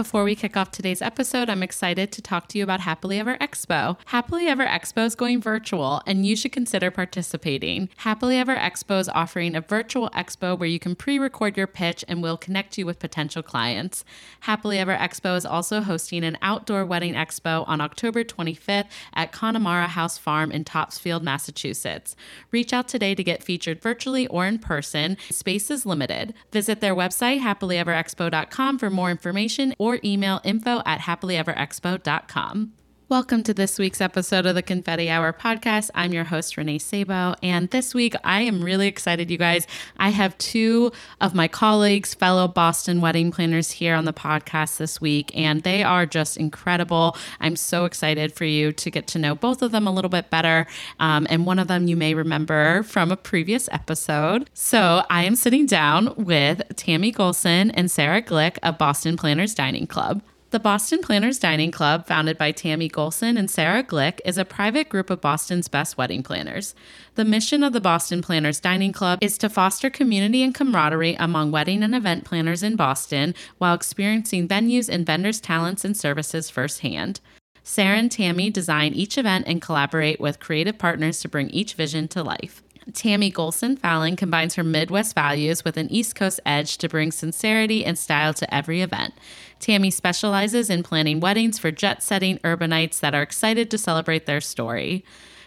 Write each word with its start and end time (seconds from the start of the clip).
Before 0.00 0.24
we 0.24 0.34
kick 0.34 0.56
off 0.56 0.70
today's 0.70 1.02
episode, 1.02 1.50
I'm 1.50 1.62
excited 1.62 2.10
to 2.12 2.22
talk 2.22 2.48
to 2.48 2.56
you 2.56 2.64
about 2.64 2.80
Happily 2.80 3.18
Ever 3.18 3.36
Expo. 3.36 3.98
Happily 4.06 4.46
Ever 4.46 4.64
Expo 4.64 5.04
is 5.04 5.14
going 5.14 5.42
virtual, 5.42 6.00
and 6.06 6.24
you 6.24 6.36
should 6.36 6.52
consider 6.52 6.90
participating. 6.90 7.90
Happily 7.98 8.38
Ever 8.38 8.56
Expo 8.56 8.98
is 8.98 9.10
offering 9.10 9.54
a 9.54 9.60
virtual 9.60 10.08
expo 10.14 10.58
where 10.58 10.70
you 10.70 10.78
can 10.78 10.94
pre 10.96 11.18
record 11.18 11.54
your 11.54 11.66
pitch 11.66 12.02
and 12.08 12.22
we'll 12.22 12.38
connect 12.38 12.78
you 12.78 12.86
with 12.86 12.98
potential 12.98 13.42
clients. 13.42 14.02
Happily 14.40 14.78
Ever 14.78 14.96
Expo 14.96 15.36
is 15.36 15.44
also 15.44 15.82
hosting 15.82 16.24
an 16.24 16.38
outdoor 16.40 16.86
wedding 16.86 17.12
expo 17.12 17.68
on 17.68 17.82
October 17.82 18.24
25th 18.24 18.88
at 19.12 19.32
Connemara 19.32 19.88
House 19.88 20.16
Farm 20.16 20.50
in 20.50 20.64
Topsfield, 20.64 21.22
Massachusetts. 21.22 22.16
Reach 22.52 22.72
out 22.72 22.88
today 22.88 23.14
to 23.14 23.22
get 23.22 23.42
featured 23.42 23.82
virtually 23.82 24.26
or 24.28 24.46
in 24.46 24.60
person. 24.60 25.18
Space 25.28 25.70
is 25.70 25.84
limited. 25.84 26.32
Visit 26.52 26.80
their 26.80 26.94
website, 26.94 27.40
happilyeverexpo.com, 27.40 28.78
for 28.78 28.88
more 28.88 29.10
information 29.10 29.74
or 29.78 29.89
or 29.90 30.00
email 30.04 30.40
info 30.44 30.82
at 30.86 31.00
happilyeverexpo.com. 31.00 32.72
Welcome 33.10 33.42
to 33.42 33.52
this 33.52 33.76
week's 33.76 34.00
episode 34.00 34.46
of 34.46 34.54
the 34.54 34.62
Confetti 34.62 35.10
Hour 35.10 35.32
podcast. 35.32 35.90
I'm 35.96 36.12
your 36.12 36.22
host, 36.22 36.56
Renee 36.56 36.78
Sabo. 36.78 37.34
And 37.42 37.68
this 37.70 37.92
week, 37.92 38.14
I 38.22 38.42
am 38.42 38.62
really 38.62 38.86
excited, 38.86 39.32
you 39.32 39.36
guys. 39.36 39.66
I 39.96 40.10
have 40.10 40.38
two 40.38 40.92
of 41.20 41.34
my 41.34 41.48
colleagues, 41.48 42.14
fellow 42.14 42.46
Boston 42.46 43.00
wedding 43.00 43.32
planners, 43.32 43.72
here 43.72 43.96
on 43.96 44.04
the 44.04 44.12
podcast 44.12 44.76
this 44.76 45.00
week, 45.00 45.36
and 45.36 45.64
they 45.64 45.82
are 45.82 46.06
just 46.06 46.36
incredible. 46.36 47.16
I'm 47.40 47.56
so 47.56 47.84
excited 47.84 48.32
for 48.32 48.44
you 48.44 48.70
to 48.74 48.90
get 48.92 49.08
to 49.08 49.18
know 49.18 49.34
both 49.34 49.60
of 49.60 49.72
them 49.72 49.88
a 49.88 49.92
little 49.92 50.08
bit 50.08 50.30
better. 50.30 50.68
Um, 51.00 51.26
and 51.30 51.46
one 51.46 51.58
of 51.58 51.66
them 51.66 51.88
you 51.88 51.96
may 51.96 52.14
remember 52.14 52.84
from 52.84 53.10
a 53.10 53.16
previous 53.16 53.68
episode. 53.72 54.48
So 54.54 55.04
I 55.10 55.24
am 55.24 55.34
sitting 55.34 55.66
down 55.66 56.14
with 56.16 56.62
Tammy 56.76 57.10
Golson 57.10 57.72
and 57.74 57.90
Sarah 57.90 58.22
Glick 58.22 58.58
of 58.62 58.78
Boston 58.78 59.16
Planners 59.16 59.52
Dining 59.52 59.88
Club. 59.88 60.22
The 60.50 60.58
Boston 60.58 61.00
Planners 61.00 61.38
Dining 61.38 61.70
Club, 61.70 62.08
founded 62.08 62.36
by 62.36 62.50
Tammy 62.50 62.88
Golson 62.88 63.38
and 63.38 63.48
Sarah 63.48 63.84
Glick, 63.84 64.18
is 64.24 64.36
a 64.36 64.44
private 64.44 64.88
group 64.88 65.08
of 65.08 65.20
Boston's 65.20 65.68
best 65.68 65.96
wedding 65.96 66.24
planners. 66.24 66.74
The 67.14 67.24
mission 67.24 67.62
of 67.62 67.72
the 67.72 67.80
Boston 67.80 68.20
Planners 68.20 68.58
Dining 68.58 68.92
Club 68.92 69.20
is 69.22 69.38
to 69.38 69.48
foster 69.48 69.90
community 69.90 70.42
and 70.42 70.52
camaraderie 70.52 71.14
among 71.20 71.52
wedding 71.52 71.84
and 71.84 71.94
event 71.94 72.24
planners 72.24 72.64
in 72.64 72.74
Boston 72.74 73.32
while 73.58 73.74
experiencing 73.74 74.48
venues 74.48 74.88
and 74.88 75.06
vendors' 75.06 75.40
talents 75.40 75.84
and 75.84 75.96
services 75.96 76.50
firsthand. 76.50 77.20
Sarah 77.62 77.98
and 77.98 78.10
Tammy 78.10 78.50
design 78.50 78.92
each 78.92 79.16
event 79.18 79.44
and 79.46 79.62
collaborate 79.62 80.18
with 80.18 80.40
creative 80.40 80.78
partners 80.78 81.20
to 81.20 81.28
bring 81.28 81.50
each 81.50 81.74
vision 81.74 82.08
to 82.08 82.24
life. 82.24 82.60
Tammy 82.92 83.30
Golson 83.30 83.78
Fallon 83.78 84.16
combines 84.16 84.54
her 84.54 84.64
Midwest 84.64 85.14
values 85.14 85.64
with 85.64 85.76
an 85.76 85.90
East 85.90 86.14
Coast 86.14 86.40
edge 86.46 86.78
to 86.78 86.88
bring 86.88 87.12
sincerity 87.12 87.84
and 87.84 87.98
style 87.98 88.34
to 88.34 88.54
every 88.54 88.80
event. 88.80 89.14
Tammy 89.58 89.90
specializes 89.90 90.70
in 90.70 90.82
planning 90.82 91.20
weddings 91.20 91.58
for 91.58 91.70
jet 91.70 92.02
setting 92.02 92.38
urbanites 92.38 93.00
that 93.00 93.14
are 93.14 93.22
excited 93.22 93.70
to 93.70 93.78
celebrate 93.78 94.26
their 94.26 94.40
story. 94.40 95.04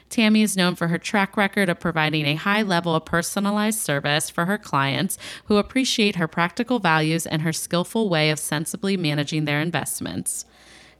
Tammy 0.10 0.44
is 0.44 0.56
known 0.56 0.76
for 0.76 0.90
her 0.90 1.00
track 1.00 1.36
record 1.36 1.70
of 1.70 1.80
providing 1.80 2.26
a 2.28 2.36
high 2.36 2.62
level 2.62 2.94
of 2.94 3.04
personalized 3.04 3.80
service 3.80 4.30
for 4.30 4.46
her 4.46 4.60
clients 4.60 5.18
who 5.46 5.58
appreciate 5.58 6.18
her 6.18 6.28
practical 6.28 6.78
values 6.78 7.26
and 7.26 7.42
her 7.42 7.52
skillful 7.52 8.10
way 8.10 8.30
of 8.30 8.38
sensibly 8.38 8.96
managing 8.96 9.46
their 9.46 9.60
investments. 9.60 10.46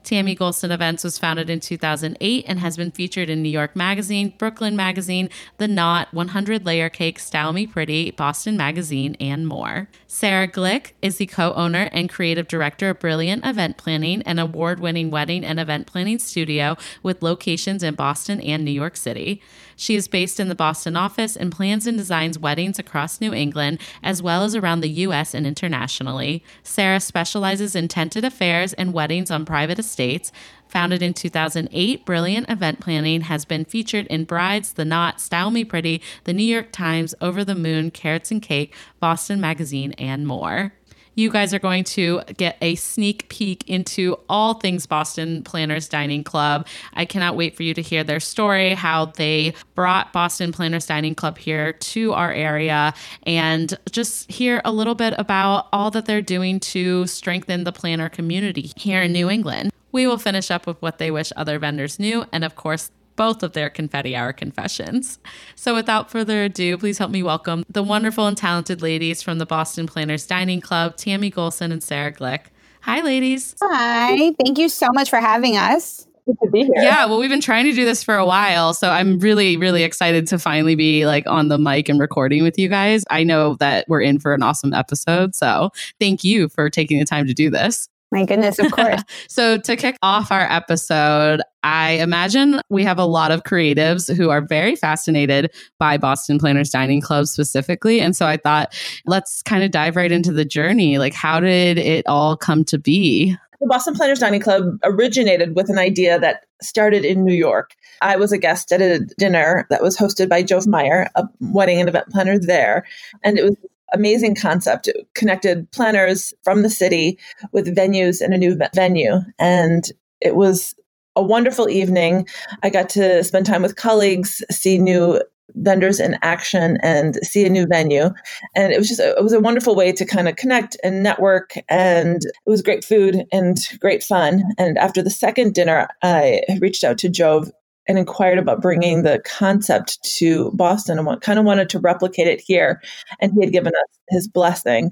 Tammy 0.04 0.36
Golson 0.36 0.72
Events 0.72 1.04
was 1.04 1.18
founded 1.18 1.50
in 1.50 1.60
2008 1.60 2.46
and 2.48 2.60
has 2.60 2.78
been 2.78 2.92
featured 2.92 3.30
in 3.30 3.42
New 3.42 3.50
York 3.50 3.76
Magazine, 3.76 4.34
Brooklyn 4.38 4.76
Magazine, 4.76 5.30
The 5.58 5.68
Knot, 5.68 6.14
100 6.14 6.66
Layer 6.66 6.90
Cake, 6.90 7.20
Style 7.20 7.54
Me 7.54 7.66
Pretty, 7.66 8.12
Boston 8.12 8.58
Magazine, 8.58 9.16
and 9.20 9.48
more. 9.48 9.88
Sarah 10.08 10.48
Glick 10.48 10.92
is 11.02 11.18
the 11.18 11.26
co 11.26 11.54
owner 11.54 11.90
and 11.92 12.10
creative 12.10 12.48
director 12.48 12.90
of 12.90 13.00
Brilliant 13.00 13.46
Event 13.46 13.78
Planning, 13.78 14.22
an 14.24 14.40
award 14.40 14.80
winning 14.80 15.10
wedding 15.10 15.46
and 15.46 15.60
event 15.60 15.88
planning 15.88 16.20
studio 16.20 16.78
with 17.02 17.24
locations 17.24 17.84
in 17.84 17.96
Boston 17.96 18.42
and 18.42 18.66
New 18.66 18.72
York 18.72 18.98
City. 18.98 19.42
She 19.76 19.96
is 19.96 20.08
based 20.08 20.40
in 20.40 20.50
the 20.50 20.56
Boston 20.56 20.96
office 20.96 21.36
and 21.36 21.52
plans 21.52 21.88
and 21.88 21.98
designs 21.98 22.40
weddings 22.40 22.80
across 22.80 23.22
New 23.22 23.34
England, 23.34 23.80
as 24.02 24.22
well 24.22 24.44
as 24.44 24.56
around 24.56 24.82
the 24.82 24.90
U.S. 24.90 25.34
and 25.34 25.46
internationally. 25.46 26.44
Sarah 26.64 27.00
specializes 27.00 27.76
in 27.76 27.88
tented 27.88 28.26
affairs 28.26 28.74
and 28.74 28.94
weddings 28.94 29.32
on 29.32 29.46
private 29.46 29.80
estates. 29.80 30.32
Founded 30.68 31.04
in 31.04 31.14
2008, 31.14 32.04
Brilliant 32.06 32.50
Event 32.50 32.80
Planning 32.80 33.22
has 33.22 33.46
been 33.46 33.64
featured 33.64 34.08
in 34.08 34.26
Brides, 34.26 34.74
The 34.74 34.86
Knot, 34.86 35.22
Style 35.22 35.52
Me 35.52 35.64
Pretty, 35.64 36.02
The 36.24 36.34
New 36.34 36.44
York 36.44 36.72
Times, 36.72 37.14
Over 37.22 37.46
the 37.46 37.54
Moon, 37.54 37.92
Carrots 37.92 38.32
and 38.32 38.42
Cake, 38.42 38.74
Boston 39.00 39.40
Magazine, 39.40 39.92
and 39.94 40.26
more 40.26 40.74
you 41.16 41.30
guys 41.30 41.54
are 41.54 41.60
going 41.60 41.84
to 41.84 42.22
get 42.38 42.58
a 42.62 42.76
sneak 42.76 43.30
peek 43.30 43.68
into 43.70 44.18
all 44.30 44.56
things 44.56 44.86
Boston 44.86 45.44
Planners 45.44 45.88
Dining 45.88 46.24
Club. 46.24 46.68
I 46.94 47.06
cannot 47.06 47.36
wait 47.36 47.56
for 47.56 47.64
you 47.64 47.74
to 47.74 47.82
hear 47.82 48.04
their 48.04 48.20
story, 48.20 48.74
how 48.74 49.06
they 49.06 49.54
brought 49.76 50.14
Boston 50.14 50.52
Planners 50.52 50.86
Dining 50.86 51.16
Club 51.16 51.38
here 51.38 51.74
to 51.74 52.14
our 52.14 52.32
area, 52.32 52.94
and 53.24 53.78
just 53.92 54.32
hear 54.32 54.62
a 54.66 54.72
little 54.72 54.96
bit 54.96 55.14
about 55.18 55.68
all 55.72 55.92
that 55.92 56.06
they're 56.06 56.22
doing 56.22 56.60
to 56.60 57.06
strengthen 57.08 57.64
the 57.64 57.72
planner 57.72 58.10
community 58.10 58.72
here 58.76 59.02
in 59.02 59.12
New 59.12 59.30
England. 59.30 59.72
We 59.92 60.08
will 60.08 60.18
finish 60.18 60.50
up 60.50 60.66
with 60.66 60.82
what 60.82 60.98
they 60.98 61.12
wish 61.12 61.32
other 61.36 61.60
vendors 61.60 62.00
knew, 62.00 62.26
and 62.32 62.44
of 62.44 62.56
course, 62.56 62.90
both 63.16 63.44
of 63.44 63.54
their 63.54 63.70
confetti 63.70 64.16
hour 64.16 64.34
confessions. 64.34 65.20
So, 65.56 65.76
without 65.76 66.12
further 66.12 66.44
ado, 66.44 66.78
please 66.78 66.98
help 66.98 67.12
me 67.12 67.24
welcome 67.24 67.64
the 67.70 67.84
wonderful 67.84 68.28
and 68.28 68.38
talented 68.38 68.82
ladies 68.82 69.22
from 69.22 69.40
the 69.40 69.46
Boston 69.46 69.88
Planners 69.88 70.26
Dining 70.26 70.62
Club, 70.62 70.98
Tammy 70.98 71.32
Golson 71.32 71.72
and 71.72 71.84
Sarah 71.84 72.12
Glick. 72.12 72.46
Hi, 72.82 73.02
ladies. 73.02 73.56
Hi. 73.62 74.34
Thank 74.44 74.58
you 74.58 74.68
so 74.68 74.88
much 74.92 75.10
for 75.10 75.20
having 75.20 75.56
us. 75.56 76.06
Good 76.26 76.38
to 76.44 76.50
be 76.52 76.60
here. 76.64 76.72
Yeah, 76.76 77.06
well, 77.06 77.20
we've 77.20 77.30
been 77.30 77.42
trying 77.42 77.66
to 77.66 77.74
do 77.74 77.84
this 77.84 78.02
for 78.02 78.16
a 78.16 78.26
while, 78.26 78.74
so 78.74 78.90
I'm 78.90 79.20
really, 79.20 79.58
really 79.58 79.84
excited 79.84 80.26
to 80.28 80.40
finally 80.40 80.76
be 80.76 81.06
like 81.06 81.26
on 81.28 81.50
the 81.50 81.58
mic 81.58 81.90
and 81.90 82.00
recording 82.00 82.44
with 82.44 82.58
you 82.58 82.70
guys. 82.70 83.04
I 83.10 83.24
know 83.24 83.56
that 83.56 83.86
we're 83.90 84.02
in 84.02 84.20
for 84.20 84.34
an 84.34 84.42
awesome 84.42 84.74
episode, 84.74 85.36
so 85.36 85.72
thank 86.00 86.24
you 86.24 86.48
for 86.48 86.70
taking 86.70 87.00
the 87.00 87.06
time 87.06 87.28
to 87.28 87.34
do 87.34 87.50
this. 87.50 87.90
My 88.14 88.26
goodness, 88.26 88.60
of 88.60 88.72
course. 88.72 89.02
so, 89.28 89.58
to 89.58 89.76
kick 89.76 89.98
off 90.04 90.32
our 90.32 90.44
episode, 90.52 91.42
I 91.64 91.94
imagine 91.94 92.62
we 92.70 92.84
have 92.84 93.00
a 93.00 93.06
lot 93.06 93.32
of 93.32 93.42
creatives 93.42 94.16
who 94.16 94.30
are 94.30 94.40
very 94.40 94.76
fascinated 94.76 95.52
by 95.80 95.98
Boston 95.98 96.38
Planners 96.38 96.70
Dining 96.70 97.02
Club 97.02 97.26
specifically. 97.26 98.00
And 98.00 98.16
so 98.16 98.28
I 98.28 98.38
thought, 98.38 98.72
let's 99.08 99.42
kind 99.42 99.64
of 99.64 99.72
dive 99.72 99.96
right 99.96 100.12
into 100.12 100.32
the 100.32 100.46
journey. 100.46 101.00
Like, 101.00 101.16
how 101.16 101.40
did 101.40 101.80
it 101.80 102.06
all 102.06 102.38
come 102.38 102.64
to 102.66 102.78
be? 102.78 103.36
The 103.60 103.66
Boston 103.66 103.96
Planners 103.96 104.20
Dining 104.20 104.42
Club 104.42 104.78
originated 104.84 105.56
with 105.56 105.72
an 105.72 105.80
idea 105.80 106.20
that 106.20 106.46
started 106.62 107.04
in 107.04 107.26
New 107.26 107.34
York. 107.34 107.74
I 108.04 108.16
was 108.16 108.32
a 108.32 108.38
guest 108.38 108.72
at 108.72 108.80
a 108.80 109.00
dinner 109.18 109.66
that 109.72 109.82
was 109.82 109.98
hosted 109.98 110.30
by 110.30 110.44
Jove 110.44 110.68
Meyer, 110.68 111.10
a 111.16 111.28
wedding 111.40 111.80
and 111.80 111.90
event 111.90 112.10
planner 112.10 112.38
there. 112.38 112.86
And 113.24 113.40
it 113.40 113.44
was 113.44 113.56
amazing 113.94 114.36
concept. 114.36 114.88
It 114.88 115.08
connected 115.14 115.70
planners 115.72 116.34
from 116.44 116.62
the 116.62 116.70
city 116.70 117.18
with 117.52 117.76
venues 117.76 118.22
in 118.22 118.34
a 118.34 118.38
new 118.38 118.58
venue. 118.74 119.20
And 119.40 119.92
it 120.22 120.36
was 120.36 120.76
a 121.16 121.22
wonderful 121.22 121.70
evening. 121.70 122.28
I 122.64 122.70
got 122.70 122.90
to 122.90 123.24
spend 123.24 123.46
time 123.46 123.62
with 123.62 123.76
colleagues, 123.76 124.44
see 124.52 124.78
new 124.78 125.22
vendors 125.56 126.00
in 126.00 126.18
action 126.22 126.78
and 126.82 127.16
see 127.18 127.46
a 127.46 127.50
new 127.50 127.68
venue 127.68 128.10
and 128.56 128.72
it 128.72 128.80
was 128.80 128.88
just 128.88 129.00
it 129.00 129.22
was 129.22 129.34
a 129.34 129.40
wonderful 129.40 129.76
way 129.76 129.92
to 129.92 130.06
kind 130.06 130.28
of 130.28 130.36
connect 130.36 130.76
and 130.84 131.04
network 131.04 131.54
and 131.70 132.24
it 132.24 132.50
was 132.50 132.62
great 132.62 132.84
food 132.84 133.24
and 133.32 133.58
great 133.80 134.02
fun 134.02 134.44
and 134.58 134.78
after 134.78 135.04
the 135.04 135.10
second 135.10 135.54
dinner 135.54 135.88
i 136.02 136.42
reached 136.60 136.84
out 136.84 136.98
to 136.98 137.10
jove 137.10 137.52
and 137.88 137.98
inquired 137.98 138.40
about 138.40 138.62
bringing 138.62 139.04
the 139.04 139.22
concept 139.26 140.02
to 140.18 140.52
Boston 140.52 141.00
and 141.00 141.22
kind 141.22 141.40
of 141.40 141.46
wanted 141.46 141.70
to 141.70 141.80
replicate 141.80 142.28
it 142.28 142.42
here. 142.42 142.82
And 143.20 143.34
he 143.34 143.42
had 143.42 143.52
given 143.52 143.74
us 143.74 144.00
his 144.10 144.28
blessing. 144.28 144.92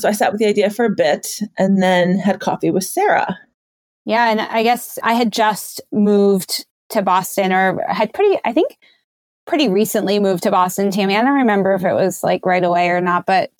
So 0.00 0.08
I 0.08 0.12
sat 0.12 0.32
with 0.32 0.40
the 0.40 0.46
idea 0.46 0.70
for 0.70 0.84
a 0.84 0.90
bit 0.90 1.40
and 1.58 1.82
then 1.82 2.18
had 2.18 2.40
coffee 2.40 2.70
with 2.70 2.84
Sarah. 2.84 3.38
Yeah. 4.04 4.30
And 4.30 4.40
I 4.40 4.62
guess 4.62 4.98
I 5.02 5.14
had 5.14 5.32
just 5.32 5.80
moved 5.92 6.66
to 6.88 7.02
Boston 7.02 7.52
or 7.52 7.84
had 7.88 8.12
pretty, 8.12 8.38
I 8.44 8.52
think, 8.52 8.76
pretty 9.46 9.68
recently 9.68 10.18
moved 10.18 10.42
to 10.44 10.50
Boston, 10.50 10.90
Tammy. 10.90 11.16
I 11.16 11.22
don't 11.22 11.34
remember 11.34 11.74
if 11.74 11.84
it 11.84 11.94
was 11.94 12.22
like 12.22 12.46
right 12.46 12.62
away 12.62 12.90
or 12.90 13.00
not, 13.00 13.26
but 13.26 13.50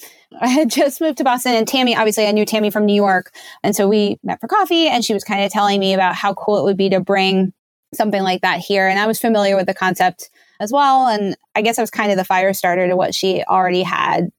I 0.40 0.49
had 0.49 0.70
just 0.70 1.00
moved 1.00 1.19
to 1.19 1.25
Boston 1.25 1.55
and 1.55 1.67
Tammy, 1.67 1.96
obviously 1.96 2.26
I 2.26 2.32
knew 2.32 2.44
Tammy 2.44 2.70
from 2.70 2.87
New 2.87 2.94
York. 2.94 3.35
And 3.62 3.75
so 3.75 3.88
we 3.88 4.19
met 4.23 4.40
for 4.40 4.49
coffee 4.49 4.88
and 4.88 5.05
she 5.05 5.12
was 5.12 5.25
kind 5.25 5.44
of 5.44 5.50
telling 5.50 5.81
me 5.81 5.93
about 5.93 6.14
how 6.14 6.35
cool 6.35 6.58
it 6.58 6.64
would 6.64 6.76
be 6.76 6.88
to 6.90 7.00
bring 7.00 7.52
something 7.94 8.23
like 8.23 8.43
that 8.43 8.59
here. 8.61 8.89
And 8.89 8.99
I 8.99 9.06
was 9.06 9.21
familiar 9.21 9.56
with 9.56 9.67
the 9.67 9.75
concept 9.75 10.31
as 10.61 10.73
well. 10.73 11.06
And 11.09 11.37
I 11.55 11.62
guess 11.62 11.79
I 11.79 11.83
was 11.83 11.91
kind 11.91 12.11
of 12.11 12.17
the 12.19 12.25
fire 12.25 12.53
starter 12.55 12.89
to 12.89 12.97
what 12.97 13.15
she 13.15 13.43
already 13.44 13.83
had 13.83 14.31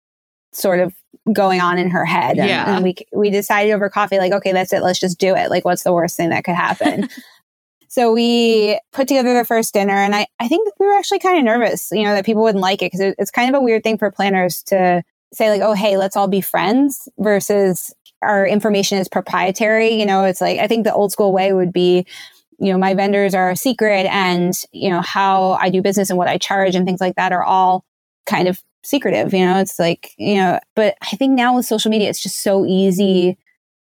sort 0.51 0.79
of 0.79 0.93
going 1.31 1.61
on 1.61 1.77
in 1.77 1.89
her 1.89 2.05
head. 2.05 2.37
And, 2.37 2.47
Yeah. 2.47 2.75
and 2.75 2.83
we 2.83 2.95
we 3.13 3.29
decided 3.29 3.71
over 3.71 3.89
coffee, 3.89 4.17
like, 4.17 4.33
okay, 4.33 4.51
that's 4.51 4.73
it. 4.73 4.81
Let's 4.81 4.99
just 4.99 5.19
do 5.19 5.35
it. 5.35 5.49
Like, 5.49 5.65
what's 5.65 5.83
the 5.83 5.93
worst 5.93 6.17
thing 6.17 6.29
that 6.29 6.43
could 6.43 6.55
happen? 6.55 7.09
so 7.87 8.11
we 8.11 8.79
put 8.91 9.07
together 9.07 9.33
the 9.33 9.45
first 9.45 9.73
dinner, 9.73 9.93
and 9.93 10.15
I 10.15 10.27
I 10.39 10.47
think 10.47 10.67
we 10.79 10.85
were 10.85 10.93
actually 10.93 11.19
kind 11.19 11.37
of 11.37 11.43
nervous, 11.43 11.89
you 11.91 12.03
know, 12.03 12.13
that 12.13 12.25
people 12.25 12.43
wouldn't 12.43 12.61
like 12.61 12.81
it 12.81 12.87
because 12.87 12.99
it, 12.99 13.15
it's 13.17 13.31
kind 13.31 13.53
of 13.53 13.59
a 13.61 13.63
weird 13.63 13.83
thing 13.83 13.97
for 13.97 14.11
planners 14.11 14.63
to 14.63 15.03
say 15.33 15.49
like, 15.49 15.61
oh, 15.61 15.73
hey, 15.73 15.97
let's 15.97 16.15
all 16.15 16.27
be 16.27 16.41
friends 16.41 17.07
versus 17.19 17.93
our 18.21 18.45
information 18.47 18.97
is 18.99 19.07
proprietary. 19.09 19.93
You 19.93 20.05
know, 20.05 20.23
it's 20.23 20.41
like 20.41 20.59
I 20.59 20.67
think 20.67 20.83
the 20.83 20.93
old 20.93 21.11
school 21.11 21.31
way 21.31 21.53
would 21.53 21.71
be 21.73 22.05
you 22.63 22.71
know 22.71 22.77
my 22.77 22.93
vendors 22.93 23.35
are 23.35 23.51
a 23.51 23.55
secret 23.55 24.05
and 24.07 24.53
you 24.71 24.89
know 24.89 25.01
how 25.01 25.53
i 25.53 25.69
do 25.69 25.81
business 25.81 26.09
and 26.09 26.17
what 26.17 26.27
i 26.27 26.37
charge 26.37 26.75
and 26.75 26.85
things 26.85 27.01
like 27.01 27.15
that 27.15 27.31
are 27.31 27.43
all 27.43 27.83
kind 28.25 28.47
of 28.47 28.61
secretive 28.83 29.33
you 29.33 29.45
know 29.45 29.59
it's 29.59 29.79
like 29.79 30.11
you 30.17 30.35
know 30.35 30.59
but 30.75 30.95
i 31.01 31.15
think 31.15 31.33
now 31.33 31.55
with 31.55 31.65
social 31.65 31.91
media 31.91 32.09
it's 32.09 32.23
just 32.23 32.41
so 32.41 32.65
easy 32.65 33.37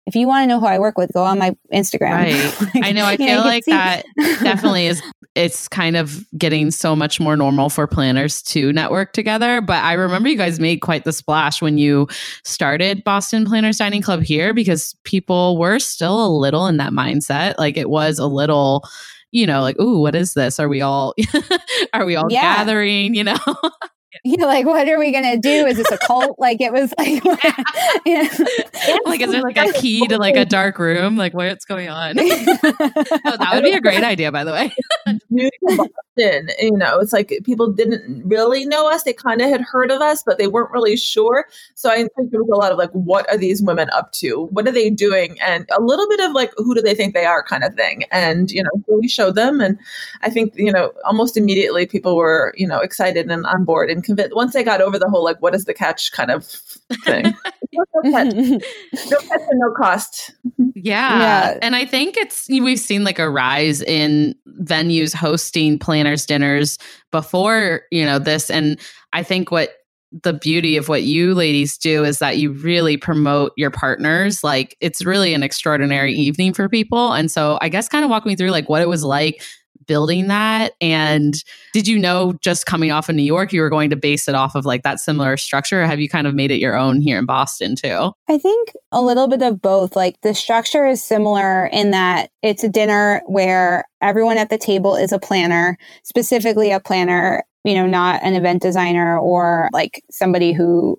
if 0.07 0.15
you 0.15 0.27
want 0.27 0.43
to 0.45 0.47
know 0.49 0.59
who 0.61 0.67
i 0.67 0.79
work 0.79 0.97
with 0.99 1.11
go 1.13 1.23
on 1.25 1.39
my 1.39 1.55
instagram 1.73 2.13
Right. 2.13 2.55
Like, 2.75 2.85
I 2.85 2.93
know. 2.93 3.05
I 3.05 3.17
feel 3.17 3.27
can 3.27 3.45
like 3.45 3.65
that 3.67 4.05
definitely 4.43 4.87
is. 4.87 5.03
It's 5.37 5.69
kind 5.69 5.97
of 5.97 6.25
getting 6.37 6.71
so 6.71 6.97
much 6.97 7.21
more 7.21 7.37
normal 7.37 7.69
for 7.71 7.87
planners 7.87 8.43
to 8.45 8.73
network 8.73 9.13
together. 9.13 9.61
But 9.61 9.83
I 9.85 9.93
remember 9.93 10.29
you 10.29 10.37
guys 10.37 10.59
made 10.59 10.79
quite 10.81 11.05
the 11.05 11.13
splash 11.13 11.63
when 11.63 11.79
you 11.79 12.09
started 12.45 13.05
Boston 13.05 13.45
Planners 13.45 13.79
Dining 13.79 14.03
Club 14.03 14.23
here 14.23 14.53
because 14.53 14.95
people 15.05 15.57
were 15.57 15.79
still 15.79 16.25
a 16.27 16.29
little 16.29 16.67
in 16.67 16.79
that 16.79 16.93
mindset. 16.93 17.55
Like 17.59 17.77
it 17.77 17.89
was 17.91 18.19
a 18.19 18.27
little, 18.27 18.85
you 19.31 19.47
know, 19.47 19.61
like, 19.63 19.79
ooh, 19.81 20.01
what 20.01 20.15
is 20.17 20.35
this? 20.35 20.59
Are 20.59 20.69
we 20.69 20.81
all, 20.81 21.15
are 21.93 22.05
we 22.05 22.17
all 22.17 22.27
Yeah. 22.31 22.41
gathering? 22.57 23.15
You 23.15 23.25
know? 23.25 23.39
you're 24.25 24.47
like 24.47 24.67
what 24.67 24.89
are 24.89 24.99
we 24.99 25.13
gonna 25.13 25.37
do 25.37 25.67
is 25.67 25.77
this 25.77 25.91
a 25.91 25.99
cult 25.99 26.39
like 26.39 26.61
it 26.61 26.73
was 26.73 26.93
like 26.99 27.23
yeah. 28.07 28.29
like, 29.05 29.21
is 29.21 29.31
there 29.31 29.43
like 29.43 29.57
a 29.57 29.73
key 29.73 30.07
to 30.09 30.19
like 30.19 30.37
a 30.37 30.45
dark 30.45 30.79
room? 30.79 31.17
Like, 31.17 31.35
what's 31.35 31.65
going 31.65 31.89
on? 31.89 32.19
oh, 32.19 32.25
that 32.25 33.51
would 33.55 33.65
be 33.65 33.73
a 33.73 33.81
great 33.81 34.03
idea, 34.03 34.33
by 34.33 34.45
the 34.45 34.53
way. 34.53 34.73
new 35.31 35.51
Boston. 35.63 36.49
You 36.61 36.77
know, 36.77 36.99
it's 36.99 37.13
like 37.13 37.33
people 37.45 37.71
didn't 37.71 38.27
really 38.27 38.67
know 38.67 38.91
us. 38.91 39.03
They 39.03 39.13
kind 39.13 39.41
of 39.41 39.49
had 39.49 39.61
heard 39.61 39.91
of 39.91 40.01
us, 40.01 40.23
but 40.23 40.39
they 40.39 40.47
weren't 40.47 40.71
really 40.71 40.97
sure. 40.97 41.47
So 41.75 41.91
I 41.91 41.97
think 41.97 42.31
there 42.31 42.43
was 42.43 42.51
a 42.53 42.57
lot 42.57 42.73
of 42.73 42.79
like, 42.79 42.91
what 42.91 43.29
are 43.31 43.39
these 43.39 43.63
women 43.63 43.91
up 43.91 44.13
to? 44.13 44.47
What 44.47 44.67
are 44.69 44.73
they 44.73 44.91
doing? 44.91 45.41
And 45.41 45.67
a 45.77 45.81
little 45.81 46.09
bit 46.09 46.21
of 46.21 46.33
like, 46.33 46.53
who 46.57 46.75
do 46.75 46.83
they 46.83 46.95
think 46.95 47.15
they 47.15 47.25
are 47.25 47.43
kind 47.43 47.65
of 47.65 47.75
thing. 47.75 48.05
And, 48.11 48.51
you 48.51 48.63
know, 48.63 48.71
we 48.89 49.09
showed 49.09 49.35
them. 49.35 49.61
And 49.61 49.79
I 50.23 50.31
think, 50.31 50.55
you 50.57 50.73
know, 50.73 50.93
almost 51.05 51.37
immediately 51.37 51.87
people 51.87 52.17
were, 52.17 52.55
you 52.57 52.67
know, 52.67 52.81
excited 52.81 53.31
and 53.31 53.47
on 53.47 53.65
board 53.65 53.91
and 53.91 54.05
convinced. 54.11 54.35
Once 54.35 54.57
I 54.57 54.63
got 54.63 54.81
over 54.81 54.99
the 54.99 55.09
whole, 55.09 55.25
like, 55.25 55.41
what 55.41 55.55
is 55.55 55.65
the 55.65 55.75
catch 55.75 56.13
kind 56.13 56.31
of 56.31 56.45
thing. 57.05 57.25
no 57.73 57.85
catch, 58.13 58.35
no 58.35 59.19
catch 59.19 59.41
and 59.49 59.61
no 59.61 59.73
cost. 59.73 60.35
Yeah. 60.75 61.19
Yeah. 61.19 61.59
And 61.63 61.77
I 61.77 61.85
think 61.85 62.17
it's 62.17 62.49
we've 62.49 62.79
seen 62.79 63.05
like 63.05 63.19
a 63.19 63.31
rise 63.31 63.83
in 63.83 64.35
venues 64.63 65.15
hosting 65.15 65.79
planners 65.79 66.27
dinners 66.27 66.79
before, 67.11 67.83
you 67.91 68.05
know, 68.05 68.19
this 68.19 68.51
and 68.51 68.79
I 69.13 69.23
think 69.23 69.51
what 69.51 69.71
the 70.13 70.33
beauty 70.33 70.77
of 70.77 70.89
what 70.89 71.05
you 71.05 71.35
ladies 71.35 71.79
do 71.79 72.05
is 72.05 72.19
that 72.19 72.39
you 72.39 72.51
really 72.51 72.97
promote 72.97 73.53
your 73.57 73.71
partners. 73.71 74.43
Like 74.43 74.77
it's 74.81 75.05
really 75.05 75.35
an 75.35 75.45
extraordinary 75.45 76.13
evening 76.15 76.53
for 76.53 76.69
people. 76.69 77.13
And 77.13 77.31
so 77.31 77.59
I 77.61 77.69
guess 77.69 77.89
kind 77.89 78.05
of 78.05 78.11
walk 78.11 78.27
me 78.27 78.35
through 78.35 78.51
like 78.51 78.69
what 78.69 78.83
it 78.83 78.89
was 78.89 79.05
like 79.05 79.41
building 79.91 80.29
that 80.29 80.75
and 80.81 81.43
did 81.73 81.89
you 81.89 81.99
know 81.99 82.33
just 82.41 82.65
coming 82.65 82.93
off 82.93 83.09
of 83.09 83.17
New 83.17 83.25
York 83.25 83.53
you 83.53 83.61
were 83.61 83.69
going 83.69 83.91
to 83.91 83.97
base 83.97 84.29
it 84.29 84.37
off 84.37 84.55
of 84.55 84.65
like 84.65 84.85
that 84.85 85.01
similar 85.01 85.37
structure 85.37 85.85
have 85.85 85.99
you 85.99 86.09
kind 86.09 86.29
of 86.29 86.35
made 86.37 86.53
it 86.53 86.61
your 86.61 86.77
own 86.77 87.01
here 87.01 87.19
in 87.19 87.27
Boston 87.27 87.75
too? 87.75 88.13
I 88.29 88.39
think 88.39 88.73
a 88.93 89.03
little 89.03 89.27
bit 89.27 89.43
of 89.43 89.61
both. 89.61 89.97
Like 89.97 90.21
the 90.23 90.35
structure 90.35 90.87
is 90.87 91.03
similar 91.03 91.67
in 91.67 91.91
that 91.91 92.31
it's 92.43 92.63
a 92.63 92.69
dinner 92.69 93.23
where 93.27 93.85
everyone 94.01 94.39
at 94.39 94.51
the 94.51 94.59
table 94.59 94.95
is 94.95 95.13
a 95.13 95.19
planner, 95.19 95.77
specifically 96.05 96.71
a 96.71 96.81
planner, 96.81 97.45
you 97.65 97.75
know, 97.75 97.87
not 97.87 98.23
an 98.23 98.35
event 98.35 98.63
designer 98.63 99.19
or 99.19 99.69
like 99.73 100.03
somebody 100.11 100.53
who 100.53 100.99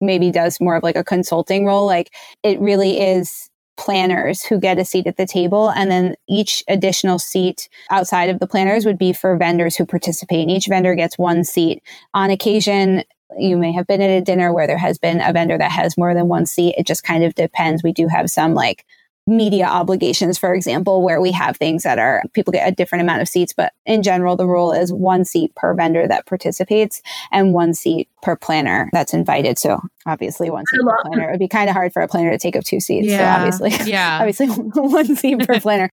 maybe 0.00 0.30
does 0.30 0.60
more 0.60 0.76
of 0.76 0.82
like 0.82 0.96
a 0.96 1.04
consulting 1.04 1.66
role. 1.66 1.86
Like 1.86 2.10
it 2.42 2.58
really 2.60 3.00
is 3.00 3.50
planners 3.76 4.44
who 4.44 4.58
get 4.58 4.78
a 4.78 4.84
seat 4.84 5.06
at 5.06 5.16
the 5.16 5.26
table 5.26 5.70
and 5.70 5.90
then 5.90 6.14
each 6.28 6.62
additional 6.68 7.18
seat 7.18 7.68
outside 7.90 8.30
of 8.30 8.38
the 8.38 8.46
planners 8.46 8.86
would 8.86 8.98
be 8.98 9.12
for 9.12 9.36
vendors 9.36 9.76
who 9.76 9.84
participate 9.84 10.42
and 10.42 10.50
each 10.50 10.66
vendor 10.66 10.94
gets 10.94 11.18
one 11.18 11.42
seat 11.42 11.82
on 12.14 12.30
occasion 12.30 13.02
you 13.36 13.56
may 13.56 13.72
have 13.72 13.86
been 13.86 14.00
at 14.00 14.10
a 14.10 14.20
dinner 14.20 14.52
where 14.52 14.66
there 14.66 14.78
has 14.78 14.98
been 14.98 15.20
a 15.20 15.32
vendor 15.32 15.58
that 15.58 15.72
has 15.72 15.96
more 15.96 16.14
than 16.14 16.28
one 16.28 16.46
seat. 16.46 16.74
It 16.78 16.86
just 16.86 17.04
kind 17.04 17.24
of 17.24 17.34
depends. 17.34 17.82
We 17.82 17.92
do 17.92 18.06
have 18.08 18.30
some 18.30 18.54
like 18.54 18.84
media 19.26 19.64
obligations, 19.64 20.36
for 20.38 20.54
example, 20.54 21.02
where 21.02 21.20
we 21.20 21.32
have 21.32 21.56
things 21.56 21.82
that 21.82 21.98
are 21.98 22.22
people 22.34 22.52
get 22.52 22.68
a 22.68 22.72
different 22.72 23.02
amount 23.02 23.22
of 23.22 23.28
seats, 23.28 23.52
but 23.56 23.72
in 23.86 24.02
general, 24.02 24.36
the 24.36 24.46
rule 24.46 24.72
is 24.72 24.92
one 24.92 25.24
seat 25.24 25.54
per 25.54 25.72
vendor 25.74 26.06
that 26.06 26.26
participates 26.26 27.00
and 27.32 27.52
one 27.54 27.72
seat 27.72 28.08
per 28.22 28.36
planner 28.36 28.90
that's 28.92 29.14
invited. 29.14 29.58
So 29.58 29.80
obviously, 30.06 30.50
one 30.50 30.64
seat 30.66 30.80
per 30.82 30.96
planner. 31.04 31.28
It 31.28 31.32
would 31.32 31.38
be 31.38 31.48
kind 31.48 31.70
of 31.70 31.74
hard 31.74 31.92
for 31.92 32.02
a 32.02 32.08
planner 32.08 32.30
to 32.32 32.38
take 32.38 32.56
up 32.56 32.64
two 32.64 32.80
seats. 32.80 33.08
So 33.08 33.24
obviously, 33.24 33.70
Yeah. 33.90 34.18
obviously, 34.20 34.46
one 34.74 35.16
seat 35.16 35.46
per 35.46 35.58
planner. 35.60 35.88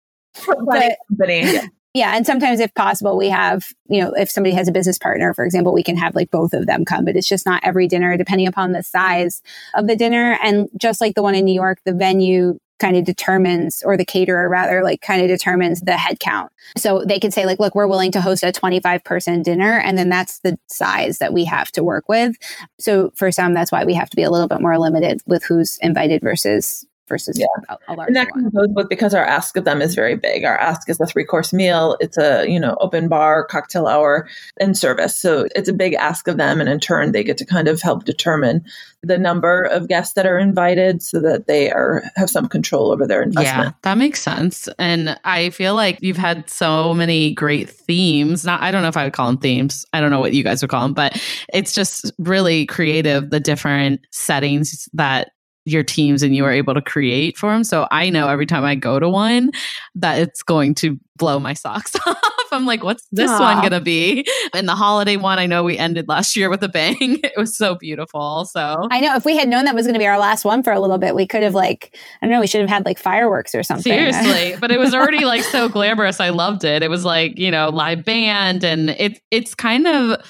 But, 0.65 0.97
company. 1.09 1.59
Yeah, 1.93 2.15
and 2.15 2.27
sometimes 2.27 2.59
if 2.59 2.71
possible, 2.75 3.17
we 3.17 3.27
have, 3.29 3.69
you 3.89 3.99
know, 4.01 4.11
if 4.11 4.29
somebody 4.29 4.53
has 4.55 4.67
a 4.67 4.71
business 4.71 4.99
partner, 4.99 5.33
for 5.33 5.43
example, 5.43 5.73
we 5.73 5.81
can 5.81 5.97
have 5.97 6.13
like 6.13 6.29
both 6.29 6.53
of 6.53 6.67
them 6.67 6.85
come, 6.85 7.05
but 7.05 7.15
it's 7.15 7.27
just 7.27 7.45
not 7.45 7.63
every 7.63 7.87
dinner, 7.87 8.15
depending 8.17 8.45
upon 8.47 8.71
the 8.73 8.83
size 8.83 9.41
of 9.73 9.87
the 9.87 9.95
dinner. 9.95 10.37
And 10.43 10.69
just 10.77 11.01
like 11.01 11.15
the 11.15 11.23
one 11.23 11.33
in 11.33 11.43
New 11.43 11.55
York, 11.55 11.79
the 11.85 11.93
venue 11.93 12.59
kind 12.79 12.95
of 12.97 13.03
determines, 13.03 13.83
or 13.83 13.97
the 13.97 14.05
caterer 14.05 14.49
rather, 14.49 14.83
like 14.83 15.01
kind 15.01 15.21
of 15.21 15.27
determines 15.27 15.81
the 15.81 15.97
head 15.97 16.19
count. 16.19 16.51
So 16.75 17.03
they 17.05 17.19
could 17.19 17.33
say, 17.33 17.45
like, 17.45 17.59
look, 17.59 17.75
we're 17.75 17.87
willing 17.87 18.11
to 18.11 18.21
host 18.21 18.43
a 18.43 18.51
25 18.51 19.03
person 19.03 19.41
dinner. 19.41 19.79
And 19.79 19.97
then 19.97 20.09
that's 20.09 20.39
the 20.39 20.57
size 20.67 21.17
that 21.19 21.33
we 21.33 21.45
have 21.45 21.71
to 21.73 21.83
work 21.83 22.07
with. 22.09 22.35
So 22.79 23.11
for 23.15 23.31
some, 23.31 23.53
that's 23.53 23.71
why 23.71 23.85
we 23.85 23.93
have 23.93 24.09
to 24.09 24.15
be 24.15 24.23
a 24.23 24.31
little 24.31 24.47
bit 24.47 24.61
more 24.61 24.77
limited 24.77 25.21
with 25.25 25.43
who's 25.43 25.77
invited 25.81 26.21
versus 26.21 26.85
versus 27.07 27.37
Yeah. 27.39 27.45
a, 27.69 27.77
a 27.87 27.93
large 27.95 28.07
And 28.07 28.15
that 28.15 28.27
one. 28.31 28.43
kind 28.43 28.47
of 28.47 28.53
goes 28.53 28.67
with 28.75 28.89
because 28.89 29.13
our 29.13 29.25
ask 29.25 29.55
of 29.57 29.63
them 29.65 29.81
is 29.81 29.95
very 29.95 30.15
big. 30.15 30.43
Our 30.43 30.57
ask 30.57 30.89
is 30.89 30.99
a 30.99 31.05
three 31.05 31.23
course 31.25 31.53
meal. 31.53 31.97
It's 31.99 32.17
a 32.17 32.45
you 32.47 32.59
know 32.59 32.77
open 32.79 33.07
bar, 33.07 33.45
cocktail 33.45 33.87
hour, 33.87 34.27
and 34.59 34.77
service. 34.77 35.17
So 35.17 35.47
it's 35.55 35.69
a 35.69 35.73
big 35.73 35.93
ask 35.93 36.27
of 36.27 36.37
them, 36.37 36.59
and 36.59 36.69
in 36.69 36.79
turn, 36.79 37.11
they 37.11 37.23
get 37.23 37.37
to 37.37 37.45
kind 37.45 37.67
of 37.67 37.81
help 37.81 38.05
determine 38.05 38.63
the 39.03 39.17
number 39.17 39.61
of 39.63 39.87
guests 39.87 40.15
that 40.15 40.25
are 40.25 40.37
invited, 40.39 41.01
so 41.01 41.19
that 41.21 41.47
they 41.47 41.71
are 41.71 42.03
have 42.15 42.29
some 42.29 42.47
control 42.47 42.91
over 42.91 43.05
their 43.07 43.21
investment. 43.21 43.67
Yeah, 43.67 43.71
that 43.83 43.97
makes 43.97 44.21
sense. 44.21 44.67
And 44.79 45.17
I 45.23 45.51
feel 45.51 45.75
like 45.75 45.99
you've 46.01 46.17
had 46.17 46.49
so 46.49 46.93
many 46.93 47.33
great 47.33 47.69
themes. 47.69 48.43
Not, 48.43 48.61
I 48.61 48.71
don't 48.71 48.81
know 48.81 48.87
if 48.87 48.97
I 48.97 49.03
would 49.03 49.13
call 49.13 49.27
them 49.27 49.37
themes. 49.37 49.85
I 49.93 50.01
don't 50.01 50.11
know 50.11 50.19
what 50.19 50.33
you 50.33 50.43
guys 50.43 50.61
would 50.61 50.71
call 50.71 50.81
them, 50.81 50.93
but 50.93 51.21
it's 51.53 51.73
just 51.73 52.11
really 52.17 52.65
creative 52.65 53.29
the 53.29 53.39
different 53.39 54.01
settings 54.11 54.89
that 54.93 55.29
your 55.67 55.83
teams 55.83 56.23
and 56.23 56.35
you 56.35 56.45
are 56.45 56.51
able 56.51 56.73
to 56.73 56.81
create 56.81 57.37
for 57.37 57.51
them. 57.51 57.63
So 57.63 57.87
I 57.91 58.09
know 58.09 58.29
every 58.29 58.45
time 58.45 58.63
I 58.63 58.75
go 58.75 58.99
to 58.99 59.09
one 59.09 59.51
that 59.95 60.19
it's 60.19 60.41
going 60.41 60.73
to 60.75 60.97
blow 61.17 61.39
my 61.39 61.53
socks 61.53 61.93
off. 62.07 62.17
I'm 62.53 62.65
like, 62.65 62.83
what's 62.83 63.05
this 63.11 63.29
Aw. 63.29 63.39
one 63.39 63.59
going 63.59 63.73
to 63.73 63.81
be? 63.81 64.25
And 64.53 64.69
the 64.69 64.75
holiday 64.75 65.17
one, 65.17 65.39
I 65.39 65.45
know 65.45 65.63
we 65.63 65.77
ended 65.77 66.07
last 66.07 66.37
year 66.37 66.49
with 66.49 66.63
a 66.63 66.69
bang. 66.69 67.19
It 67.27 67.33
was 67.35 67.57
so 67.57 67.75
beautiful. 67.75 68.45
So 68.45 68.87
I 68.89 69.01
know 69.01 69.15
if 69.15 69.25
we 69.25 69.35
had 69.35 69.49
known 69.49 69.65
that 69.65 69.75
was 69.75 69.85
going 69.85 69.93
to 69.93 69.99
be 69.99 70.07
our 70.07 70.17
last 70.17 70.45
one 70.45 70.63
for 70.63 70.71
a 70.71 70.79
little 70.79 70.97
bit, 70.97 71.13
we 71.13 71.27
could 71.27 71.43
have 71.43 71.53
like 71.53 71.95
I 72.21 72.25
don't 72.25 72.31
know, 72.31 72.39
we 72.39 72.47
should 72.47 72.61
have 72.61 72.69
had 72.69 72.85
like 72.85 72.97
fireworks 72.97 73.53
or 73.53 73.63
something. 73.63 73.91
Seriously, 73.91 74.55
but 74.61 74.71
it 74.71 74.79
was 74.79 74.93
already 74.93 75.25
like 75.25 75.43
so 75.43 75.67
glamorous. 75.67 76.19
I 76.19 76.29
loved 76.29 76.63
it. 76.63 76.81
It 76.81 76.89
was 76.89 77.03
like, 77.03 77.37
you 77.37 77.51
know, 77.51 77.69
live 77.69 78.05
band 78.05 78.63
and 78.63 78.91
it 78.91 79.19
it's 79.29 79.53
kind 79.53 79.85
of 79.87 80.21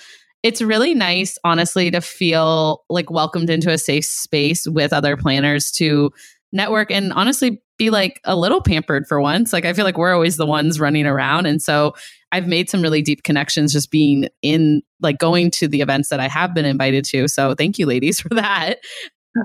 it's 0.44 0.62
really 0.62 0.94
nice 0.94 1.38
honestly 1.44 1.91
to 1.91 2.01
feel 2.01 2.84
like 2.89 3.10
welcomed 3.10 3.50
into 3.50 3.72
a 3.72 3.77
safe 3.77 4.06
space 4.06 4.67
with 4.67 4.94
other 4.94 5.17
planners 5.17 5.72
to 5.72 6.12
network 6.51 6.91
and 6.91 7.12
honestly 7.13 7.62
be 7.77 7.89
like 7.89 8.20
a 8.24 8.36
little 8.36 8.62
pampered 8.62 9.06
for 9.08 9.22
once. 9.22 9.53
Like 9.53 9.65
I 9.65 9.74
feel 9.74 9.86
like 9.86 9.98
we're 9.98 10.13
always 10.13 10.38
the 10.38 10.46
ones 10.46 10.79
running 10.79 11.06
around 11.06 11.46
and 11.46 11.62
so 11.62 11.94
I've 12.32 12.48
made 12.48 12.70
some 12.70 12.82
really 12.82 13.01
deep 13.01 13.24
connections 13.24 13.72
just 13.72 13.91
being 13.91 14.27
in 14.41 14.82
like 15.01 15.17
going 15.17 15.51
to 15.51 15.67
the 15.67 15.82
events 15.82 16.10
that 16.10 16.20
I 16.20 16.27
have 16.27 16.53
been 16.53 16.65
invited 16.65 17.06
to. 17.06 17.27
So 17.27 17.53
thank 17.56 17.79
you 17.79 17.86
ladies 17.86 18.20
for 18.22 18.29
that. 18.29 18.79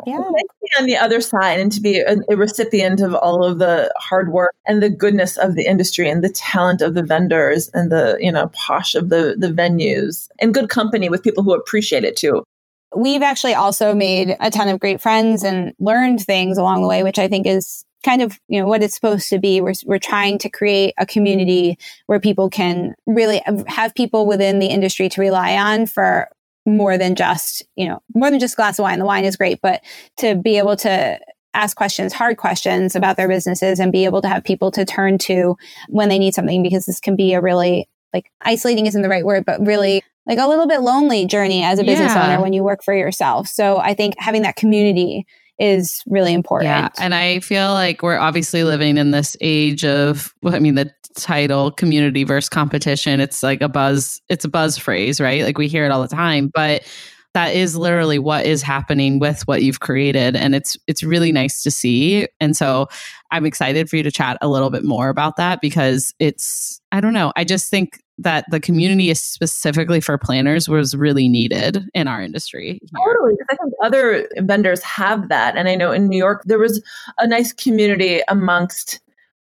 Yeah. 0.07 0.19
To 0.19 0.33
be 0.33 0.69
on 0.79 0.87
the 0.87 0.97
other 0.97 1.21
side 1.21 1.61
and 1.61 1.73
to 1.73 1.81
be 1.81 1.99
a, 1.99 2.17
a 2.29 2.37
recipient 2.37 3.01
of 3.01 3.15
all 3.15 3.45
of 3.45 3.59
the 3.59 3.93
hard 3.99 4.33
work 4.33 4.55
and 4.67 4.83
the 4.83 4.91
goodness 4.91 5.37
of 5.37 5.55
the 5.55 5.67
industry 5.67 6.09
and 6.09 6.23
the 6.23 6.29
talent 6.29 6.83
of 6.83 6.95
the 6.95 7.03
vendors 7.03 7.71
and 7.75 7.91
the 7.91 8.17
you 8.21 8.33
know 8.33 8.51
posh 8.55 8.95
of 8.95 9.09
the 9.09 9.35
the 9.39 9.49
venues 9.49 10.29
and 10.41 10.55
good 10.55 10.69
company 10.69 11.09
with 11.09 11.23
people 11.23 11.43
who 11.43 11.55
appreciate 11.55 12.05
it 12.05 12.17
too. 12.17 12.45
We've 12.95 13.23
actually 13.23 13.55
also 13.55 13.95
made 13.95 14.37
a 14.41 14.51
ton 14.51 14.69
of 14.69 14.79
great 14.79 15.01
friends 15.01 15.43
and 15.43 15.73
learned 15.79 16.21
things 16.21 16.59
along 16.59 16.83
the 16.83 16.89
way, 16.89 17.03
which 17.03 17.19
I 17.19 17.27
think 17.27 17.47
is 17.47 17.85
kind 18.05 18.23
of 18.23 18.39
you 18.49 18.61
know 18.61 18.67
what 18.67 18.83
it's 18.83 18.95
supposed 18.95 19.29
to 19.29 19.39
be 19.39 19.61
we're, 19.61 19.75
we're 19.85 19.99
trying 19.99 20.39
to 20.39 20.49
create 20.49 20.93
a 20.99 21.07
community 21.07 21.79
where 22.07 22.21
people 22.21 22.51
can 22.51 22.95
really 23.07 23.41
have 23.69 23.95
people 23.95 24.27
within 24.27 24.59
the 24.59 24.67
industry 24.67 25.09
to 25.09 25.21
rely 25.21 25.57
on 25.57 25.87
for 25.87 26.29
Mm. 26.69 26.77
more 26.77 26.97
than 26.97 27.17
just 27.17 27.65
you 27.75 27.89
know 27.89 28.01
more 28.15 28.31
than 28.31 28.39
just 28.39 28.57
glass 28.57 28.79
of 28.79 28.85
wine. 28.85 29.01
The 29.01 29.05
wine 29.05 29.25
is 29.25 29.37
great 29.37 29.61
but 29.61 29.83
to 30.19 30.37
be 30.37 30.59
able 30.59 30.77
to 30.77 31.19
ask 31.55 31.77
questions 31.77 32.13
hard 32.13 32.37
questions 32.37 32.95
about 32.95 33.17
their 33.17 33.27
businesses 33.27 33.81
and 33.81 33.91
be 33.91 34.05
able 34.05 34.23
to 34.23 34.29
have 34.29 34.45
people 34.45 34.71
to 34.71 34.85
turn 34.85 35.19
to 35.19 35.57
when 35.89 36.09
they 36.09 36.19
need 36.19 36.35
something 36.35 36.63
because 36.63 36.87
this 36.87 37.01
can 37.01 37.17
be 37.17 37.33
a 37.33 37.41
really 37.41 37.89
like 38.15 38.31
isolating 38.43 38.87
isn't 38.87 39.03
the 39.03 39.09
right 39.09 39.25
word 39.25 39.45
but 39.45 39.65
really 39.67 40.03
like 40.27 40.39
a 40.39 40.47
little 40.47 40.69
bit 40.69 40.83
lonely 40.83 41.27
journey 41.27 41.65
as 41.65 41.81
a 41.81 41.85
business 41.85 42.15
yeah. 42.15 42.25
owner 42.25 42.41
when 42.41 42.53
you 42.53 42.63
work 42.63 42.85
for 42.85 42.95
yourself. 42.95 43.49
So 43.49 43.79
i 43.79 43.93
think 43.93 44.15
having 44.19 44.43
that 44.43 44.55
community 44.55 45.27
is 45.63 46.03
really 46.07 46.35
important. 46.35 46.69
Yeah. 46.69 46.89
And 46.99 47.15
I 47.15 47.39
feel 47.39 47.69
like 47.69 48.03
we're 48.03 48.19
obviously 48.19 48.65
living 48.65 48.97
in 48.97 49.13
this 49.13 49.37
age 49.41 49.85
of, 49.85 50.35
well, 50.43 50.57
I 50.57 50.59
mean, 50.59 50.75
the 50.75 50.93
title 51.17 51.71
community 51.71 52.25
versus 52.25 52.49
competition, 52.49 53.21
it's 53.21 53.45
like 53.45 53.63
a 53.63 53.69
buzz, 53.69 54.21
it's 54.29 54.45
a 54.45 54.49
buzz 54.49 54.77
phrase, 54.77 55.21
right? 55.21 55.45
Like 55.45 55.59
we 55.59 55.69
hear 55.69 55.85
it 55.85 55.93
all 55.93 56.03
the 56.03 56.09
time, 56.09 56.51
but 56.53 56.83
that 57.35 57.55
is 57.55 57.77
literally 57.77 58.19
what 58.19 58.45
is 58.45 58.61
happening 58.61 59.21
with 59.21 59.47
what 59.47 59.63
you've 59.63 59.81
created 59.81 60.37
and 60.37 60.55
it's 60.55 60.77
it's 60.87 61.03
really 61.03 61.33
nice 61.33 61.63
to 61.63 61.71
see 61.71 62.29
and 62.41 62.55
so 62.55 62.87
i'm 63.31 63.47
excited 63.47 63.89
for 63.89 63.97
you 63.97 64.03
to 64.03 64.11
chat 64.11 64.37
a 64.43 64.49
little 64.49 64.69
bit 64.69 64.85
more 64.85 65.09
about 65.09 65.37
that 65.37 65.59
because 65.63 66.13
it's 66.19 66.79
i 66.93 67.01
don't 67.01 67.15
know 67.15 67.33
i 67.35 67.43
just 67.43 67.71
think 67.71 68.02
that 68.19 68.45
the 68.51 68.61
community 68.61 69.11
is 69.11 69.23
specifically 69.23 70.01
for 70.01 70.19
planners 70.19 70.69
was 70.69 70.95
really 70.95 71.29
needed 71.29 71.89
in 71.95 72.09
our 72.09 72.23
industry. 72.23 72.79
Here. 72.81 73.05
Totally. 73.05 73.35
I 73.51 73.57
think 73.57 73.73
other 73.83 74.29
vendors 74.39 74.83
have 74.83 75.29
that. 75.29 75.57
And 75.57 75.69
I 75.69 75.75
know 75.75 75.93
in 75.93 76.09
New 76.09 76.19
York, 76.19 76.43
there 76.45 76.59
was 76.59 76.83
a 77.19 77.27
nice 77.27 77.53
community 77.53 78.21
amongst 78.29 79.01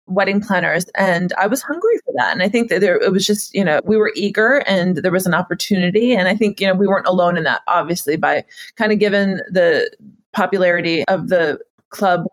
wedding 0.10 0.40
planners 0.40 0.86
and 0.96 1.34
i 1.38 1.46
was 1.46 1.62
hungry 1.62 1.98
for 2.06 2.14
that 2.16 2.32
and 2.32 2.42
i 2.42 2.48
think 2.48 2.70
that 2.70 2.80
there 2.80 2.96
it 2.96 3.12
was 3.12 3.26
just 3.26 3.54
you 3.54 3.64
know 3.64 3.82
we 3.84 3.98
were 3.98 4.14
eager 4.16 4.60
and 4.66 4.98
there 4.98 5.12
was 5.12 5.28
an 5.28 5.34
opportunity 5.34 6.16
and 6.16 6.30
i 6.30 6.36
think 6.36 6.62
you 6.62 6.68
know 6.68 6.74
we 6.74 6.88
weren't 6.88 7.06
alone 7.08 7.36
in 7.36 7.44
that 7.44 7.62
obviously 7.68 8.16
by 8.16 8.42
kind 8.78 8.94
of 8.94 9.00
given 9.00 9.42
the 9.52 9.92
popularity 10.32 11.04
of 11.10 11.28
the 11.28 11.60
club 11.90 12.26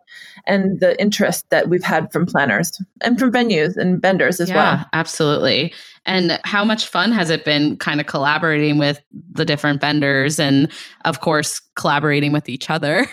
and 0.46 0.80
the 0.80 1.00
interest 1.00 1.48
that 1.50 1.68
we've 1.68 1.82
had 1.82 2.12
from 2.12 2.26
planners 2.26 2.80
and 3.02 3.18
from 3.18 3.32
venues 3.32 3.76
and 3.76 4.00
vendors 4.00 4.40
as 4.40 4.48
well. 4.50 4.56
yeah, 4.56 4.76
well. 4.76 4.86
Absolutely. 4.92 5.72
And 6.06 6.38
how 6.44 6.64
much 6.64 6.86
fun 6.86 7.12
has 7.12 7.30
it 7.30 7.44
been 7.44 7.76
kind 7.76 8.00
of 8.00 8.06
collaborating 8.06 8.78
with 8.78 9.00
the 9.32 9.44
different 9.44 9.80
vendors 9.80 10.38
and 10.38 10.70
of 11.04 11.20
course 11.20 11.60
collaborating 11.76 12.32
with 12.32 12.48
each 12.48 12.70
other? 12.70 13.06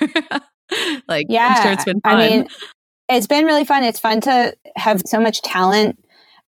like 1.08 1.28
yeah, 1.30 1.56
I'm 1.58 1.64
sure 1.64 1.72
it's 1.72 1.86
been 1.86 2.02
fun. 2.02 2.18
I 2.18 2.30
mean, 2.30 2.48
it's 3.10 3.28
been 3.28 3.46
really 3.46 3.66
fun. 3.66 3.84
It's 3.84 4.00
fun 4.00 4.22
to 4.22 4.56
have 4.76 5.02
so 5.06 5.20
much 5.20 5.42
talent 5.42 5.98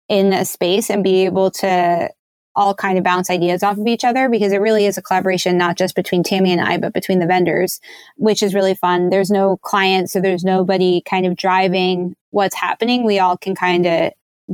in 0.08 0.32
a 0.32 0.44
space 0.44 0.90
and 0.90 1.02
be 1.02 1.24
able 1.24 1.50
to 1.50 2.10
all 2.56 2.74
kind 2.74 2.98
of 2.98 3.04
bounce 3.04 3.30
ideas 3.30 3.62
off 3.62 3.78
of 3.78 3.86
each 3.86 4.02
other 4.02 4.28
because 4.28 4.52
it 4.52 4.60
really 4.60 4.86
is 4.86 4.98
a 4.98 5.02
collaboration, 5.02 5.58
not 5.58 5.76
just 5.76 5.94
between 5.94 6.22
Tammy 6.22 6.50
and 6.50 6.60
I, 6.60 6.78
but 6.78 6.94
between 6.94 7.18
the 7.18 7.26
vendors, 7.26 7.80
which 8.16 8.42
is 8.42 8.54
really 8.54 8.74
fun. 8.74 9.10
There's 9.10 9.30
no 9.30 9.58
client, 9.58 10.10
so 10.10 10.20
there's 10.20 10.42
nobody 10.42 11.02
kind 11.02 11.26
of 11.26 11.36
driving 11.36 12.16
what's 12.30 12.56
happening. 12.56 13.04
We 13.04 13.18
all 13.18 13.36
can 13.36 13.54
kind 13.54 13.86
of 13.86 14.12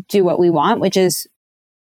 do 0.09 0.25
what 0.25 0.38
we 0.38 0.50
want, 0.50 0.80
which 0.80 0.97
is 0.97 1.26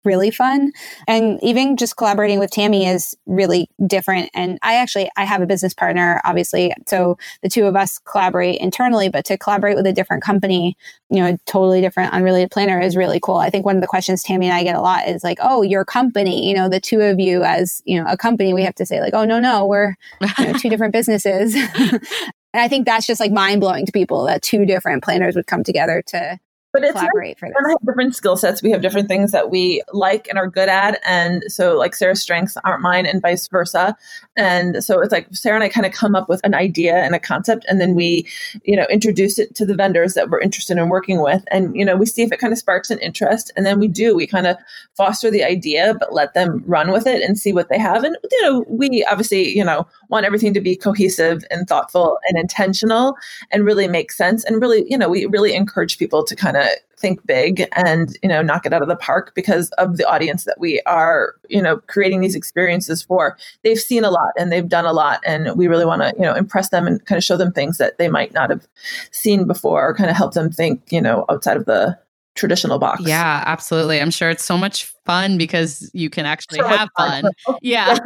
really 0.06 0.32
fun. 0.32 0.72
And 1.08 1.40
even 1.42 1.78
just 1.78 1.98
collaborating 1.98 2.40
with 2.40 2.52
Tammy 2.52 2.86
is 2.88 3.16
really 3.26 3.70
different. 3.86 4.30
And 4.34 4.60
I 4.62 4.76
actually, 4.76 5.10
I 5.18 5.26
have 5.26 5.42
a 5.42 5.46
business 5.46 5.74
partner, 5.74 6.22
obviously. 6.24 6.74
So 6.88 7.18
the 7.42 7.50
two 7.50 7.66
of 7.66 7.76
us 7.76 8.00
collaborate 8.00 8.60
internally, 8.62 9.10
but 9.10 9.26
to 9.26 9.38
collaborate 9.38 9.76
with 9.76 9.88
a 9.88 9.94
different 9.94 10.24
company, 10.24 10.78
you 11.10 11.18
know, 11.18 11.28
a 11.28 11.38
totally 11.46 11.82
different 11.82 12.14
unrelated 12.14 12.52
planner 12.52 12.80
is 12.80 12.96
really 12.96 13.20
cool. 13.20 13.38
I 13.38 13.50
think 13.50 13.66
one 13.66 13.76
of 13.76 13.82
the 13.82 13.88
questions 13.88 14.24
Tammy 14.24 14.48
and 14.48 14.56
I 14.56 14.64
get 14.64 14.76
a 14.76 14.82
lot 14.82 15.08
is 15.08 15.24
like, 15.24 15.40
oh, 15.42 15.62
your 15.62 15.86
company, 15.86 16.48
you 16.48 16.56
know, 16.56 16.70
the 16.70 16.80
two 16.80 17.02
of 17.02 17.20
you 17.20 17.44
as, 17.44 17.82
you 17.86 18.02
know, 18.02 18.10
a 18.10 18.18
company, 18.18 18.54
we 18.54 18.64
have 18.64 18.76
to 18.76 18.86
say 18.86 19.02
like, 19.02 19.14
oh, 19.14 19.26
no, 19.26 19.40
no, 19.40 19.66
we're 19.66 19.96
you 20.40 20.46
know, 20.46 20.54
two 20.54 20.70
different 20.70 20.94
businesses. 20.94 21.56
and 21.76 22.02
I 22.54 22.68
think 22.68 22.86
that's 22.86 23.06
just 23.06 23.20
like 23.20 23.32
mind 23.32 23.62
blowing 23.62 23.86
to 23.86 23.92
people 23.92 24.26
that 24.26 24.42
two 24.42 24.66
different 24.66 25.04
planners 25.04 25.36
would 25.36 25.48
come 25.48 25.64
together 25.64 26.02
to 26.08 26.40
but 26.75 26.84
it's 26.84 26.94
collaborate 26.94 27.39
for 27.39 27.48
this. 27.48 27.55
have 27.70 27.86
different 27.86 28.15
skill 28.15 28.38
sets. 28.38 28.62
We 28.62 28.72
have 28.72 28.82
different 28.82 29.08
things 29.08 29.32
that 29.32 29.50
we 29.50 29.82
like 29.94 30.27
and 30.27 30.38
are 30.38 30.48
good 30.48 30.70
at, 30.70 31.00
and 31.05 31.44
so 31.48 31.77
like 31.77 31.96
Sarah's 31.96 32.22
strengths 32.22 32.58
aren't 32.63 32.82
mine, 32.82 33.05
and 33.05 33.22
vice 33.22 33.48
versa. 33.48 33.96
And 34.36 34.84
so 34.84 35.01
it's 35.01 35.12
like 35.12 35.27
Sarah 35.32 35.55
and 35.55 35.63
I 35.63 35.70
kind 35.70 35.86
of 35.86 35.94
come 35.94 36.15
up 36.15 36.27
with 36.27 36.41
an 36.44 36.53
idea 36.53 36.96
and 36.98 37.15
a 37.15 37.20
concept, 37.20 37.65
and 37.70 37.79
then 37.79 37.96
we, 37.96 38.27
you 38.63 38.75
know, 38.75 38.86
introduce 38.89 39.39
it 39.39 39.55
to 39.55 39.65
the 39.65 39.75
vendors 39.75 40.13
that 40.15 40.29
we're 40.29 40.41
interested 40.41 40.77
in 40.77 40.89
working 40.89 41.22
with, 41.22 41.44
and 41.50 41.75
you 41.75 41.86
know, 41.86 41.96
we 41.96 42.05
see 42.05 42.24
if 42.24 42.32
it 42.32 42.39
kind 42.39 42.53
of 42.53 42.60
sparks 42.60 42.91
an 42.91 43.00
interest, 43.00 43.51
and 43.55 43.65
then 43.65 43.79
we 43.79 43.88
do. 43.88 44.15
We 44.15 44.27
kind 44.27 44.48
of 44.48 44.58
foster 44.96 45.32
the 45.32 45.44
idea, 45.44 45.96
but 46.00 46.13
let 46.13 46.34
them 46.34 46.63
run 46.67 46.91
with 46.91 47.08
it 47.08 47.22
and 47.22 47.39
see 47.39 47.53
what 47.53 47.70
they 47.70 47.79
have. 47.79 48.03
And 48.03 48.17
you 48.29 48.41
know, 48.41 48.65
we 48.67 49.05
obviously, 49.05 49.55
you 49.55 49.63
know, 49.63 49.88
want 50.10 50.26
everything 50.26 50.54
to 50.54 50.62
be 50.62 50.76
cohesive 50.76 51.44
and 51.52 51.68
thoughtful 51.68 52.18
and 52.28 52.38
intentional, 52.38 53.16
and 53.52 53.66
really 53.66 53.88
make 53.88 54.12
sense. 54.12 54.44
And 54.44 54.62
really, 54.62 54.86
you 54.90 54.98
know, 54.98 55.10
we 55.10 55.26
really 55.26 55.56
encourage 55.56 55.98
people 55.98 56.24
to 56.24 56.36
kind 56.36 56.58
of 56.58 56.68
think 56.98 57.26
big 57.26 57.68
and 57.76 58.18
you 58.24 58.30
know 58.30 58.42
knock 58.42 58.66
it 58.66 58.74
out 58.74 58.82
of 58.82 58.88
the 58.88 58.96
park 58.96 59.34
because 59.36 59.70
of 59.72 59.98
the 59.98 60.06
audience 60.06 60.46
that 60.46 60.60
we 60.60 60.82
are 60.86 61.36
you 61.50 61.62
know 61.62 61.78
creating 61.88 62.22
these 62.22 62.36
experiences 62.36 63.04
for 63.04 63.38
they've 63.64 63.80
seen 63.80 64.04
a 64.04 64.12
lot 64.12 64.32
and 64.38 64.52
they've 64.52 64.70
done 64.70 64.86
a 64.86 64.94
lot 64.94 65.20
and 65.26 65.56
we 65.58 65.68
really 65.68 65.86
want 65.86 66.02
to 66.02 66.14
you 66.16 66.22
know 66.22 66.34
impress 66.34 66.70
them 66.70 66.88
and 66.88 67.06
kind 67.06 67.18
of 67.18 67.24
show 67.24 67.38
them 67.38 67.52
things 67.52 67.78
that 67.78 67.98
they 67.98 68.08
might 68.08 68.34
not 68.34 68.50
have 68.50 68.68
seen 69.12 69.46
before 69.46 69.90
or 69.90 69.94
kind 69.94 70.10
of 70.10 70.16
help 70.16 70.34
them 70.34 70.52
think 70.52 70.82
you 70.90 71.02
know 71.02 71.26
outside 71.30 71.58
of 71.58 71.66
the 71.66 71.98
traditional 72.36 72.80
box 72.80 73.02
yeah 73.06 73.44
absolutely 73.46 74.02
i'm 74.02 74.12
sure 74.12 74.30
it's 74.30 74.44
so 74.44 74.58
much 74.58 74.86
fun 75.06 75.38
because 75.38 75.90
you 75.94 76.10
can 76.10 76.26
actually 76.26 76.60
so 76.60 76.68
have 76.68 76.90
fun, 76.98 77.24
fun. 77.46 77.58
yeah 77.62 77.98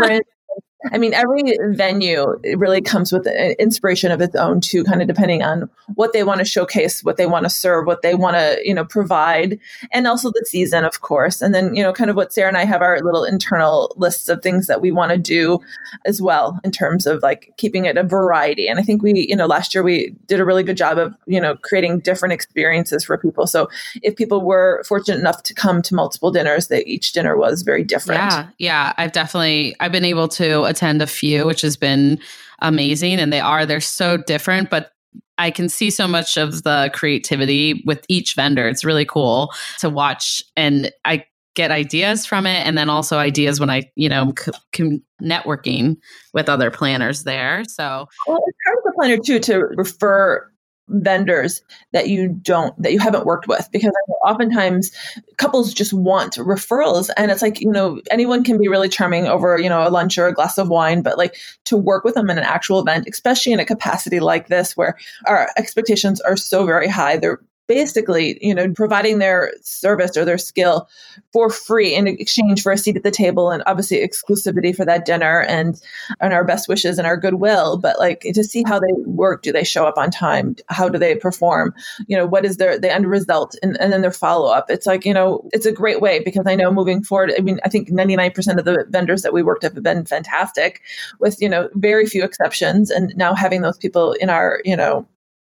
I 0.91 0.98
mean, 0.98 1.13
every 1.13 1.57
venue 1.71 2.39
really 2.55 2.81
comes 2.81 3.12
with 3.12 3.27
an 3.27 3.55
inspiration 3.59 4.12
of 4.12 4.21
its 4.21 4.36
own 4.36 4.62
too, 4.62 4.86
kind 4.86 5.01
of 5.01 5.09
depending 5.09 5.43
on 5.43 5.69
what 5.95 6.13
they 6.13 6.24
want 6.24 6.39
to 6.39 6.45
showcase, 6.45 7.03
what 7.03 7.17
they 7.17 7.25
want 7.25 7.43
to 7.43 7.50
serve, 7.50 7.86
what 7.86 8.01
they 8.01 8.15
want 8.15 8.38
to, 8.38 8.62
you 8.63 8.74
know, 8.74 8.86
provide, 8.86 9.59
and 9.91 10.07
also 10.07 10.29
the 10.29 10.45
season, 10.48 10.86
of 10.86 11.01
course. 11.01 11.41
And 11.41 11.53
then, 11.53 11.75
you 11.75 11.83
know, 11.83 11.91
kind 11.91 12.09
of 12.09 12.15
what 12.15 12.31
Sarah 12.31 12.48
and 12.48 12.55
I 12.55 12.63
have 12.63 12.81
our 12.81 13.01
little 13.01 13.25
internal 13.25 13.93
lists 13.98 14.29
of 14.29 14.41
things 14.41 14.67
that 14.67 14.79
we 14.79 14.89
want 14.89 15.12
to 15.12 15.17
do 15.17 15.59
as 16.05 16.21
well 16.21 16.59
in 16.63 16.71
terms 16.71 17.05
of 17.05 17.21
like 17.21 17.53
keeping 17.57 17.83
it 17.83 17.98
a 17.98 18.03
variety. 18.03 18.67
And 18.69 18.79
I 18.79 18.83
think 18.83 19.03
we, 19.03 19.27
you 19.27 19.36
know, 19.36 19.48
last 19.48 19.75
year 19.75 19.83
we 19.83 20.15
did 20.27 20.39
a 20.39 20.45
really 20.45 20.63
good 20.63 20.77
job 20.77 20.98
of, 20.98 21.13
you 21.25 21.41
know, 21.41 21.57
creating 21.57 22.00
different 22.00 22.31
experiences 22.31 23.03
for 23.03 23.17
people. 23.17 23.48
So 23.48 23.67
if 24.01 24.15
people 24.15 24.45
were 24.45 24.81
fortunate 24.88 25.19
enough 25.19 25.43
to 25.43 25.53
come 25.53 25.81
to 25.81 25.93
multiple 25.93 26.31
dinners, 26.31 26.69
that 26.69 26.88
each 26.88 27.12
dinner 27.12 27.36
was 27.36 27.63
very 27.63 27.83
different. 27.83 28.21
Yeah. 28.21 28.48
Yeah. 28.59 28.93
I've 28.98 29.12
definitely, 29.12 29.75
I've 29.81 29.91
been 29.91 30.05
able 30.05 30.29
to 30.29 30.68
attend 30.69 31.01
a 31.01 31.07
few, 31.07 31.45
which 31.45 31.61
has 31.61 31.75
been 31.75 32.19
amazing. 32.61 33.19
And 33.19 33.33
they 33.33 33.39
are, 33.39 33.65
they're 33.65 33.81
so 33.81 34.17
different, 34.17 34.69
but 34.69 34.91
I 35.38 35.51
can 35.51 35.69
see 35.69 35.89
so 35.89 36.07
much 36.07 36.38
of 36.38 36.63
the 36.63 36.91
creativity 36.93 37.83
with 37.85 38.05
each 38.09 38.35
vendor. 38.35 38.67
It's 38.67 38.85
really 38.85 39.05
cool 39.05 39.51
to 39.79 39.89
watch. 39.89 40.43
And 40.55 40.91
I 41.05 41.25
get 41.55 41.71
ideas 41.71 42.25
from 42.25 42.45
it. 42.45 42.65
And 42.65 42.77
then 42.77 42.89
also 42.89 43.17
ideas 43.17 43.59
when 43.59 43.69
I, 43.69 43.89
you 43.95 44.07
know, 44.07 44.33
c- 44.38 44.51
c- 44.75 45.01
networking 45.21 45.97
with 46.33 46.47
other 46.47 46.69
planners 46.71 47.23
there. 47.23 47.63
So, 47.67 48.07
well, 48.27 48.43
it's 48.45 48.57
part 48.65 48.77
of 48.77 48.83
the 48.83 48.91
planner 48.95 49.17
too 49.17 49.39
to 49.39 49.57
refer 49.75 50.49
vendors 50.89 51.62
that 51.93 52.10
you 52.10 52.29
don't 52.29 52.79
that 52.81 52.93
you 52.93 53.00
haven't 53.00 53.25
worked 53.25 53.48
with. 53.48 53.69
Because 53.72 53.91
oftentimes 54.25 54.91
couples 55.38 55.74
just 55.74 55.93
want 55.93 56.36
referrals 56.36 57.10
and 57.17 57.31
it's 57.31 57.41
like 57.41 57.62
you 57.62 57.72
know 57.72 58.01
anyone 58.12 58.43
can 58.43 58.58
be 58.58 58.67
really 58.67 58.89
charming 58.89 59.25
over 59.25 59.58
you 59.58 59.69
know 59.69 59.88
a 59.88 59.89
lunch 59.89 60.17
or 60.17 60.27
a 60.27 60.34
glass 60.34 60.58
of 60.58 60.69
wine 60.69 61.01
but 61.01 61.17
like 61.17 61.36
to 61.65 61.77
work 61.77 62.03
with 62.03 62.15
them 62.15 62.29
in 62.29 62.38
an 62.38 62.43
actual 62.43 62.79
event 62.79 63.08
especially 63.10 63.51
in 63.51 63.60
a 63.60 63.65
capacity 63.65 64.19
like 64.19 64.48
this 64.48 64.75
where 64.75 64.98
our 65.25 65.50
expectations 65.58 66.19
are 66.22 66.36
so 66.36 66.65
very 66.65 66.88
high 66.88 67.17
they're 67.17 67.39
basically, 67.69 68.43
you 68.45 68.53
know, 68.53 68.67
providing 68.73 69.19
their 69.19 69.53
service 69.61 70.17
or 70.17 70.25
their 70.25 70.39
skill 70.39 70.89
for 71.31 71.51
free 71.51 71.93
in 71.93 72.07
exchange 72.07 72.63
for 72.63 72.71
a 72.71 72.77
seat 72.77 72.97
at 72.97 73.03
the 73.03 73.11
table 73.11 73.51
and 73.51 73.61
obviously 73.67 73.97
exclusivity 73.97 74.75
for 74.75 74.85
that 74.85 75.05
dinner 75.05 75.41
and 75.43 75.79
and 76.19 76.33
our 76.33 76.43
best 76.43 76.67
wishes 76.67 76.97
and 76.97 77.05
our 77.05 77.15
goodwill. 77.15 77.77
But 77.77 77.99
like 77.99 78.21
to 78.21 78.43
see 78.43 78.63
how 78.65 78.79
they 78.79 78.91
work, 79.05 79.43
do 79.43 79.51
they 79.51 79.63
show 79.63 79.85
up 79.85 79.99
on 79.99 80.09
time? 80.09 80.55
How 80.69 80.89
do 80.89 80.97
they 80.97 81.15
perform? 81.15 81.75
You 82.07 82.17
know, 82.17 82.25
what 82.25 82.43
is 82.43 82.57
their 82.57 82.79
the 82.79 82.91
end 82.91 83.05
result 83.05 83.55
and, 83.61 83.79
and 83.79 83.93
then 83.93 84.01
their 84.01 84.11
follow 84.11 84.51
up? 84.51 84.71
It's 84.71 84.88
like, 84.88 85.05
you 85.05 85.13
know, 85.13 85.47
it's 85.53 85.67
a 85.67 85.71
great 85.71 86.01
way 86.01 86.21
because 86.25 86.47
I 86.47 86.55
know 86.55 86.71
moving 86.71 87.03
forward, 87.03 87.31
I 87.38 87.41
mean, 87.41 87.59
I 87.63 87.69
think 87.69 87.89
99% 87.91 88.57
of 88.57 88.65
the 88.65 88.83
vendors 88.89 89.21
that 89.21 89.33
we 89.33 89.43
worked 89.43 89.63
with 89.63 89.75
have 89.75 89.83
been 89.83 90.05
fantastic 90.05 90.81
with, 91.19 91.39
you 91.39 91.47
know, 91.47 91.69
very 91.75 92.07
few 92.07 92.23
exceptions. 92.23 92.89
And 92.89 93.15
now 93.15 93.35
having 93.35 93.61
those 93.61 93.77
people 93.77 94.13
in 94.13 94.31
our, 94.31 94.59
you 94.65 94.75
know, 94.75 95.07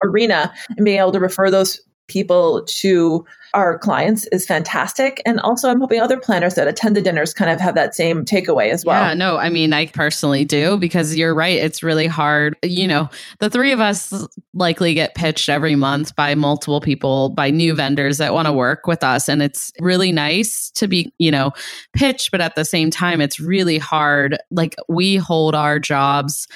arena 0.04 0.52
and 0.76 0.84
being 0.84 1.00
able 1.00 1.12
to 1.14 1.20
refer 1.20 1.50
those 1.50 1.80
people 2.12 2.64
to 2.66 3.26
our 3.54 3.78
clients 3.78 4.28
is 4.28 4.46
fantastic. 4.46 5.22
And 5.26 5.40
also, 5.42 5.70
I'm 5.70 5.82
hoping 5.82 6.00
other 6.00 6.18
planners 6.18 6.56
that 6.56 6.68
attend 6.68 6.96
the 6.96 7.02
dinners 7.02 7.34
kind 7.34 7.52
of 7.52 7.60
have 7.60 7.76
that 7.76 7.94
same 7.94 8.24
takeaway 8.24 8.70
as 8.70 8.86
well. 8.86 9.02
Yeah, 9.02 9.14
no, 9.14 9.38
I 9.38 9.50
mean, 9.50 9.74
I 9.74 9.88
personally 9.88 10.46
do 10.46 10.78
because 10.78 11.16
you're 11.18 11.36
right. 11.36 11.58
It's 11.58 11.84
really 11.84 12.08
hard. 12.08 12.56
You 12.64 12.88
know, 12.88 13.10
the 13.40 13.50
three 13.50 13.74
of 13.74 13.82
us 13.82 14.14
likely 14.54 14.94
get 14.94 15.16
pitched 15.16 15.50
every 15.50 15.76
month 15.76 16.16
by 16.16 16.34
multiple 16.34 16.80
people, 16.80 17.30
by 17.30 17.50
new 17.50 17.74
vendors 17.74 18.20
that 18.20 18.34
want 18.34 18.46
to 18.46 18.54
work 18.54 18.88
with 18.88 19.04
us. 19.04 19.28
And 19.28 19.42
it's 19.42 19.74
really 19.80 20.14
nice 20.14 20.72
to 20.72 20.88
be, 20.88 21.14
you 21.18 21.32
know, 21.32 21.52
pitched, 21.94 22.32
but 22.32 22.40
at 22.40 22.56
the 22.56 22.66
same 22.66 22.90
time, 22.90 23.20
it's 23.20 23.40
really 23.40 23.78
hard. 23.78 24.38
Like, 24.50 24.76
we 24.88 25.18
hold 25.18 25.56
our 25.56 25.78
jobs 25.78 26.48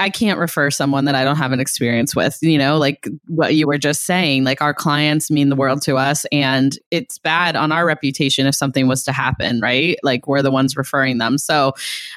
I 0.00 0.08
can't 0.08 0.38
refer 0.38 0.70
someone 0.70 1.04
that 1.04 1.14
I 1.14 1.24
don't 1.24 1.36
have 1.36 1.52
an 1.52 1.60
experience 1.60 2.16
with, 2.16 2.38
you 2.40 2.56
know, 2.56 2.78
like 2.78 3.06
what 3.28 3.54
you 3.54 3.66
were 3.66 3.76
just 3.76 4.04
saying. 4.04 4.44
Like 4.44 4.62
our 4.62 4.72
clients 4.72 5.30
mean 5.30 5.50
the 5.50 5.56
world 5.56 5.82
to 5.82 5.98
us 5.98 6.24
and 6.32 6.78
it's 6.90 7.18
bad 7.18 7.54
on 7.54 7.70
our 7.70 7.86
reputation 7.86 8.46
if 8.46 8.54
something 8.54 8.88
was 8.88 9.04
to 9.04 9.12
happen, 9.12 9.60
right? 9.60 9.98
Like 10.02 10.26
we're 10.26 10.40
the 10.40 10.50
ones 10.50 10.74
referring 10.74 11.18
them. 11.18 11.36
So 11.36 11.74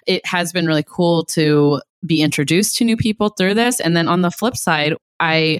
it 0.07 0.25
has 0.25 0.53
been 0.53 0.65
really 0.65 0.85
cool 0.87 1.25
to 1.25 1.81
be 2.05 2.21
introduced 2.21 2.77
to 2.77 2.85
new 2.85 2.95
people 2.95 3.29
through 3.29 3.55
this. 3.55 3.81
And 3.81 3.97
then 3.97 4.07
on 4.07 4.21
the 4.21 4.31
flip 4.31 4.55
side, 4.55 4.95
I 5.19 5.59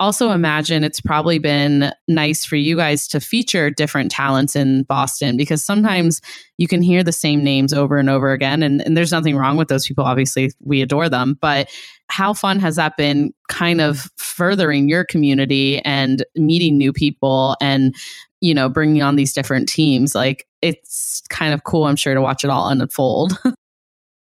also 0.00 0.30
imagine 0.32 0.82
it's 0.82 1.00
probably 1.00 1.38
been 1.38 1.92
nice 2.08 2.44
for 2.44 2.56
you 2.56 2.76
guys 2.76 3.06
to 3.08 3.20
feature 3.20 3.70
different 3.70 4.10
talents 4.10 4.56
in 4.56 4.82
Boston 4.84 5.36
because 5.36 5.62
sometimes 5.62 6.20
you 6.58 6.66
can 6.66 6.82
hear 6.82 7.04
the 7.04 7.12
same 7.12 7.44
names 7.44 7.72
over 7.72 7.96
and 7.96 8.10
over 8.10 8.32
again. 8.32 8.62
And, 8.62 8.80
and 8.82 8.96
there's 8.96 9.12
nothing 9.12 9.36
wrong 9.36 9.56
with 9.56 9.68
those 9.68 9.86
people. 9.86 10.04
Obviously, 10.04 10.50
we 10.60 10.82
adore 10.82 11.08
them. 11.08 11.38
But 11.40 11.70
how 12.08 12.34
fun 12.34 12.58
has 12.58 12.76
that 12.76 12.96
been 12.96 13.32
kind 13.48 13.80
of 13.80 14.10
furthering 14.16 14.88
your 14.88 15.04
community 15.04 15.80
and 15.80 16.24
meeting 16.34 16.76
new 16.76 16.92
people 16.92 17.56
and, 17.60 17.94
you 18.40 18.52
know, 18.52 18.68
bringing 18.68 19.02
on 19.02 19.16
these 19.16 19.32
different 19.32 19.68
teams? 19.68 20.14
Like, 20.14 20.46
it's 20.60 21.22
kind 21.30 21.54
of 21.54 21.64
cool, 21.64 21.84
I'm 21.84 21.96
sure, 21.96 22.14
to 22.14 22.20
watch 22.20 22.44
it 22.44 22.50
all 22.50 22.68
unfold. 22.68 23.38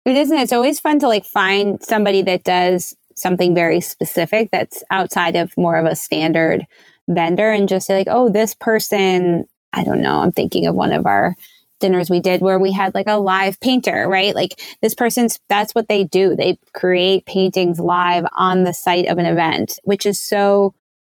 It 0.05 0.15
isn't. 0.15 0.39
It's 0.39 0.53
always 0.53 0.79
fun 0.79 0.97
to 0.99 1.07
like 1.07 1.25
find 1.25 1.83
somebody 1.83 2.23
that 2.23 2.43
does 2.43 2.95
something 3.21 3.53
very 3.53 3.81
specific 3.81 4.49
that's 4.51 4.83
outside 4.91 5.35
of 5.35 5.55
more 5.57 5.75
of 5.77 5.85
a 5.85 5.95
standard 5.95 6.65
vendor 7.07 7.51
and 7.51 7.69
just 7.69 7.87
say 7.87 7.97
like, 7.97 8.07
oh, 8.09 8.29
this 8.29 8.55
person, 8.55 9.45
I 9.73 9.83
don't 9.83 10.01
know, 10.01 10.19
I'm 10.19 10.31
thinking 10.31 10.67
of 10.67 10.75
one 10.75 10.91
of 10.91 11.05
our 11.05 11.35
dinners 11.79 12.09
we 12.09 12.19
did 12.19 12.41
where 12.41 12.59
we 12.59 12.71
had 12.71 12.93
like 12.93 13.07
a 13.07 13.19
live 13.19 13.59
painter, 13.59 14.07
right? 14.07 14.35
Like 14.35 14.59
this 14.81 14.93
person's, 14.93 15.39
that's 15.47 15.73
what 15.73 15.87
they 15.87 16.03
do. 16.03 16.35
They 16.35 16.59
create 16.73 17.25
paintings 17.25 17.79
live 17.79 18.25
on 18.35 18.63
the 18.63 18.73
site 18.73 19.07
of 19.07 19.17
an 19.17 19.25
event, 19.25 19.79
which 19.83 20.05
is 20.05 20.19
so 20.19 20.73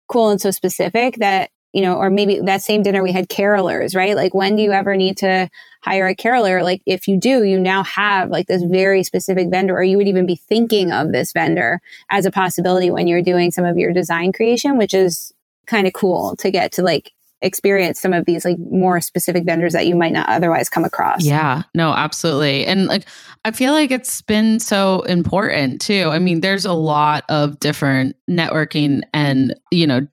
cool 0.09 0.29
and 0.31 0.41
so 0.41 0.51
specific 0.51 1.17
that 1.17 1.51
you 1.73 1.83
know, 1.83 1.95
or 1.95 2.11
maybe 2.11 2.41
that 2.41 2.63
same 2.63 2.83
dinner 2.83 3.03
we 3.03 3.13
had 3.13 3.29
carolers, 3.29 3.95
right? 3.95 4.17
Like 4.17 4.35
when 4.35 4.57
do 4.57 4.63
you 4.63 4.73
ever 4.73 4.97
need 4.97 5.17
to 5.19 5.49
hire 5.83 6.07
a 6.07 6.15
caroler? 6.15 6.63
Like 6.63 6.83
if 6.87 7.07
you 7.07 7.17
do, 7.17 7.45
you 7.45 7.59
now 7.59 7.85
have 7.85 8.31
like 8.31 8.47
this 8.47 8.63
very 8.63 9.03
specific 9.03 9.49
vendor, 9.51 9.77
or 9.77 9.83
you 9.83 9.97
would 9.97 10.09
even 10.09 10.27
be 10.27 10.37
thinking 10.37 10.93
of 10.93 11.13
this 11.13 11.33
vendor 11.33 11.81
as 12.11 12.27
a 12.27 12.31
possibility 12.31 12.91
when 12.91 13.07
you're 13.07 13.23
doing 13.23 13.51
some 13.51 13.65
of 13.65 13.77
your 13.77 13.93
design 13.93 14.33
creation, 14.33 14.79
which 14.79 14.95
is 14.95 15.33
kind 15.67 15.87
of 15.87 15.93
cool 15.93 16.37
to 16.37 16.51
get 16.51 16.73
to 16.73 16.83
like 16.83 17.13
experience 17.43 17.99
some 17.99 18.13
of 18.13 18.27
these 18.27 18.45
like 18.45 18.59
more 18.59 19.01
specific 19.01 19.45
vendors 19.45 19.73
that 19.73 19.87
you 19.87 19.95
might 19.95 20.13
not 20.13 20.29
otherwise 20.29 20.69
come 20.69 20.85
across. 20.85 21.25
Yeah, 21.25 21.63
no, 21.75 21.93
absolutely. 21.93 22.67
And 22.67 22.87
like 22.87 23.07
I 23.45 23.51
feel 23.51 23.73
like 23.73 23.91
it's 23.91 24.21
been 24.23 24.61
so 24.61 25.01
important 25.03 25.81
too. 25.81 26.11
I 26.11 26.19
mean, 26.19 26.41
there's 26.41 26.67
a 26.67 26.75
lot 26.75 27.25
of 27.31 27.59
different 27.61 28.17
networking 28.29 29.03
and, 29.15 29.55
you 29.71 29.87
know, 29.87 30.07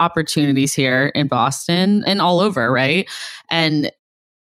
opportunities 0.00 0.74
here 0.74 1.06
in 1.14 1.28
Boston 1.28 2.02
and 2.06 2.20
all 2.20 2.40
over, 2.40 2.70
right? 2.70 3.08
And 3.50 3.90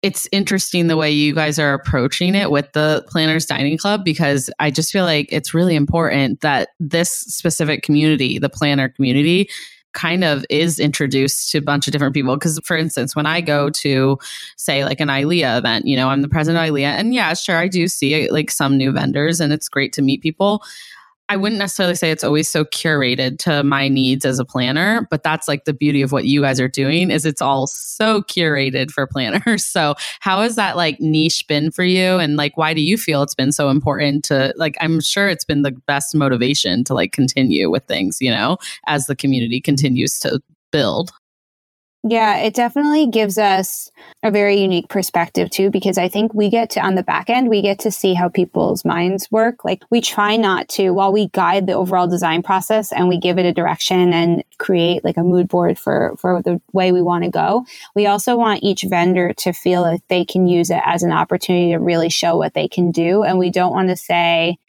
it's 0.02 0.28
interesting 0.32 0.88
the 0.88 0.98
way 0.98 1.10
you 1.10 1.34
guys 1.34 1.58
are 1.58 1.74
approaching 1.74 2.36
it 2.36 2.52
with 2.52 2.72
the 2.74 3.04
Planners 3.08 3.46
Dining 3.46 3.78
Club 3.78 4.06
because 4.06 4.52
I 4.60 4.70
just 4.70 4.92
feel 4.92 5.04
like 5.04 5.28
it's 5.32 5.54
really 5.54 5.76
important 5.76 6.42
that 6.42 6.70
this 6.80 7.10
specific 7.10 7.82
community, 7.82 8.38
the 8.38 8.50
planner 8.50 8.88
community, 8.88 9.50
kind 9.96 10.24
of 10.24 10.46
is 10.50 10.80
introduced 10.80 11.50
to 11.52 11.58
a 11.58 11.62
bunch 11.62 11.88
of 11.88 11.92
different 11.92 12.14
people. 12.14 12.36
Because, 12.36 12.60
for 12.64 12.78
instance, 12.78 13.16
when 13.16 13.26
I 13.26 13.42
go 13.42 13.72
to, 13.72 14.20
say, 14.58 14.86
like 14.86 15.00
an 15.00 15.08
ILEA 15.08 15.58
event, 15.58 15.88
you 15.88 15.96
know, 15.96 16.10
I'm 16.10 16.22
the 16.22 16.30
president 16.30 16.64
of 16.64 16.76
ILEA, 16.76 16.84
and 16.84 17.14
yeah, 17.14 17.34
sure, 17.34 17.58
I 17.58 17.68
do 17.68 17.88
see 17.88 18.30
like 18.30 18.52
some 18.52 18.78
new 18.78 18.92
vendors, 18.92 19.40
and 19.40 19.52
it's 19.52 19.70
great 19.70 19.94
to 19.94 20.04
meet 20.04 20.22
people. 20.22 20.62
I 21.28 21.38
wouldn't 21.38 21.58
necessarily 21.58 21.96
say 21.96 22.12
it's 22.12 22.24
always 22.24 22.48
so 22.48 22.64
curated 22.66 23.40
to 23.40 23.64
my 23.64 23.88
needs 23.88 24.26
as 24.26 24.38
a 24.38 24.46
planner, 24.46 25.08
but 25.10 25.24
that's 25.24 25.48
like 25.48 25.66
the 25.66 25.74
beauty 25.74 26.04
of 26.04 26.12
what 26.12 26.26
you 26.26 26.42
guys 26.42 26.60
are 26.60 26.68
doing 26.68 27.10
is 27.10 27.26
it's 27.26 27.42
all 27.42 27.66
so 27.66 28.22
curated 28.22 28.92
for 28.92 29.08
planners. 29.08 29.66
So, 29.76 29.96
how 30.22 30.42
has 30.42 30.56
that 30.56 30.78
like 30.78 31.02
niche 31.02 31.46
been 31.48 31.70
for 31.70 31.84
you 31.84 32.18
and 32.18 32.38
like 32.38 32.56
why 32.56 32.74
do 32.74 32.82
you 32.82 32.98
feel 32.98 33.24
it's 33.24 33.36
been 33.36 33.52
so 33.52 33.70
important 33.70 34.24
to 34.26 34.54
like 34.56 34.78
I'm 34.80 35.02
sure 35.02 35.28
it's 35.28 35.44
been 35.44 35.64
the 35.64 35.72
best 35.72 36.16
motivation 36.16 36.86
to 36.86 36.94
like 36.94 37.12
continue 37.12 37.70
with 37.70 37.84
things, 37.86 38.22
you 38.22 38.30
know, 38.30 38.58
as 38.88 39.08
the 39.08 39.16
community 39.16 39.60
continues 39.60 40.18
to 40.20 40.40
build. 40.72 41.12
Yeah, 42.08 42.38
it 42.38 42.54
definitely 42.54 43.08
gives 43.08 43.40
us 43.40 43.90
a 44.22 44.30
very 44.30 44.62
unique 44.62 44.90
perspective 44.90 45.50
too, 45.50 45.72
because 45.72 45.98
I 45.98 46.08
think 46.08 46.36
we 46.36 46.52
get 46.52 46.70
to, 46.72 46.80
on 46.80 46.94
the 46.94 47.02
back 47.02 47.32
end, 47.32 47.50
we 47.50 47.64
get 47.64 47.80
to 47.80 47.90
see 47.90 48.14
how 48.14 48.30
people's 48.30 48.86
minds 48.86 49.28
work. 49.32 49.66
Like 49.66 49.82
we 49.90 50.02
try 50.02 50.38
not 50.38 50.70
to, 50.70 50.92
while 50.92 51.12
we 51.12 51.30
guide 51.30 51.66
the 51.66 51.74
overall 51.74 52.08
design 52.08 52.44
process 52.44 52.92
and 52.92 53.10
we 53.10 53.18
give 53.18 53.40
it 53.40 53.48
a 53.48 53.52
direction 53.52 54.14
and 54.14 54.44
create 54.60 55.04
like 55.04 55.18
a 55.18 55.24
mood 55.24 55.48
board 55.48 55.80
for, 55.80 56.16
for 56.20 56.44
the 56.44 56.62
way 56.74 56.92
we 56.92 57.02
want 57.02 57.24
to 57.24 57.32
go, 57.32 57.66
we 57.96 58.06
also 58.06 58.38
want 58.38 58.62
each 58.62 58.84
vendor 58.84 59.34
to 59.38 59.52
feel 59.52 59.84
that 59.86 60.02
they 60.08 60.24
can 60.24 60.46
use 60.46 60.70
it 60.70 60.84
as 60.86 61.02
an 61.02 61.12
opportunity 61.12 61.72
to 61.72 61.80
really 61.80 62.10
show 62.10 62.38
what 62.38 62.54
they 62.54 62.68
can 62.68 62.92
do. 62.92 63.24
And 63.24 63.40
we 63.40 63.50
don't 63.50 63.74
want 63.74 63.90
to 63.90 63.96
say, 63.96 64.60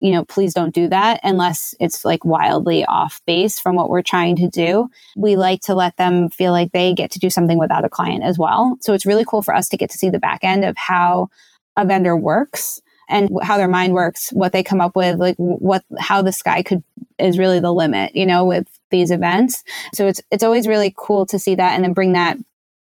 you 0.00 0.12
know, 0.12 0.24
please 0.24 0.54
don't 0.54 0.74
do 0.74 0.88
that 0.88 1.20
unless 1.22 1.74
it's 1.80 2.04
like 2.04 2.24
wildly 2.24 2.84
off 2.84 3.20
base 3.26 3.58
from 3.58 3.74
what 3.74 3.90
we're 3.90 4.02
trying 4.02 4.36
to 4.36 4.48
do. 4.48 4.88
We 5.16 5.36
like 5.36 5.60
to 5.62 5.74
let 5.74 5.96
them 5.96 6.28
feel 6.30 6.52
like 6.52 6.72
they 6.72 6.94
get 6.94 7.10
to 7.12 7.18
do 7.18 7.30
something 7.30 7.58
without 7.58 7.84
a 7.84 7.88
client 7.88 8.22
as 8.22 8.38
well. 8.38 8.76
So 8.80 8.94
it's 8.94 9.06
really 9.06 9.24
cool 9.24 9.42
for 9.42 9.54
us 9.54 9.68
to 9.70 9.76
get 9.76 9.90
to 9.90 9.98
see 9.98 10.10
the 10.10 10.18
back 10.18 10.44
end 10.44 10.64
of 10.64 10.76
how 10.76 11.30
a 11.76 11.84
vendor 11.84 12.16
works 12.16 12.80
and 13.08 13.30
how 13.42 13.56
their 13.56 13.68
mind 13.68 13.94
works, 13.94 14.30
what 14.30 14.52
they 14.52 14.62
come 14.62 14.80
up 14.80 14.94
with, 14.94 15.18
like 15.18 15.36
what, 15.36 15.82
how 15.98 16.22
the 16.22 16.32
sky 16.32 16.62
could, 16.62 16.84
is 17.18 17.38
really 17.38 17.58
the 17.58 17.72
limit, 17.72 18.14
you 18.14 18.26
know, 18.26 18.44
with 18.44 18.66
these 18.90 19.10
events. 19.10 19.64
So 19.94 20.06
it's, 20.06 20.20
it's 20.30 20.44
always 20.44 20.68
really 20.68 20.94
cool 20.96 21.24
to 21.26 21.38
see 21.38 21.54
that 21.54 21.72
and 21.74 21.82
then 21.82 21.94
bring 21.94 22.12
that 22.12 22.36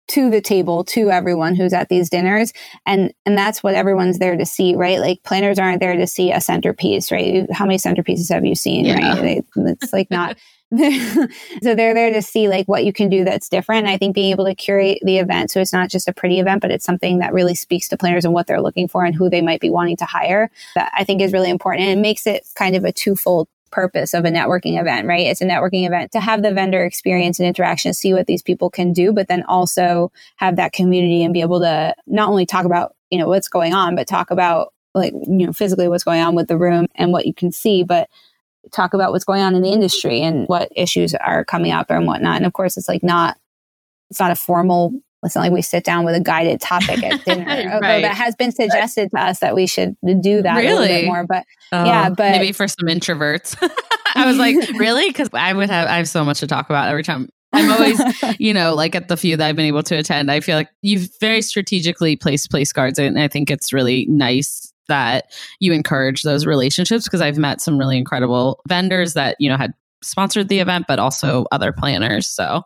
to 0.08 0.30
the 0.30 0.40
table 0.40 0.84
to 0.84 1.10
everyone 1.10 1.54
who's 1.54 1.72
at 1.72 1.88
these 1.88 2.08
dinners. 2.10 2.52
And 2.84 3.12
and 3.24 3.36
that's 3.36 3.62
what 3.62 3.74
everyone's 3.74 4.18
there 4.18 4.36
to 4.36 4.46
see 4.46 4.74
right? 4.74 5.00
Like 5.00 5.22
planners 5.22 5.58
aren't 5.58 5.80
there 5.80 5.96
to 5.96 6.06
see 6.06 6.32
a 6.32 6.40
centerpiece 6.40 7.10
right? 7.10 7.50
How 7.52 7.66
many 7.66 7.78
centerpieces 7.78 8.32
have 8.32 8.44
you 8.44 8.54
seen 8.54 8.84
yeah. 8.84 9.20
right 9.20 9.44
it's 9.56 9.92
like 9.92 10.10
not 10.10 10.36
so 11.62 11.74
they're 11.76 11.94
there 11.94 12.12
to 12.12 12.20
see 12.20 12.48
like 12.48 12.66
what 12.66 12.84
you 12.84 12.92
can 12.92 13.08
do 13.08 13.24
that's 13.24 13.48
different. 13.48 13.86
I 13.86 13.96
think 13.96 14.14
being 14.14 14.32
able 14.32 14.46
to 14.46 14.54
curate 14.54 14.98
the 15.02 15.18
event 15.18 15.50
so 15.50 15.60
it's 15.60 15.72
not 15.72 15.90
just 15.90 16.08
a 16.08 16.12
pretty 16.12 16.40
event 16.40 16.60
but 16.60 16.70
it's 16.70 16.84
something 16.84 17.18
that 17.18 17.32
really 17.32 17.54
speaks 17.54 17.88
to 17.88 17.96
planners 17.96 18.24
and 18.24 18.34
what 18.34 18.46
they're 18.46 18.60
looking 18.60 18.88
for 18.88 19.04
and 19.04 19.14
who 19.14 19.30
they 19.30 19.42
might 19.42 19.60
be 19.60 19.70
wanting 19.70 19.96
to 19.96 20.04
hire 20.04 20.50
that 20.74 20.90
i 20.94 21.04
think 21.04 21.20
is 21.20 21.32
really 21.32 21.50
important. 21.50 21.88
And 21.88 21.98
it 21.98 22.02
makes 22.02 22.26
it 22.26 22.46
kind 22.54 22.74
of 22.74 22.84
a 22.84 22.92
twofold 22.92 23.48
purpose 23.70 24.14
of 24.14 24.24
a 24.24 24.30
networking 24.30 24.80
event, 24.80 25.06
right? 25.06 25.26
It's 25.26 25.40
a 25.40 25.46
networking 25.46 25.86
event 25.86 26.12
to 26.12 26.20
have 26.20 26.42
the 26.42 26.52
vendor 26.52 26.84
experience 26.84 27.38
and 27.38 27.46
interaction, 27.46 27.92
see 27.92 28.14
what 28.14 28.26
these 28.26 28.42
people 28.42 28.70
can 28.70 28.92
do, 28.92 29.12
but 29.12 29.28
then 29.28 29.42
also 29.44 30.12
have 30.36 30.56
that 30.56 30.72
community 30.72 31.22
and 31.22 31.34
be 31.34 31.40
able 31.40 31.60
to 31.60 31.94
not 32.06 32.28
only 32.28 32.46
talk 32.46 32.64
about, 32.64 32.94
you 33.10 33.18
know, 33.18 33.28
what's 33.28 33.48
going 33.48 33.74
on, 33.74 33.96
but 33.96 34.06
talk 34.06 34.30
about 34.30 34.72
like, 34.94 35.12
you 35.12 35.46
know, 35.46 35.52
physically 35.52 35.88
what's 35.88 36.04
going 36.04 36.22
on 36.22 36.34
with 36.34 36.48
the 36.48 36.56
room 36.56 36.86
and 36.94 37.12
what 37.12 37.26
you 37.26 37.34
can 37.34 37.52
see, 37.52 37.82
but 37.82 38.08
talk 38.72 38.94
about 38.94 39.12
what's 39.12 39.24
going 39.24 39.42
on 39.42 39.54
in 39.54 39.62
the 39.62 39.72
industry 39.72 40.22
and 40.22 40.46
what 40.48 40.70
issues 40.74 41.14
are 41.14 41.44
coming 41.44 41.72
up 41.72 41.90
and 41.90 42.06
whatnot. 42.06 42.36
And 42.36 42.46
of 42.46 42.52
course, 42.52 42.76
it's 42.76 42.88
like 42.88 43.02
not, 43.02 43.36
it's 44.10 44.20
not 44.20 44.30
a 44.30 44.36
formal 44.36 44.92
it's 45.22 45.34
not 45.34 45.42
like 45.42 45.52
we 45.52 45.62
sit 45.62 45.84
down 45.84 46.04
with 46.04 46.14
a 46.14 46.20
guided 46.20 46.60
topic 46.60 47.02
at 47.02 47.24
dinner. 47.24 47.44
right. 47.46 47.66
Although 47.66 48.00
that 48.02 48.14
has 48.16 48.34
been 48.36 48.52
suggested 48.52 49.10
to 49.10 49.20
us 49.20 49.40
that 49.40 49.54
we 49.54 49.66
should 49.66 49.96
do 50.20 50.42
that 50.42 50.56
really? 50.56 50.68
a 50.68 50.74
little 50.74 50.86
bit 50.86 51.06
more. 51.06 51.26
But 51.26 51.44
oh, 51.72 51.84
yeah, 51.84 52.08
but 52.10 52.32
maybe 52.32 52.52
for 52.52 52.68
some 52.68 52.86
introverts. 52.86 53.56
I 54.14 54.26
was 54.26 54.38
like, 54.38 54.56
really? 54.78 55.08
Because 55.08 55.28
I 55.32 55.52
would 55.52 55.70
have 55.70 55.88
I 55.88 55.96
have 55.96 56.08
so 56.08 56.24
much 56.24 56.40
to 56.40 56.46
talk 56.46 56.70
about 56.70 56.88
every 56.88 57.02
time. 57.02 57.28
I'm 57.52 57.70
always, 57.70 58.00
you 58.38 58.52
know, 58.52 58.74
like 58.74 58.94
at 58.94 59.08
the 59.08 59.16
few 59.16 59.36
that 59.36 59.46
I've 59.46 59.56
been 59.56 59.66
able 59.66 59.82
to 59.84 59.96
attend, 59.96 60.30
I 60.30 60.40
feel 60.40 60.56
like 60.56 60.68
you've 60.82 61.08
very 61.20 61.40
strategically 61.40 62.16
placed 62.16 62.50
place 62.50 62.72
cards, 62.72 62.98
and 62.98 63.18
I 63.18 63.28
think 63.28 63.50
it's 63.50 63.72
really 63.72 64.04
nice 64.06 64.72
that 64.88 65.32
you 65.58 65.72
encourage 65.72 66.22
those 66.22 66.44
relationships 66.44 67.04
because 67.04 67.20
I've 67.20 67.38
met 67.38 67.60
some 67.60 67.78
really 67.78 67.96
incredible 67.96 68.60
vendors 68.68 69.14
that 69.14 69.36
you 69.38 69.48
know 69.48 69.56
had 69.56 69.72
sponsored 70.02 70.48
the 70.48 70.58
event, 70.58 70.86
but 70.86 70.98
also 70.98 71.46
other 71.50 71.72
planners. 71.72 72.26
So 72.26 72.62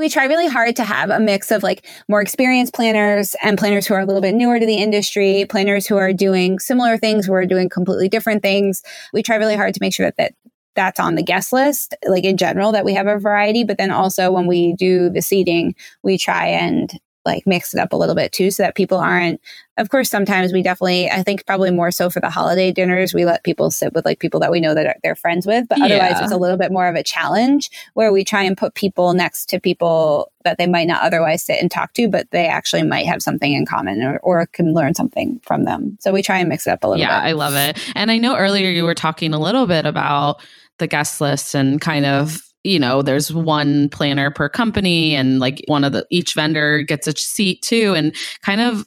we 0.00 0.08
try 0.08 0.24
really 0.24 0.48
hard 0.48 0.74
to 0.76 0.84
have 0.84 1.10
a 1.10 1.20
mix 1.20 1.50
of 1.50 1.62
like 1.62 1.86
more 2.08 2.20
experienced 2.20 2.74
planners 2.74 3.36
and 3.42 3.58
planners 3.58 3.86
who 3.86 3.94
are 3.94 4.00
a 4.00 4.06
little 4.06 4.22
bit 4.22 4.34
newer 4.34 4.58
to 4.58 4.66
the 4.66 4.76
industry, 4.76 5.44
planners 5.48 5.86
who 5.86 5.96
are 5.96 6.12
doing 6.12 6.58
similar 6.58 6.96
things, 6.96 7.26
who 7.26 7.34
are 7.34 7.46
doing 7.46 7.68
completely 7.68 8.08
different 8.08 8.42
things. 8.42 8.82
We 9.12 9.22
try 9.22 9.36
really 9.36 9.56
hard 9.56 9.74
to 9.74 9.80
make 9.80 9.94
sure 9.94 10.06
that, 10.06 10.16
that 10.16 10.34
that's 10.74 10.98
on 10.98 11.16
the 11.16 11.22
guest 11.22 11.52
list, 11.52 11.94
like 12.06 12.24
in 12.24 12.36
general, 12.36 12.72
that 12.72 12.84
we 12.84 12.94
have 12.94 13.06
a 13.06 13.18
variety. 13.18 13.64
But 13.64 13.76
then 13.76 13.90
also 13.90 14.32
when 14.32 14.46
we 14.46 14.72
do 14.74 15.10
the 15.10 15.20
seating, 15.20 15.74
we 16.02 16.16
try 16.16 16.46
and 16.46 16.90
like 17.30 17.46
mix 17.46 17.74
it 17.74 17.80
up 17.80 17.92
a 17.92 17.96
little 17.96 18.14
bit 18.14 18.32
too 18.32 18.50
so 18.50 18.62
that 18.62 18.74
people 18.74 18.98
aren't 18.98 19.40
of 19.78 19.88
course 19.88 20.10
sometimes 20.10 20.52
we 20.52 20.62
definitely 20.62 21.08
i 21.10 21.22
think 21.22 21.46
probably 21.46 21.70
more 21.70 21.90
so 21.90 22.10
for 22.10 22.20
the 22.20 22.30
holiday 22.30 22.72
dinners 22.72 23.14
we 23.14 23.24
let 23.24 23.44
people 23.44 23.70
sit 23.70 23.92
with 23.94 24.04
like 24.04 24.18
people 24.18 24.40
that 24.40 24.50
we 24.50 24.60
know 24.60 24.74
that 24.74 24.86
are, 24.86 24.96
they're 25.02 25.14
friends 25.14 25.46
with 25.46 25.66
but 25.68 25.80
otherwise 25.80 26.12
yeah. 26.12 26.24
it's 26.24 26.32
a 26.32 26.36
little 26.36 26.56
bit 26.56 26.72
more 26.72 26.86
of 26.86 26.94
a 26.94 27.02
challenge 27.02 27.70
where 27.94 28.12
we 28.12 28.24
try 28.24 28.42
and 28.42 28.56
put 28.56 28.74
people 28.74 29.14
next 29.14 29.46
to 29.46 29.60
people 29.60 30.32
that 30.44 30.58
they 30.58 30.66
might 30.66 30.86
not 30.86 31.02
otherwise 31.02 31.42
sit 31.42 31.60
and 31.60 31.70
talk 31.70 31.92
to 31.94 32.08
but 32.08 32.30
they 32.30 32.46
actually 32.46 32.82
might 32.82 33.06
have 33.06 33.22
something 33.22 33.52
in 33.52 33.66
common 33.66 34.02
or, 34.02 34.18
or 34.18 34.46
can 34.46 34.74
learn 34.74 34.94
something 34.94 35.40
from 35.44 35.64
them. 35.64 35.96
So 36.00 36.12
we 36.12 36.22
try 36.22 36.38
and 36.38 36.48
mix 36.48 36.66
it 36.66 36.70
up 36.70 36.84
a 36.84 36.88
little 36.88 37.00
yeah, 37.00 37.20
bit. 37.20 37.28
I 37.28 37.32
love 37.32 37.54
it. 37.54 37.78
And 37.94 38.10
i 38.10 38.18
know 38.18 38.36
earlier 38.36 38.70
you 38.70 38.84
were 38.84 38.94
talking 38.94 39.34
a 39.34 39.38
little 39.38 39.66
bit 39.66 39.86
about 39.86 40.40
the 40.78 40.86
guest 40.86 41.20
list 41.20 41.54
and 41.54 41.80
kind 41.80 42.06
of 42.06 42.49
you 42.64 42.78
know 42.78 43.02
there's 43.02 43.32
one 43.32 43.88
planner 43.88 44.30
per 44.30 44.48
company 44.48 45.14
and 45.14 45.38
like 45.38 45.62
one 45.66 45.84
of 45.84 45.92
the 45.92 46.06
each 46.10 46.34
vendor 46.34 46.82
gets 46.82 47.06
a 47.06 47.16
seat 47.16 47.62
too. 47.62 47.94
And 47.94 48.14
kind 48.42 48.60
of 48.60 48.86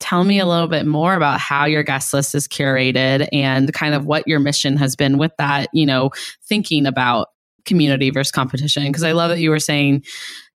tell 0.00 0.24
me 0.24 0.38
a 0.38 0.46
little 0.46 0.68
bit 0.68 0.86
more 0.86 1.14
about 1.14 1.40
how 1.40 1.64
your 1.64 1.82
guest 1.82 2.12
list 2.12 2.34
is 2.34 2.46
curated 2.46 3.28
and 3.32 3.72
kind 3.72 3.94
of 3.94 4.04
what 4.04 4.26
your 4.28 4.38
mission 4.38 4.76
has 4.76 4.94
been 4.96 5.16
with 5.16 5.32
that 5.38 5.68
you 5.72 5.86
know 5.86 6.10
thinking 6.46 6.84
about 6.84 7.28
community 7.64 8.10
versus 8.10 8.30
competition. 8.30 8.84
Because 8.84 9.02
i 9.02 9.12
love 9.12 9.30
that 9.30 9.40
you 9.40 9.50
were 9.50 9.58
saying 9.58 10.04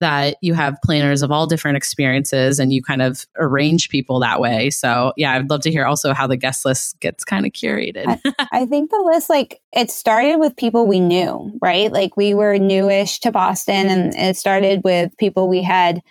that 0.01 0.37
you 0.41 0.55
have 0.55 0.77
planners 0.85 1.23
of 1.23 1.33
all 1.33 1.47
different 1.47 1.77
experiences 1.77 2.59
and 2.59 2.73
you 2.73 2.83
kind 2.83 3.03
of 3.03 3.27
arrange 3.37 3.89
people 3.89 4.21
that 4.21 4.41
way. 4.41 4.71
So 4.71 5.13
yeah 5.17 5.33
i'd 5.33 5.51
love 5.51 5.61
to 5.63 5.71
hear 5.71 5.85
also 5.85 6.13
how 6.15 6.27
the 6.27 6.37
guest 6.37 6.65
list 6.65 6.99
gets 7.01 7.25
kind 7.25 7.47
of 7.47 7.53
curated. 7.53 8.21
I, 8.25 8.47
I 8.53 8.67
think 8.67 8.91
the 8.91 9.03
list 9.05 9.31
like 9.31 9.61
it 9.73 9.91
started 9.91 10.37
with 10.37 10.57
people 10.57 10.87
we 10.87 11.01
knew 11.01 11.53
right? 11.61 11.93
Like 11.93 12.17
we 12.17 12.35
were 12.35 12.59
newish 12.59 13.21
to 13.21 13.33
boston 13.33 13.89
and 13.89 14.15
it 14.15 14.37
started 14.37 14.83
with 14.85 15.17
people 15.19 15.49
we 15.49 15.63
had 15.63 16.03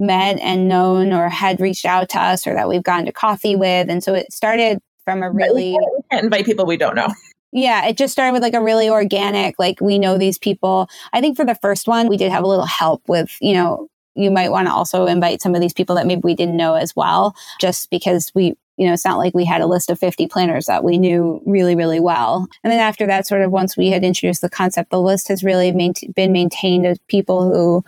met 0.00 0.40
and 0.40 0.66
known 0.66 1.12
or 1.12 1.28
had 1.28 1.60
reached 1.60 1.84
out 1.84 2.08
to 2.08 2.20
us 2.20 2.46
or 2.46 2.54
that 2.54 2.68
we've 2.68 2.82
gone 2.82 3.04
to 3.04 3.12
coffee 3.12 3.54
with. 3.54 3.88
And 3.88 4.02
so 4.02 4.14
it 4.14 4.32
started 4.32 4.78
from 5.04 5.22
a 5.22 5.30
really 5.30 5.72
we 5.72 6.02
can't 6.10 6.24
invite 6.24 6.46
people 6.46 6.66
we 6.66 6.76
don't 6.76 6.94
know 6.94 7.08
yeah, 7.52 7.86
it 7.86 7.96
just 7.96 8.12
started 8.12 8.32
with 8.32 8.42
like 8.42 8.54
a 8.54 8.62
really 8.62 8.88
organic, 8.88 9.58
like 9.58 9.80
we 9.80 9.98
know 9.98 10.16
these 10.16 10.38
people. 10.38 10.88
I 11.12 11.20
think 11.20 11.36
for 11.36 11.44
the 11.44 11.56
first 11.56 11.88
one, 11.88 12.08
we 12.08 12.16
did 12.16 12.30
have 12.30 12.44
a 12.44 12.48
little 12.48 12.66
help 12.66 13.02
with, 13.08 13.36
you 13.40 13.54
know, 13.54 13.88
you 14.14 14.30
might 14.30 14.50
want 14.50 14.68
to 14.68 14.72
also 14.72 15.06
invite 15.06 15.40
some 15.42 15.54
of 15.54 15.60
these 15.60 15.72
people 15.72 15.96
that 15.96 16.06
maybe 16.06 16.20
we 16.22 16.34
didn't 16.34 16.56
know 16.56 16.74
as 16.74 16.94
well, 16.94 17.34
just 17.60 17.90
because 17.90 18.30
we, 18.34 18.56
you 18.76 18.86
know, 18.86 18.92
it's 18.92 19.04
not 19.04 19.18
like 19.18 19.34
we 19.34 19.44
had 19.44 19.60
a 19.60 19.66
list 19.66 19.90
of 19.90 19.98
50 19.98 20.26
planners 20.28 20.66
that 20.66 20.84
we 20.84 20.98
knew 20.98 21.42
really, 21.44 21.74
really 21.74 22.00
well. 22.00 22.46
And 22.62 22.72
then 22.72 22.80
after 22.80 23.06
that, 23.06 23.26
sort 23.26 23.42
of 23.42 23.50
once 23.50 23.76
we 23.76 23.90
had 23.90 24.04
introduced 24.04 24.42
the 24.42 24.50
concept, 24.50 24.90
the 24.90 25.00
list 25.00 25.28
has 25.28 25.44
really 25.44 25.72
main- 25.72 25.94
been 26.14 26.32
maintained 26.32 26.86
as 26.86 26.98
people 27.08 27.52
who 27.52 27.84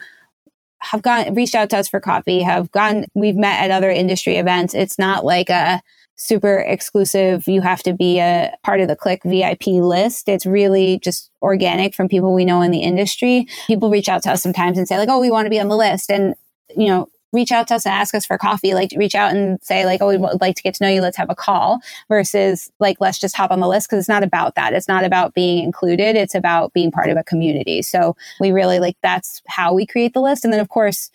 have 0.79 1.03
gone, 1.03 1.35
reached 1.35 1.55
out 1.55 1.71
to 1.71 1.79
us 1.79 1.89
for 1.89 2.01
coffee, 2.01 2.43
have 2.43 2.71
gone, 2.73 3.07
we've 3.15 3.37
met 3.37 3.63
at 3.63 3.71
other 3.71 3.91
industry 3.91 4.37
events. 4.37 4.75
It's 4.75 4.99
not 4.99 5.25
like 5.25 5.49
a, 5.49 5.81
super 6.23 6.59
exclusive. 6.59 7.47
You 7.49 7.61
have 7.61 7.83
to 7.83 7.93
be 7.93 8.19
a 8.19 8.57
part 8.63 8.81
of 8.81 8.89
the 8.89 8.97
Click 8.97 9.23
VIP 9.25 9.67
list. 9.69 10.29
It's 10.29 10.47
really 10.47 10.99
just 11.01 11.31
organic 11.41 11.95
from 11.95 12.09
people 12.09 12.35
we 12.35 12.45
know 12.45 12.63
in 12.63 12.71
the 12.71 12.83
industry. 12.83 13.47
People 13.67 13.91
reach 13.91 14.09
out 14.09 14.23
to 14.25 14.33
us 14.33 14.43
sometimes 14.43 14.79
and 14.79 14.87
say 14.87 14.99
like, 14.99 15.09
"Oh, 15.09 15.21
we 15.21 15.31
want 15.31 15.47
to 15.47 15.51
be 15.51 15.61
on 15.61 15.69
the 15.69 15.77
list," 15.77 16.11
and 16.11 16.35
you 16.77 16.87
know, 16.87 17.09
reach 17.33 17.51
out 17.51 17.69
to 17.69 17.75
us 17.75 17.87
and 17.87 17.95
ask 17.95 18.15
us 18.15 18.27
for 18.27 18.39
coffee. 18.39 18.75
Like, 18.75 18.91
reach 18.97 19.15
out 19.15 19.35
and 19.35 19.59
say 19.63 19.85
like, 19.85 20.01
"Oh, 20.01 20.09
we 20.09 20.17
would 20.17 20.41
like 20.41 20.57
to 20.57 20.63
get 20.63 20.75
to 20.75 20.85
know 20.85 20.91
you. 20.91 21.01
Let's 21.01 21.17
have 21.17 21.31
a 21.31 21.35
call." 21.35 21.81
Versus 22.09 22.71
like, 22.79 22.99
let's 23.01 23.19
just 23.19 23.37
hop 23.37 23.51
on 23.51 23.61
the 23.61 23.69
list 23.69 23.89
because 23.89 24.01
it's 24.01 24.09
not 24.09 24.23
about 24.23 24.55
that. 24.55 24.75
It's 24.75 24.89
not 24.89 25.05
about 25.05 25.35
being 25.35 25.65
included. 25.65 26.17
It's 26.17 26.35
about 26.35 26.73
being 26.73 26.91
part 26.91 27.11
of 27.11 27.17
a 27.17 27.25
community. 27.25 27.83
So 27.83 28.17
we 28.41 28.53
really 28.53 28.79
like 28.79 28.97
that's 29.03 29.43
how 29.49 29.75
we 29.75 29.87
create 29.87 30.15
the 30.15 30.23
list, 30.23 30.45
and 30.45 30.53
then 30.53 30.61
of 30.61 30.69
course 30.69 31.11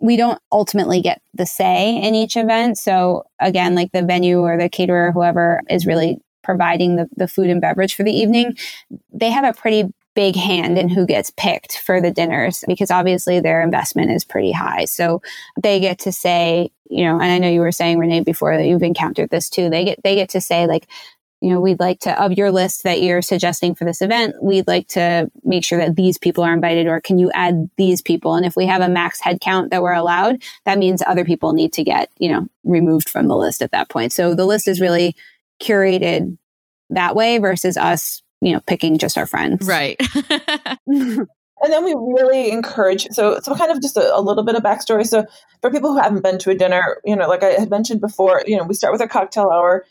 we 0.00 0.16
don't 0.16 0.40
ultimately 0.52 1.00
get 1.00 1.22
the 1.34 1.46
say 1.46 1.96
in 1.96 2.14
each 2.14 2.36
event. 2.36 2.78
So 2.78 3.24
again, 3.40 3.74
like 3.74 3.92
the 3.92 4.02
venue 4.02 4.40
or 4.40 4.58
the 4.58 4.68
caterer, 4.68 5.12
whoever 5.12 5.62
is 5.70 5.86
really 5.86 6.18
providing 6.42 6.96
the, 6.96 7.08
the 7.16 7.28
food 7.28 7.50
and 7.50 7.60
beverage 7.60 7.94
for 7.94 8.04
the 8.04 8.12
evening, 8.12 8.56
they 9.12 9.30
have 9.30 9.44
a 9.44 9.58
pretty 9.58 9.92
big 10.14 10.34
hand 10.34 10.78
in 10.78 10.88
who 10.88 11.06
gets 11.06 11.30
picked 11.36 11.78
for 11.78 12.00
the 12.00 12.10
dinners 12.10 12.64
because 12.66 12.90
obviously 12.90 13.38
their 13.38 13.60
investment 13.62 14.10
is 14.10 14.24
pretty 14.24 14.50
high. 14.50 14.86
So 14.86 15.20
they 15.62 15.78
get 15.78 15.98
to 16.00 16.12
say, 16.12 16.70
you 16.88 17.04
know, 17.04 17.20
and 17.20 17.30
I 17.30 17.38
know 17.38 17.50
you 17.50 17.60
were 17.60 17.72
saying 17.72 17.98
Renee 17.98 18.20
before 18.20 18.56
that 18.56 18.66
you've 18.66 18.82
encountered 18.82 19.30
this 19.30 19.50
too. 19.50 19.68
They 19.68 19.84
get 19.84 20.02
they 20.02 20.14
get 20.14 20.30
to 20.30 20.40
say 20.40 20.66
like, 20.66 20.88
you 21.40 21.50
know, 21.50 21.60
we'd 21.60 21.80
like 21.80 22.00
to, 22.00 22.22
of 22.22 22.32
your 22.32 22.50
list 22.50 22.82
that 22.84 23.02
you're 23.02 23.22
suggesting 23.22 23.74
for 23.74 23.84
this 23.84 24.00
event, 24.00 24.34
we'd 24.42 24.66
like 24.66 24.88
to 24.88 25.30
make 25.44 25.64
sure 25.64 25.78
that 25.78 25.94
these 25.94 26.18
people 26.18 26.42
are 26.42 26.52
invited, 26.52 26.86
or 26.86 27.00
can 27.00 27.18
you 27.18 27.30
add 27.32 27.68
these 27.76 28.00
people? 28.00 28.34
And 28.34 28.46
if 28.46 28.56
we 28.56 28.66
have 28.66 28.80
a 28.80 28.88
max 28.88 29.20
head 29.20 29.40
count 29.40 29.70
that 29.70 29.82
we're 29.82 29.92
allowed, 29.92 30.42
that 30.64 30.78
means 30.78 31.02
other 31.06 31.24
people 31.24 31.52
need 31.52 31.72
to 31.74 31.84
get, 31.84 32.10
you 32.18 32.30
know, 32.30 32.48
removed 32.64 33.08
from 33.08 33.28
the 33.28 33.36
list 33.36 33.62
at 33.62 33.72
that 33.72 33.88
point. 33.90 34.12
So 34.12 34.34
the 34.34 34.46
list 34.46 34.66
is 34.66 34.80
really 34.80 35.14
curated 35.60 36.38
that 36.90 37.14
way 37.14 37.38
versus 37.38 37.76
us, 37.76 38.22
you 38.40 38.52
know, 38.52 38.60
picking 38.66 38.96
just 38.96 39.18
our 39.18 39.26
friends. 39.26 39.66
Right. 39.66 40.00
And 41.62 41.72
then 41.72 41.84
we 41.84 41.94
really 41.96 42.50
encourage, 42.50 43.08
so 43.12 43.40
so 43.42 43.54
kind 43.54 43.70
of 43.70 43.80
just 43.80 43.96
a, 43.96 44.14
a, 44.14 44.20
little 44.20 44.44
bit 44.44 44.56
of 44.56 44.62
backstory. 44.62 45.06
So 45.06 45.24
for 45.62 45.70
people 45.70 45.92
who 45.92 45.98
haven't 45.98 46.22
been 46.22 46.38
to 46.40 46.50
a 46.50 46.54
dinner, 46.54 47.00
you 47.04 47.16
know, 47.16 47.26
like 47.28 47.42
I 47.42 47.52
had 47.52 47.70
mentioned 47.70 48.00
before, 48.00 48.42
you 48.46 48.56
know, 48.56 48.64
we 48.64 48.74
start 48.74 48.92
with 48.92 49.00
a 49.00 49.08
cocktail 49.08 49.48
hour. 49.50 49.86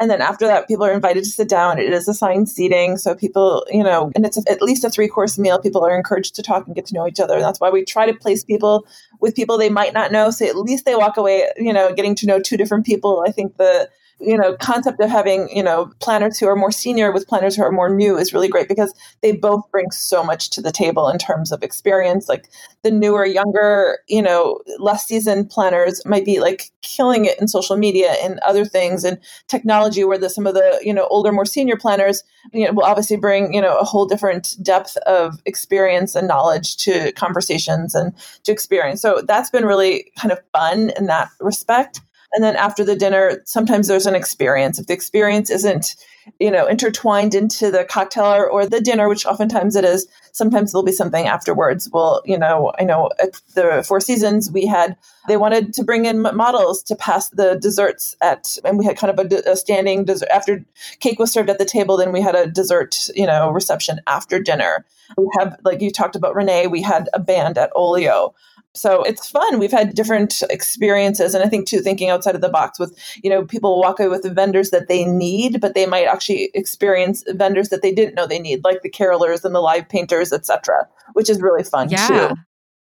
And 0.00 0.10
then 0.10 0.22
after 0.22 0.46
that, 0.46 0.66
people 0.66 0.84
are 0.84 0.92
invited 0.92 1.24
to 1.24 1.30
sit 1.30 1.48
down. 1.48 1.78
It 1.78 1.92
is 1.92 2.08
assigned 2.08 2.48
seating. 2.48 2.96
So 2.96 3.14
people, 3.14 3.64
you 3.70 3.84
know, 3.84 4.10
and 4.14 4.24
it's 4.24 4.38
at 4.48 4.62
least 4.62 4.84
a 4.84 4.90
three 4.90 5.06
course 5.06 5.38
meal. 5.38 5.58
People 5.58 5.84
are 5.84 5.96
encouraged 5.96 6.34
to 6.36 6.42
talk 6.42 6.66
and 6.66 6.74
get 6.74 6.86
to 6.86 6.94
know 6.94 7.06
each 7.06 7.20
other. 7.20 7.34
And 7.34 7.44
that's 7.44 7.60
why 7.60 7.70
we 7.70 7.84
try 7.84 8.06
to 8.06 8.14
place 8.14 8.42
people 8.42 8.86
with 9.20 9.36
people 9.36 9.58
they 9.58 9.68
might 9.68 9.92
not 9.92 10.10
know. 10.10 10.30
So 10.30 10.46
at 10.46 10.56
least 10.56 10.86
they 10.86 10.96
walk 10.96 11.16
away, 11.16 11.48
you 11.56 11.72
know, 11.72 11.92
getting 11.92 12.14
to 12.16 12.26
know 12.26 12.40
two 12.40 12.56
different 12.56 12.86
people. 12.86 13.22
I 13.26 13.32
think 13.32 13.58
the 13.58 13.88
you 14.22 14.36
know 14.36 14.56
concept 14.56 15.00
of 15.00 15.10
having 15.10 15.48
you 15.54 15.62
know 15.62 15.90
planners 16.00 16.38
who 16.38 16.46
are 16.46 16.56
more 16.56 16.70
senior 16.70 17.12
with 17.12 17.26
planners 17.26 17.56
who 17.56 17.62
are 17.62 17.72
more 17.72 17.94
new 17.94 18.16
is 18.16 18.32
really 18.32 18.48
great 18.48 18.68
because 18.68 18.94
they 19.20 19.32
both 19.32 19.68
bring 19.70 19.90
so 19.90 20.22
much 20.22 20.50
to 20.50 20.62
the 20.62 20.72
table 20.72 21.08
in 21.08 21.18
terms 21.18 21.52
of 21.52 21.62
experience. 21.62 22.28
Like 22.28 22.48
the 22.82 22.90
newer 22.90 23.24
younger 23.24 23.98
you 24.08 24.22
know 24.22 24.60
less 24.78 25.06
seasoned 25.06 25.50
planners 25.50 26.04
might 26.06 26.24
be 26.24 26.40
like 26.40 26.70
killing 26.82 27.24
it 27.24 27.40
in 27.40 27.48
social 27.48 27.76
media 27.76 28.14
and 28.22 28.38
other 28.40 28.64
things 28.64 29.04
and 29.04 29.18
technology 29.48 30.04
where 30.04 30.18
the 30.18 30.30
some 30.30 30.46
of 30.46 30.54
the 30.54 30.80
you 30.82 30.92
know 30.92 31.06
older 31.10 31.32
more 31.32 31.44
senior 31.46 31.76
planners 31.76 32.24
you 32.52 32.66
know 32.66 32.72
will 32.72 32.84
obviously 32.84 33.16
bring 33.16 33.52
you 33.52 33.60
know 33.60 33.76
a 33.78 33.84
whole 33.84 34.06
different 34.06 34.56
depth 34.62 34.96
of 34.98 35.40
experience 35.46 36.14
and 36.14 36.28
knowledge 36.28 36.76
to 36.76 37.12
conversations 37.12 37.94
and 37.94 38.14
to 38.44 38.52
experience. 38.52 39.02
So 39.02 39.22
that's 39.26 39.50
been 39.50 39.64
really 39.64 40.10
kind 40.18 40.32
of 40.32 40.40
fun 40.52 40.90
in 40.96 41.06
that 41.06 41.28
respect 41.40 42.00
and 42.34 42.42
then 42.42 42.56
after 42.56 42.84
the 42.84 42.96
dinner 42.96 43.42
sometimes 43.44 43.88
there's 43.88 44.06
an 44.06 44.14
experience. 44.14 44.78
If 44.78 44.86
the 44.86 44.94
experience 44.94 45.50
isn't 45.50 45.94
you 46.38 46.50
know 46.50 46.66
intertwined 46.66 47.34
into 47.34 47.70
the 47.70 47.84
cocktail 47.84 48.26
or, 48.26 48.48
or 48.48 48.66
the 48.66 48.80
dinner 48.80 49.08
which 49.08 49.26
oftentimes 49.26 49.74
it 49.74 49.84
is 49.84 50.06
sometimes 50.32 50.70
there'll 50.72 50.84
be 50.84 50.92
something 50.92 51.26
afterwards. 51.26 51.88
Well 51.92 52.22
you 52.24 52.38
know 52.38 52.72
i 52.78 52.84
know 52.84 53.10
at 53.20 53.40
the 53.54 53.84
four 53.86 54.00
seasons 54.00 54.50
we 54.50 54.66
had 54.66 54.96
they 55.28 55.36
wanted 55.36 55.72
to 55.74 55.84
bring 55.84 56.04
in 56.04 56.22
models 56.22 56.82
to 56.84 56.96
pass 56.96 57.28
the 57.30 57.56
desserts 57.56 58.16
at 58.20 58.56
and 58.64 58.78
we 58.78 58.84
had 58.84 58.96
kind 58.96 59.18
of 59.18 59.32
a, 59.32 59.50
a 59.50 59.56
standing 59.56 60.04
dessert 60.04 60.28
after 60.30 60.64
cake 61.00 61.18
was 61.18 61.32
served 61.32 61.50
at 61.50 61.58
the 61.58 61.64
table 61.64 61.96
then 61.96 62.12
we 62.12 62.20
had 62.20 62.34
a 62.34 62.46
dessert 62.46 62.96
you 63.14 63.26
know 63.26 63.50
reception 63.50 64.00
after 64.06 64.40
dinner. 64.40 64.84
We 65.18 65.28
have 65.38 65.58
like 65.64 65.82
you 65.82 65.90
talked 65.90 66.16
about 66.16 66.34
renee 66.34 66.66
we 66.68 66.82
had 66.82 67.08
a 67.12 67.20
band 67.20 67.58
at 67.58 67.70
olio 67.74 68.34
so 68.74 69.02
it's 69.02 69.28
fun. 69.28 69.58
We've 69.58 69.72
had 69.72 69.94
different 69.94 70.42
experiences. 70.48 71.34
And 71.34 71.44
I 71.44 71.48
think 71.48 71.66
too, 71.66 71.80
thinking 71.80 72.08
outside 72.08 72.34
of 72.34 72.40
the 72.40 72.48
box 72.48 72.78
with, 72.78 72.98
you 73.22 73.28
know, 73.28 73.44
people 73.44 73.78
walk 73.78 74.00
away 74.00 74.08
with 74.08 74.22
the 74.22 74.32
vendors 74.32 74.70
that 74.70 74.88
they 74.88 75.04
need, 75.04 75.60
but 75.60 75.74
they 75.74 75.84
might 75.84 76.06
actually 76.06 76.50
experience 76.54 77.22
vendors 77.28 77.68
that 77.68 77.82
they 77.82 77.92
didn't 77.92 78.14
know 78.14 78.26
they 78.26 78.38
need, 78.38 78.64
like 78.64 78.82
the 78.82 78.90
carolers 78.90 79.44
and 79.44 79.54
the 79.54 79.60
live 79.60 79.88
painters, 79.88 80.32
etc., 80.32 80.88
which 81.12 81.28
is 81.28 81.42
really 81.42 81.64
fun 81.64 81.90
yeah. 81.90 82.08
too. 82.08 82.34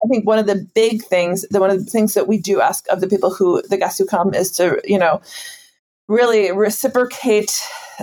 I 0.03 0.07
think 0.09 0.27
one 0.27 0.39
of 0.39 0.47
the 0.47 0.67
big 0.73 1.03
things, 1.03 1.45
the 1.49 1.59
one 1.59 1.69
of 1.69 1.83
the 1.83 1.91
things 1.91 2.13
that 2.13 2.27
we 2.27 2.37
do 2.37 2.61
ask 2.61 2.85
of 2.89 3.01
the 3.01 3.07
people 3.07 3.33
who 3.33 3.61
the 3.63 3.77
guests 3.77 3.97
who 3.97 4.05
come 4.05 4.33
is 4.33 4.51
to, 4.53 4.81
you 4.85 4.97
know, 4.97 5.21
really 6.07 6.51
reciprocate 6.51 7.59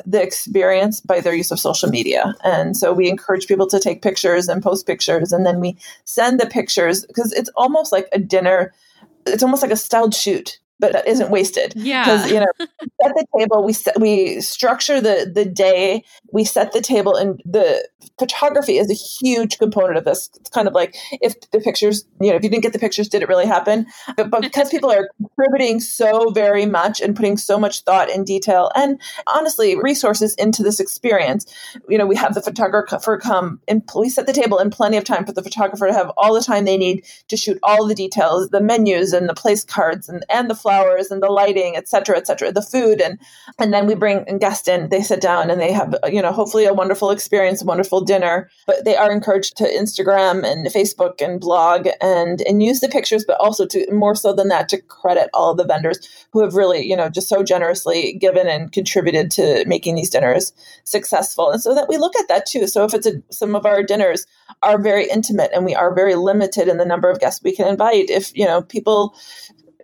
the 0.06 0.22
experience 0.22 1.00
by 1.00 1.20
their 1.20 1.34
use 1.34 1.50
of 1.50 1.58
social 1.60 1.88
media. 1.88 2.34
And 2.44 2.76
so 2.76 2.92
we 2.92 3.08
encourage 3.08 3.46
people 3.46 3.66
to 3.68 3.80
take 3.80 4.02
pictures 4.02 4.48
and 4.48 4.62
post 4.62 4.86
pictures, 4.86 5.32
and 5.32 5.44
then 5.44 5.60
we 5.60 5.76
send 6.04 6.40
the 6.40 6.46
pictures 6.46 7.04
because 7.06 7.32
it's 7.32 7.50
almost 7.56 7.92
like 7.92 8.08
a 8.12 8.18
dinner. 8.18 8.72
It's 9.26 9.42
almost 9.42 9.62
like 9.62 9.72
a 9.72 9.76
styled 9.76 10.14
shoot. 10.14 10.58
But 10.80 10.92
that 10.92 11.06
isn't 11.06 11.30
wasted. 11.30 11.74
Yeah. 11.76 12.04
Because, 12.04 12.30
you 12.32 12.40
know, 12.40 12.52
at 12.60 13.12
the 13.14 13.26
table, 13.38 13.62
we 13.62 13.72
set, 13.72 14.00
we 14.00 14.40
structure 14.40 15.00
the, 15.00 15.30
the 15.32 15.44
day, 15.44 16.02
we 16.32 16.44
set 16.44 16.72
the 16.72 16.80
table, 16.80 17.14
and 17.14 17.40
the 17.44 17.86
photography 18.18 18.78
is 18.78 18.90
a 18.90 18.94
huge 18.94 19.58
component 19.58 19.98
of 19.98 20.04
this. 20.04 20.30
It's 20.40 20.50
kind 20.50 20.66
of 20.66 20.74
like 20.74 20.96
if 21.20 21.38
the 21.52 21.60
pictures, 21.60 22.04
you 22.20 22.30
know, 22.30 22.36
if 22.36 22.42
you 22.42 22.48
didn't 22.48 22.62
get 22.62 22.72
the 22.72 22.78
pictures, 22.78 23.08
did 23.08 23.22
it 23.22 23.28
really 23.28 23.46
happen? 23.46 23.86
But, 24.16 24.30
but 24.30 24.40
because 24.40 24.70
people 24.70 24.90
are 24.90 25.08
contributing 25.18 25.80
so 25.80 26.30
very 26.30 26.66
much 26.66 27.00
and 27.00 27.14
putting 27.14 27.36
so 27.36 27.58
much 27.58 27.82
thought 27.82 28.10
and 28.10 28.26
detail 28.26 28.70
and 28.74 29.00
honestly 29.26 29.76
resources 29.76 30.34
into 30.36 30.62
this 30.62 30.80
experience, 30.80 31.52
you 31.88 31.98
know, 31.98 32.06
we 32.06 32.16
have 32.16 32.34
the 32.34 32.42
photographer 32.42 33.18
come 33.18 33.60
and 33.68 33.82
we 33.94 34.08
set 34.08 34.26
the 34.26 34.32
table 34.32 34.58
in 34.58 34.70
plenty 34.70 34.96
of 34.96 35.04
time 35.04 35.26
for 35.26 35.32
the 35.32 35.42
photographer 35.42 35.86
to 35.86 35.92
have 35.92 36.10
all 36.16 36.34
the 36.34 36.42
time 36.42 36.64
they 36.64 36.78
need 36.78 37.04
to 37.28 37.36
shoot 37.36 37.58
all 37.62 37.86
the 37.86 37.94
details, 37.94 38.48
the 38.48 38.60
menus 38.60 39.12
and 39.12 39.28
the 39.28 39.34
place 39.34 39.62
cards 39.62 40.08
and, 40.08 40.24
and 40.30 40.48
the 40.48 40.54
flowers 40.70 41.10
and 41.10 41.22
the 41.22 41.28
lighting, 41.28 41.76
et 41.76 41.88
cetera, 41.88 42.16
et 42.16 42.26
cetera, 42.26 42.52
the 42.52 42.62
food. 42.62 43.00
And, 43.00 43.18
and 43.58 43.72
then 43.72 43.86
we 43.86 43.94
bring 43.94 44.24
a 44.28 44.38
guest 44.38 44.68
in, 44.68 44.88
they 44.88 45.02
sit 45.02 45.20
down 45.20 45.50
and 45.50 45.60
they 45.60 45.72
have, 45.72 45.96
you 46.08 46.22
know, 46.22 46.32
hopefully 46.32 46.64
a 46.64 46.72
wonderful 46.72 47.10
experience, 47.10 47.62
a 47.62 47.64
wonderful 47.64 48.00
dinner, 48.00 48.48
but 48.66 48.84
they 48.84 48.96
are 48.96 49.10
encouraged 49.10 49.56
to 49.56 49.64
Instagram 49.64 50.44
and 50.44 50.66
Facebook 50.68 51.20
and 51.20 51.40
blog 51.40 51.88
and, 52.00 52.40
and 52.42 52.62
use 52.62 52.80
the 52.80 52.88
pictures, 52.88 53.24
but 53.26 53.40
also 53.40 53.66
to 53.66 53.84
more 53.92 54.14
so 54.14 54.32
than 54.32 54.48
that, 54.48 54.68
to 54.68 54.80
credit 54.82 55.28
all 55.34 55.54
the 55.54 55.64
vendors 55.64 56.26
who 56.32 56.40
have 56.40 56.54
really, 56.54 56.86
you 56.88 56.96
know, 56.96 57.08
just 57.08 57.28
so 57.28 57.42
generously 57.42 58.12
given 58.12 58.46
and 58.46 58.70
contributed 58.70 59.30
to 59.32 59.64
making 59.66 59.96
these 59.96 60.10
dinners 60.10 60.52
successful. 60.84 61.50
And 61.50 61.60
so 61.60 61.74
that 61.74 61.88
we 61.88 61.96
look 61.96 62.14
at 62.16 62.28
that 62.28 62.46
too. 62.46 62.68
So 62.68 62.84
if 62.84 62.94
it's 62.94 63.06
a, 63.08 63.20
some 63.30 63.56
of 63.56 63.66
our 63.66 63.82
dinners 63.82 64.26
are 64.62 64.80
very 64.80 65.08
intimate 65.08 65.50
and 65.52 65.64
we 65.64 65.74
are 65.74 65.92
very 65.94 66.14
limited 66.14 66.68
in 66.68 66.76
the 66.76 66.84
number 66.84 67.10
of 67.10 67.18
guests 67.18 67.42
we 67.42 67.56
can 67.56 67.66
invite, 67.66 68.08
if, 68.08 68.36
you 68.36 68.44
know, 68.44 68.62
people 68.62 69.16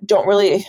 don't 0.04 0.26
really 0.26 0.66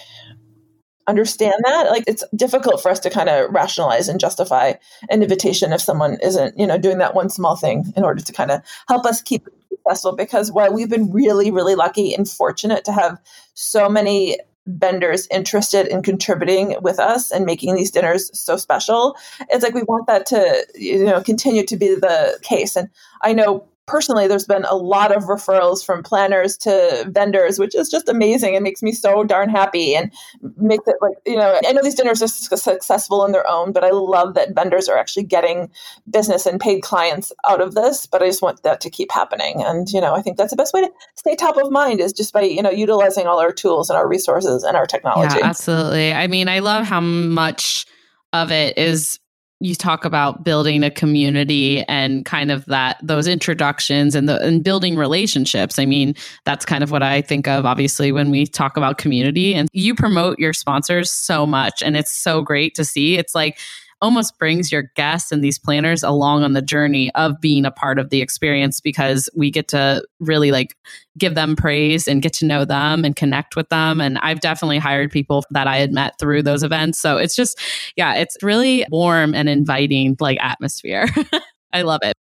understand 1.07 1.55
that. 1.63 1.89
Like 1.89 2.03
it's 2.05 2.23
difficult 2.35 2.81
for 2.81 2.89
us 2.89 2.99
to 2.99 3.09
kind 3.09 3.29
of 3.29 3.49
rationalize 3.51 4.07
and 4.07 4.19
justify 4.19 4.73
an 5.09 5.23
invitation 5.23 5.73
if 5.73 5.81
someone 5.81 6.17
isn't 6.21 6.57
you 6.59 6.67
know 6.67 6.77
doing 6.77 6.97
that 6.99 7.15
one 7.15 7.29
small 7.29 7.55
thing 7.55 7.91
in 7.95 8.03
order 8.03 8.21
to 8.21 8.33
kind 8.33 8.51
of 8.51 8.61
help 8.87 9.05
us 9.05 9.21
keep 9.21 9.47
successful. 9.69 10.15
Because 10.15 10.51
while 10.51 10.73
we've 10.73 10.89
been 10.89 11.11
really 11.11 11.49
really 11.49 11.75
lucky 11.75 12.13
and 12.13 12.29
fortunate 12.29 12.85
to 12.85 12.91
have 12.91 13.19
so 13.53 13.89
many 13.89 14.37
vendors 14.69 15.29
interested 15.31 15.87
in 15.87 16.03
contributing 16.03 16.75
with 16.81 16.99
us 16.99 17.31
and 17.31 17.45
making 17.45 17.73
these 17.73 17.89
dinners 17.89 18.29
so 18.37 18.57
special 18.57 19.15
it's 19.49 19.63
like 19.63 19.73
we 19.73 19.83
want 19.83 20.07
that 20.07 20.25
to 20.25 20.67
you 20.75 21.05
know 21.05 21.21
continue 21.21 21.65
to 21.65 21.77
be 21.77 21.95
the 21.95 22.37
case. 22.41 22.75
And 22.75 22.89
i 23.21 23.31
know 23.31 23.65
personally, 23.87 24.27
there's 24.27 24.45
been 24.45 24.65
a 24.65 24.75
lot 24.75 25.15
of 25.15 25.23
referrals 25.23 25.83
from 25.83 26.03
planners 26.03 26.57
to 26.57 27.05
vendors, 27.09 27.57
which 27.57 27.73
is 27.73 27.89
just 27.89 28.07
amazing. 28.07 28.53
It 28.53 28.61
makes 28.61 28.83
me 28.83 28.91
so 28.91 29.23
darn 29.23 29.49
happy 29.49 29.95
and 29.95 30.13
makes 30.57 30.87
it 30.87 30.97
like, 31.01 31.15
you 31.25 31.37
know, 31.37 31.59
I 31.65 31.71
know 31.71 31.81
these 31.81 31.95
dinners 31.95 32.21
are 32.21 32.27
successful 32.27 33.25
in 33.25 33.31
their 33.31 33.49
own, 33.49 33.71
but 33.71 33.83
I 33.83 33.89
love 33.91 34.33
that 34.35 34.53
vendors 34.53 34.89
are 34.89 34.97
actually 34.97 35.23
getting 35.23 35.71
business 36.09 36.45
and 36.45 36.59
paid 36.59 36.81
clients 36.81 37.31
out 37.47 37.61
of 37.61 37.75
this. 37.75 38.05
But 38.05 38.21
I 38.21 38.27
just 38.27 38.41
want 38.41 38.61
that 38.63 38.81
to 38.81 38.89
keep 38.89 39.11
happening. 39.11 39.63
And, 39.63 39.89
you 39.89 40.01
know, 40.01 40.13
I 40.13 40.21
think 40.21 40.37
that's 40.37 40.51
the 40.51 40.57
best 40.57 40.73
way 40.73 40.81
to 40.81 40.91
stay 41.15 41.35
top 41.35 41.57
of 41.57 41.71
mind 41.71 42.01
is 42.01 42.13
just 42.13 42.33
by, 42.33 42.41
you 42.41 42.61
know, 42.61 42.69
utilizing 42.69 43.25
all 43.25 43.39
our 43.39 43.53
tools 43.53 43.89
and 43.89 43.97
our 43.97 44.07
resources 44.07 44.63
and 44.63 44.75
our 44.75 44.85
technology. 44.85 45.37
Yeah, 45.39 45.45
absolutely. 45.45 46.13
I 46.13 46.27
mean, 46.27 46.49
I 46.49 46.59
love 46.59 46.85
how 46.85 46.99
much 46.99 47.85
of 48.33 48.51
it 48.51 48.77
is 48.77 49.19
you 49.59 49.73
talk 49.73 50.05
about 50.05 50.43
building 50.43 50.83
a 50.83 50.91
community 50.91 51.83
and 51.83 52.25
kind 52.25 52.51
of 52.51 52.65
that 52.65 52.99
those 53.01 53.27
introductions 53.27 54.13
and 54.13 54.29
the 54.29 54.39
and 54.41 54.63
building 54.63 54.95
relationships. 54.95 55.79
I 55.79 55.85
mean, 55.85 56.15
that's 56.45 56.65
kind 56.65 56.83
of 56.83 56.91
what 56.91 57.01
I 57.01 57.21
think 57.21 57.47
of 57.47 57.65
obviously 57.65 58.11
when 58.11 58.29
we 58.29 58.45
talk 58.45 58.77
about 58.77 58.97
community 58.97 59.55
and 59.55 59.67
you 59.73 59.95
promote 59.95 60.37
your 60.37 60.53
sponsors 60.53 61.09
so 61.09 61.45
much 61.45 61.81
and 61.81 61.97
it's 61.97 62.11
so 62.11 62.41
great 62.41 62.75
to 62.75 62.85
see. 62.85 63.17
It's 63.17 63.33
like 63.33 63.57
almost 64.01 64.37
brings 64.37 64.71
your 64.71 64.83
guests 64.95 65.31
and 65.31 65.43
these 65.43 65.57
planners 65.57 66.03
along 66.03 66.43
on 66.43 66.53
the 66.53 66.61
journey 66.61 67.13
of 67.15 67.39
being 67.41 67.65
a 67.65 67.71
part 67.71 67.97
of 67.99 68.09
the 68.09 68.21
experience 68.21 68.79
because 68.79 69.29
we 69.35 69.49
get 69.49 69.67
to 69.69 70.03
really 70.19 70.51
like 70.51 70.75
give 71.17 71.35
them 71.35 71.55
praise 71.55 72.07
and 72.07 72.21
get 72.21 72.33
to 72.33 72.45
know 72.45 72.63
them 72.65 73.03
and 73.03 73.15
connect 73.15 73.55
with 73.55 73.69
them. 73.69 73.99
And 73.99 74.17
I've 74.19 74.39
definitely 74.39 74.77
hired 74.77 75.11
people 75.11 75.43
that 75.51 75.67
I 75.67 75.77
had 75.77 75.91
met 75.91 76.13
through 76.19 76.43
those 76.43 76.63
events. 76.63 76.99
So 76.99 77.17
it's 77.17 77.35
just, 77.35 77.59
yeah, 77.95 78.15
it's 78.15 78.37
really 78.41 78.85
warm 78.91 79.33
and 79.33 79.49
inviting 79.49 80.15
like 80.19 80.37
atmosphere. 80.41 81.07
I 81.73 81.81
love 81.81 82.01
it. 82.03 82.15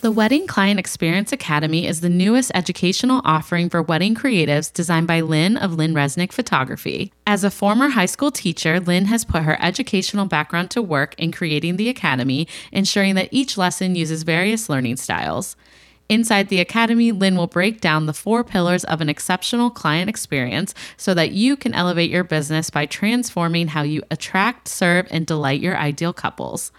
The 0.00 0.10
Wedding 0.10 0.46
Client 0.46 0.80
Experience 0.80 1.30
Academy 1.30 1.86
is 1.86 2.00
the 2.00 2.08
newest 2.08 2.50
educational 2.54 3.20
offering 3.22 3.68
for 3.68 3.82
wedding 3.82 4.14
creatives 4.14 4.72
designed 4.72 5.06
by 5.06 5.20
Lynn 5.20 5.58
of 5.58 5.74
Lynn 5.74 5.92
Resnick 5.92 6.32
Photography. 6.32 7.12
As 7.26 7.44
a 7.44 7.50
former 7.50 7.90
high 7.90 8.06
school 8.06 8.30
teacher, 8.30 8.80
Lynn 8.80 9.04
has 9.04 9.26
put 9.26 9.42
her 9.42 9.58
educational 9.60 10.24
background 10.24 10.70
to 10.70 10.80
work 10.80 11.14
in 11.18 11.32
creating 11.32 11.76
the 11.76 11.90
academy, 11.90 12.48
ensuring 12.72 13.14
that 13.16 13.28
each 13.30 13.58
lesson 13.58 13.94
uses 13.94 14.22
various 14.22 14.70
learning 14.70 14.96
styles. 14.96 15.54
Inside 16.08 16.48
the 16.48 16.58
Academy, 16.58 17.12
Lynn 17.12 17.36
will 17.36 17.46
break 17.46 17.80
down 17.80 18.06
the 18.06 18.12
four 18.12 18.42
pillars 18.42 18.82
of 18.84 19.00
an 19.00 19.08
exceptional 19.08 19.70
client 19.70 20.10
experience 20.10 20.74
so 20.96 21.14
that 21.14 21.30
you 21.30 21.56
can 21.56 21.72
elevate 21.72 22.10
your 22.10 22.24
business 22.24 22.68
by 22.68 22.84
transforming 22.84 23.68
how 23.68 23.82
you 23.82 24.02
attract, 24.10 24.66
serve, 24.66 25.06
and 25.10 25.24
delight 25.24 25.60
your 25.60 25.76
ideal 25.76 26.12
couples. 26.12 26.72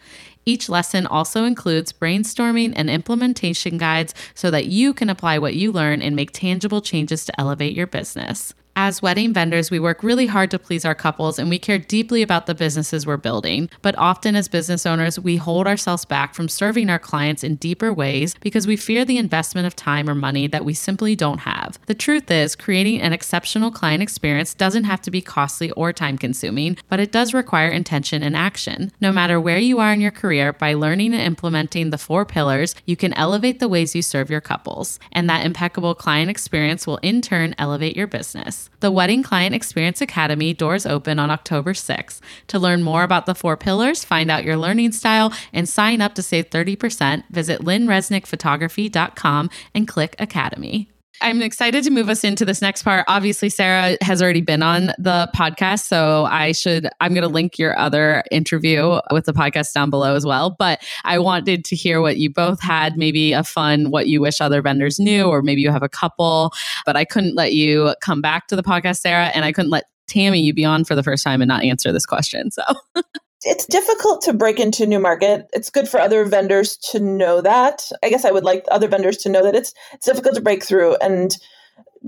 Each 0.45 0.69
lesson 0.69 1.05
also 1.05 1.43
includes 1.43 1.93
brainstorming 1.93 2.73
and 2.75 2.89
implementation 2.89 3.77
guides 3.77 4.13
so 4.33 4.49
that 4.51 4.65
you 4.65 4.93
can 4.93 5.09
apply 5.09 5.37
what 5.37 5.55
you 5.55 5.71
learn 5.71 6.01
and 6.01 6.15
make 6.15 6.31
tangible 6.31 6.81
changes 6.81 7.25
to 7.25 7.39
elevate 7.39 7.75
your 7.75 7.87
business. 7.87 8.53
As 8.83 8.99
wedding 8.99 9.31
vendors, 9.31 9.69
we 9.69 9.79
work 9.79 10.01
really 10.01 10.25
hard 10.25 10.49
to 10.49 10.57
please 10.57 10.85
our 10.85 10.95
couples 10.95 11.37
and 11.37 11.51
we 11.51 11.59
care 11.59 11.77
deeply 11.77 12.23
about 12.23 12.47
the 12.47 12.55
businesses 12.55 13.05
we're 13.05 13.15
building. 13.15 13.69
But 13.83 13.95
often, 13.95 14.35
as 14.35 14.47
business 14.47 14.87
owners, 14.87 15.19
we 15.19 15.35
hold 15.35 15.67
ourselves 15.67 16.03
back 16.03 16.33
from 16.33 16.49
serving 16.49 16.89
our 16.89 16.97
clients 16.97 17.43
in 17.43 17.57
deeper 17.57 17.93
ways 17.93 18.33
because 18.41 18.65
we 18.65 18.75
fear 18.75 19.05
the 19.05 19.19
investment 19.19 19.67
of 19.67 19.75
time 19.75 20.09
or 20.09 20.15
money 20.15 20.47
that 20.47 20.65
we 20.65 20.73
simply 20.73 21.15
don't 21.15 21.41
have. 21.41 21.77
The 21.85 21.93
truth 21.93 22.31
is, 22.31 22.55
creating 22.55 23.01
an 23.01 23.13
exceptional 23.13 23.69
client 23.69 24.01
experience 24.01 24.55
doesn't 24.55 24.85
have 24.85 25.03
to 25.03 25.11
be 25.11 25.21
costly 25.21 25.69
or 25.73 25.93
time 25.93 26.17
consuming, 26.17 26.75
but 26.89 26.99
it 26.99 27.11
does 27.11 27.35
require 27.35 27.69
intention 27.69 28.23
and 28.23 28.35
action. 28.35 28.91
No 28.99 29.11
matter 29.11 29.39
where 29.39 29.59
you 29.59 29.77
are 29.77 29.93
in 29.93 30.01
your 30.01 30.09
career, 30.09 30.53
by 30.53 30.73
learning 30.73 31.13
and 31.13 31.21
implementing 31.21 31.91
the 31.91 31.99
four 31.99 32.25
pillars, 32.25 32.73
you 32.87 32.95
can 32.95 33.13
elevate 33.13 33.59
the 33.59 33.69
ways 33.69 33.93
you 33.93 34.01
serve 34.01 34.31
your 34.31 34.41
couples. 34.41 34.97
And 35.11 35.29
that 35.29 35.45
impeccable 35.45 35.93
client 35.93 36.31
experience 36.31 36.87
will 36.87 36.97
in 37.03 37.21
turn 37.21 37.53
elevate 37.59 37.95
your 37.95 38.07
business. 38.07 38.70
The 38.79 38.91
Wedding 38.91 39.21
Client 39.21 39.53
Experience 39.53 40.01
Academy 40.01 40.53
doors 40.53 40.85
open 40.85 41.19
on 41.19 41.29
October 41.29 41.73
6th. 41.73 42.19
To 42.47 42.59
learn 42.59 42.81
more 42.81 43.03
about 43.03 43.25
the 43.25 43.35
four 43.35 43.55
pillars, 43.55 44.03
find 44.03 44.31
out 44.31 44.43
your 44.43 44.57
learning 44.57 44.93
style, 44.93 45.31
and 45.53 45.69
sign 45.69 46.01
up 46.01 46.15
to 46.15 46.23
save 46.23 46.49
30%, 46.49 47.23
visit 47.29 47.61
lynnresnickphotography.com 47.61 49.49
and 49.75 49.87
click 49.87 50.15
Academy. 50.17 50.90
I'm 51.21 51.35
mm-hmm. 51.35 51.43
excited 51.43 51.83
to 51.83 51.91
move 51.91 52.09
us 52.09 52.23
into 52.23 52.45
this 52.45 52.61
next 52.61 52.83
part. 52.83 53.05
Obviously, 53.07 53.49
Sarah 53.49 53.97
has 54.01 54.21
already 54.21 54.41
been 54.41 54.63
on 54.63 54.87
the 54.97 55.29
podcast, 55.35 55.85
so 55.85 56.25
I 56.25 56.51
should, 56.51 56.89
I'm 56.99 57.13
going 57.13 57.21
to 57.23 57.27
link 57.27 57.59
your 57.59 57.77
other 57.77 58.23
interview 58.31 58.99
with 59.11 59.25
the 59.25 59.33
podcast 59.33 59.73
down 59.73 59.89
below 59.89 60.15
as 60.15 60.25
well. 60.25 60.55
But 60.57 60.83
I 61.03 61.19
wanted 61.19 61.65
to 61.65 61.75
hear 61.75 62.01
what 62.01 62.17
you 62.17 62.29
both 62.29 62.61
had, 62.61 62.97
maybe 62.97 63.33
a 63.33 63.43
fun, 63.43 63.91
what 63.91 64.07
you 64.07 64.21
wish 64.21 64.41
other 64.41 64.61
vendors 64.61 64.99
knew, 64.99 65.25
or 65.25 65.41
maybe 65.41 65.61
you 65.61 65.71
have 65.71 65.83
a 65.83 65.89
couple, 65.89 66.53
but 66.85 66.95
I 66.95 67.05
couldn't 67.05 67.35
let 67.35 67.53
you 67.53 67.95
come 68.01 68.21
back 68.21 68.47
to 68.47 68.55
the 68.55 68.63
podcast, 68.63 68.97
Sarah, 68.97 69.27
and 69.27 69.45
I 69.45 69.51
couldn't 69.51 69.71
let 69.71 69.85
Tammy, 70.07 70.41
you 70.41 70.53
be 70.53 70.65
on 70.65 70.83
for 70.83 70.95
the 70.95 71.03
first 71.03 71.23
time 71.23 71.41
and 71.41 71.47
not 71.47 71.63
answer 71.63 71.93
this 71.93 72.05
question. 72.05 72.51
So 72.51 72.63
it's 73.43 73.65
difficult 73.65 74.21
to 74.23 74.33
break 74.33 74.59
into 74.59 74.85
new 74.85 74.99
market. 74.99 75.49
It's 75.53 75.69
good 75.69 75.89
for 75.89 75.99
other 75.99 76.25
vendors 76.25 76.77
to 76.91 76.99
know 76.99 77.41
that. 77.41 77.91
I 78.03 78.09
guess 78.09 78.25
I 78.25 78.31
would 78.31 78.43
like 78.43 78.65
other 78.69 78.87
vendors 78.87 79.17
to 79.17 79.29
know 79.29 79.43
that 79.43 79.55
it's 79.55 79.73
it's 79.93 80.05
difficult 80.05 80.35
to 80.35 80.41
break 80.41 80.63
through 80.63 80.95
and 80.97 81.35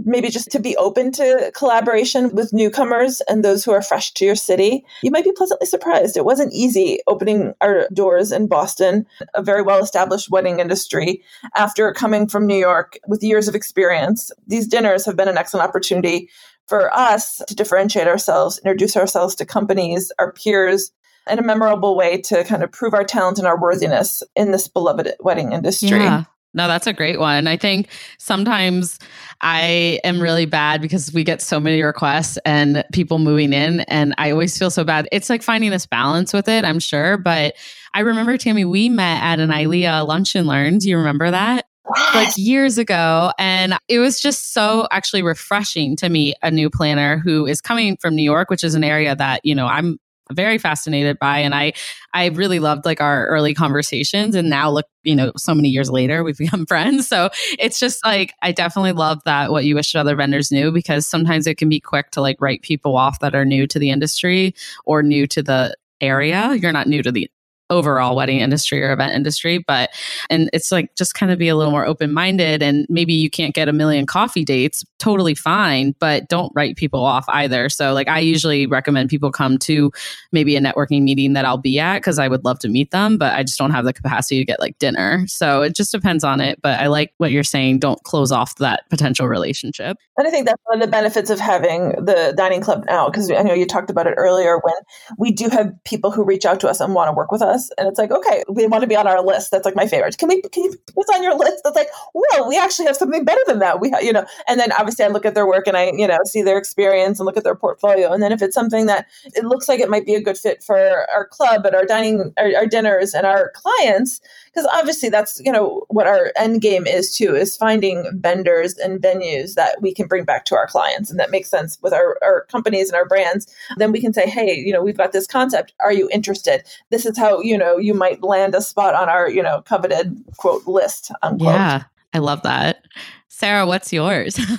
maybe 0.06 0.30
just 0.30 0.52
to 0.52 0.60
be 0.60 0.76
open 0.78 1.12
to 1.12 1.52
collaboration 1.56 2.34
with 2.34 2.52
newcomers 2.52 3.22
and 3.22 3.44
those 3.44 3.64
who 3.64 3.72
are 3.72 3.82
fresh 3.82 4.12
to 4.14 4.26
your 4.26 4.36
city. 4.36 4.84
You 5.04 5.12
might 5.12 5.24
be 5.24 5.32
pleasantly 5.32 5.68
surprised. 5.68 6.18
It 6.18 6.26
wasn't 6.26 6.54
easy 6.54 7.00
opening 7.08 7.54
our 7.62 7.88
doors 7.94 8.32
in 8.32 8.48
Boston, 8.48 9.06
a 9.36 9.44
very 9.44 9.62
well 9.62 9.84
established 9.84 10.32
wedding 10.32 10.60
industry, 10.60 11.22
after 11.56 11.92
coming 11.94 12.28
from 12.28 12.48
New 12.48 12.58
York 12.58 12.98
with 13.08 13.24
years 13.24 13.48
of 13.48 13.56
experience. 13.56 14.32
These 14.48 14.68
dinners 14.68 15.06
have 15.06 15.16
been 15.16 15.28
an 15.28 15.38
excellent 15.38 15.68
opportunity 15.68 16.30
for 16.68 16.94
us 16.94 17.42
to 17.48 17.56
differentiate 17.56 18.08
ourselves, 18.08 18.60
introduce 18.60 18.96
ourselves 18.98 19.36
to 19.36 19.46
companies, 19.46 20.12
our 20.18 20.32
peers, 20.32 20.92
and 21.28 21.40
a 21.40 21.44
memorable 21.44 21.96
way 21.96 22.22
to 22.22 22.44
kind 22.44 22.64
of 22.64 22.72
prove 22.72 22.94
our 22.94 23.04
talent 23.04 23.38
and 23.38 23.48
our 23.48 23.60
worthiness 23.60 24.24
in 24.36 24.52
this 24.52 24.68
beloved 24.68 25.14
wedding 25.20 25.52
industry. 25.52 25.90
Yeah. 25.90 26.26
No, 26.56 26.68
that's 26.68 26.86
a 26.86 26.94
great 26.94 27.20
one. 27.20 27.48
I 27.48 27.58
think 27.58 27.88
sometimes 28.20 29.00
I 29.42 30.00
am 30.04 30.22
really 30.22 30.46
bad 30.46 30.82
because 30.82 31.12
we 31.12 31.24
get 31.24 31.42
so 31.42 31.60
many 31.60 31.82
requests 31.82 32.38
and 32.46 32.86
people 32.94 33.18
moving 33.18 33.54
in, 33.54 33.80
and 33.82 34.14
I 34.20 34.30
always 34.30 34.56
feel 34.58 34.70
so 34.70 34.84
bad. 34.84 35.08
It's 35.12 35.32
like 35.32 35.42
finding 35.42 35.72
this 35.72 35.88
balance 35.88 36.32
with 36.32 36.48
it, 36.48 36.64
I'm 36.64 36.80
sure. 36.80 37.18
But 37.18 37.56
I 37.96 38.02
remember, 38.02 38.38
Tammy, 38.38 38.66
we 38.66 38.88
met 38.88 39.24
at 39.24 39.40
an 39.40 39.50
ILEA 39.50 40.08
lunch 40.08 40.36
and 40.36 40.46
learn. 40.46 40.78
Do 40.78 40.90
you 40.90 40.98
remember 40.98 41.32
that? 41.32 41.66
like 42.14 42.34
years 42.38 42.78
ago. 42.78 43.32
And 43.38 43.76
it 43.88 44.00
was 44.00 44.22
just 44.22 44.54
so 44.54 44.88
actually 44.92 45.22
refreshing 45.22 45.96
to 45.98 46.10
meet 46.10 46.36
a 46.42 46.52
new 46.52 46.70
planner 46.70 47.18
who 47.18 47.46
is 47.46 47.62
coming 47.62 47.98
from 47.98 48.16
New 48.16 48.24
York, 48.24 48.50
which 48.50 48.64
is 48.64 48.76
an 48.76 48.84
area 48.84 49.16
that, 49.16 49.42
you 49.44 49.56
know, 49.56 49.68
I'm 49.68 50.00
very 50.32 50.58
fascinated 50.58 51.20
by 51.20 51.38
and 51.38 51.54
i 51.54 51.74
i 52.14 52.28
really 52.28 52.60
loved 52.60 52.86
like 52.86 53.02
our 53.02 53.28
early 53.28 53.54
conversations 53.54 54.36
and 54.36 54.50
now 54.50 54.70
look 54.70 54.86
you 55.04 55.16
know 55.16 55.32
so 55.36 55.54
many 55.54 55.70
years 55.70 55.92
later 55.92 56.24
we've 56.24 56.38
become 56.44 56.66
friends. 56.66 57.08
So 57.08 57.30
it's 57.60 57.80
just 57.80 58.04
like 58.06 58.34
i 58.42 58.52
definitely 58.52 58.94
love 58.94 59.22
that 59.26 59.52
what 59.52 59.66
you 59.66 59.76
wish 59.76 59.96
other 59.96 60.16
vendors 60.16 60.52
knew 60.52 60.72
because 60.72 61.06
sometimes 61.06 61.46
it 61.48 61.58
can 61.58 61.70
be 61.70 61.80
quick 61.80 62.12
to 62.12 62.22
like 62.22 62.42
write 62.42 62.62
people 62.62 62.96
off 62.96 63.20
that 63.20 63.36
are 63.36 63.46
new 63.46 63.68
to 63.68 63.80
the 63.80 63.90
industry 63.90 64.56
or 64.86 65.04
new 65.04 65.28
to 65.28 65.44
the 65.44 65.76
area. 66.04 66.54
You're 66.56 66.72
not 66.72 66.88
new 66.88 67.02
to 67.02 67.12
the 67.12 67.30
overall 67.74 68.16
wedding 68.16 68.40
industry 68.40 68.84
or 68.84 68.92
event 68.94 69.14
industry 69.14 69.58
but 69.58 69.90
and 70.30 70.50
it's 70.54 70.72
like 70.72 70.94
just 70.96 71.16
kind 71.16 71.32
of 71.32 71.40
be 71.40 71.50
a 71.50 71.56
little 71.56 71.72
more 71.72 71.86
open 71.86 72.14
minded 72.14 72.62
and 72.62 72.86
maybe 72.88 73.14
you 73.14 73.30
can't 73.30 73.56
get 73.56 73.68
a 73.68 73.74
million 73.74 74.06
coffee 74.06 74.46
dates 74.46 74.86
totally 75.00 75.34
fine 75.34 75.96
but 76.00 76.30
don't 76.30 76.52
write 76.56 76.78
people 76.78 77.04
off 77.04 77.26
either. 77.30 77.68
So 77.68 77.94
like 77.94 78.08
i 78.08 78.20
usually 78.20 78.68
recommend 78.68 79.10
people 79.10 79.32
come 79.32 79.58
to 79.58 79.92
maybe 80.32 80.56
a 80.56 80.62
networking 80.62 81.02
meeting 81.02 81.34
that 81.34 81.46
i'll 81.46 81.58
be 81.58 81.80
at 81.80 81.98
because 81.98 82.20
i 82.20 82.28
would 82.28 82.46
love 82.46 82.60
to 82.60 82.70
meet 82.70 82.92
them 82.92 83.18
but 83.18 83.34
i 83.34 83.44
just 83.44 83.58
don't 83.58 83.72
have 83.72 83.86
the 83.86 83.94
capacity 83.94 84.40
to 84.40 84.46
get 84.46 84.60
like 84.60 84.78
dinner. 84.78 85.26
So 85.28 85.62
it 85.62 85.76
just 85.76 85.92
depends 85.92 86.24
on 86.24 86.40
it 86.40 86.62
but 86.62 86.80
i 86.80 86.88
like 86.88 87.14
what 87.18 87.32
you're 87.32 87.44
saying 87.44 87.80
don't 87.80 88.02
close 88.04 88.32
off 88.32 88.56
that 88.58 88.90
potential 88.90 89.28
relationship. 89.28 89.98
And 90.18 90.28
i 90.28 90.32
think 90.32 90.46
that's 90.46 90.62
one 90.66 90.82
of 90.82 90.86
the 90.86 90.92
benefits 90.92 91.30
of 91.30 91.40
having 91.40 91.90
the 92.06 92.34
dining 92.38 92.62
club 92.62 92.86
now 92.88 93.10
because 93.10 93.32
i 93.32 93.42
know 93.42 93.54
you 93.54 93.66
talked 93.66 93.90
about 93.90 94.08
it 94.08 94.14
earlier 94.16 94.60
when 94.60 94.76
we 95.18 95.32
do 95.32 95.50
have 95.50 95.72
people 95.84 96.12
who 96.12 96.24
reach 96.24 96.46
out 96.46 96.60
to 96.60 96.70
us 96.70 96.80
and 96.80 96.94
want 96.94 97.10
to 97.10 97.14
work 97.14 97.32
with 97.32 97.42
us 97.42 97.63
And 97.78 97.88
it's 97.88 98.00
like, 98.00 98.12
okay, 98.12 98.44
we 98.50 98.68
want 98.68 98.82
to 98.82 98.88
be 98.88 98.96
on 98.96 99.08
our 99.08 99.24
list. 99.24 99.52
That's 99.52 99.66
like 99.66 99.76
my 99.76 99.88
favorite. 99.88 100.18
Can 100.18 100.30
we, 100.30 100.42
can 100.42 100.64
you 100.64 100.76
put 100.94 101.08
on 101.14 101.24
your 101.24 101.38
list? 101.38 101.62
That's 101.64 101.76
like, 101.76 101.90
well, 102.14 102.48
we 102.48 102.58
actually 102.58 102.86
have 102.86 102.96
something 102.96 103.24
better 103.24 103.42
than 103.48 103.60
that. 103.60 103.80
We, 103.80 103.90
ha-, 103.92 104.00
you 104.00 104.14
know, 104.14 104.26
and 104.48 104.60
then 104.60 104.72
obviously 104.74 105.06
I 105.06 105.10
look 105.10 105.26
at 105.26 105.36
their 105.36 105.48
work 105.48 105.68
and 105.68 105.78
I, 105.78 105.92
you 105.96 106.08
know, 106.08 106.18
see 106.26 106.42
their 106.42 106.58
experience 106.58 107.20
and 107.20 107.26
look 107.26 107.38
at 107.38 107.44
their 107.44 107.56
portfolio. 107.56 108.12
And 108.12 108.22
then 108.22 108.32
if 108.32 108.42
it's 108.42 108.56
something 108.56 108.86
that 108.88 109.08
it 109.36 109.46
looks 109.46 109.68
like 109.68 109.80
it 109.80 109.90
might 109.90 110.06
be 110.06 110.16
a 110.16 110.22
good 110.22 110.38
fit 110.38 110.64
for 110.64 110.78
our 111.14 111.28
club 111.28 111.66
and 111.66 111.76
our 111.76 111.86
dining, 111.86 112.34
our, 112.38 112.52
our 112.56 112.66
dinners 112.66 113.14
and 113.14 113.26
our 113.26 113.52
clients, 113.56 114.20
because 114.46 114.68
obviously 114.74 115.10
that's, 115.10 115.42
you 115.44 115.52
know, 115.52 115.86
what 115.90 116.08
our 116.08 116.32
end 116.38 116.62
game 116.62 116.86
is 116.86 117.16
too, 117.16 117.36
is 117.36 117.58
finding 117.58 118.10
vendors 118.14 118.78
and 118.78 119.02
venues 119.02 119.56
that 119.56 119.82
we 119.82 119.94
can 119.94 120.08
bring 120.08 120.24
back 120.24 120.46
to 120.46 120.56
our 120.56 120.68
clients. 120.68 121.10
And 121.10 121.20
that 121.20 121.32
makes 121.32 121.50
sense 121.50 121.78
with 121.82 121.94
our, 121.94 122.18
our 122.24 122.46
companies 122.46 122.90
and 122.90 122.96
our 122.96 123.08
brands. 123.08 123.54
Then 123.78 123.92
we 123.92 124.02
can 124.02 124.14
say, 124.14 124.30
hey, 124.30 124.54
you 124.56 124.72
know, 124.72 124.82
we've 124.82 124.98
got 124.98 125.12
this 125.12 125.28
concept. 125.28 125.74
Are 125.80 125.94
you 125.94 126.10
interested? 126.12 126.64
This 126.90 127.06
is 127.06 127.18
how 127.18 127.42
you 127.44 127.58
know 127.58 127.78
you 127.78 127.94
might 127.94 128.24
land 128.24 128.56
a 128.56 128.62
spot 128.62 128.96
on 128.96 129.10
our 129.10 129.30
you 129.30 129.42
know 129.42 129.62
coveted 129.64 130.18
quote 130.38 130.66
list 130.66 131.12
unquote. 131.22 131.54
yeah 131.54 131.84
i 132.14 132.20
love 132.20 132.42
that 132.44 132.84
sarah 133.28 133.66
what's 133.66 133.92
yours 133.92 134.40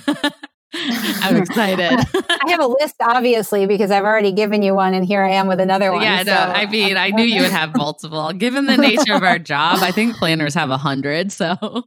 I'm 0.77 1.37
excited. 1.37 1.99
I 2.29 2.49
have 2.49 2.59
a 2.59 2.67
list, 2.67 2.95
obviously, 3.01 3.65
because 3.65 3.91
I've 3.91 4.03
already 4.03 4.31
given 4.31 4.61
you 4.61 4.75
one, 4.75 4.93
and 4.93 5.05
here 5.05 5.23
I 5.23 5.31
am 5.31 5.47
with 5.47 5.59
another 5.59 5.91
one. 5.91 6.01
Yeah, 6.01 6.23
so. 6.23 6.33
no, 6.33 6.37
I 6.37 6.65
mean, 6.65 6.97
I 6.97 7.09
knew 7.09 7.23
you 7.23 7.41
would 7.41 7.51
have 7.51 7.75
multiple. 7.75 8.31
Given 8.33 8.65
the 8.65 8.77
nature 8.77 9.13
of 9.13 9.23
our 9.23 9.39
job, 9.39 9.79
I 9.81 9.91
think 9.91 10.15
planners 10.17 10.53
have 10.53 10.69
a 10.69 10.77
hundred. 10.77 11.31
So, 11.31 11.55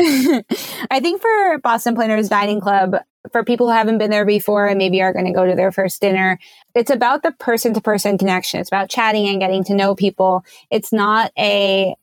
I 0.90 1.00
think 1.00 1.20
for 1.20 1.58
Boston 1.58 1.94
Planners 1.94 2.28
Dining 2.28 2.60
Club, 2.60 2.96
for 3.32 3.44
people 3.44 3.66
who 3.66 3.72
haven't 3.72 3.98
been 3.98 4.10
there 4.10 4.24
before 4.24 4.66
and 4.66 4.78
maybe 4.78 5.02
are 5.02 5.12
going 5.12 5.26
to 5.26 5.32
go 5.32 5.44
to 5.44 5.54
their 5.54 5.70
first 5.70 6.00
dinner, 6.00 6.38
it's 6.74 6.90
about 6.90 7.22
the 7.22 7.32
person 7.32 7.74
to 7.74 7.80
person 7.80 8.16
connection. 8.16 8.60
It's 8.60 8.70
about 8.70 8.88
chatting 8.88 9.28
and 9.28 9.40
getting 9.40 9.62
to 9.64 9.74
know 9.74 9.94
people. 9.94 10.44
It's 10.70 10.92
not 10.92 11.32
a 11.38 11.94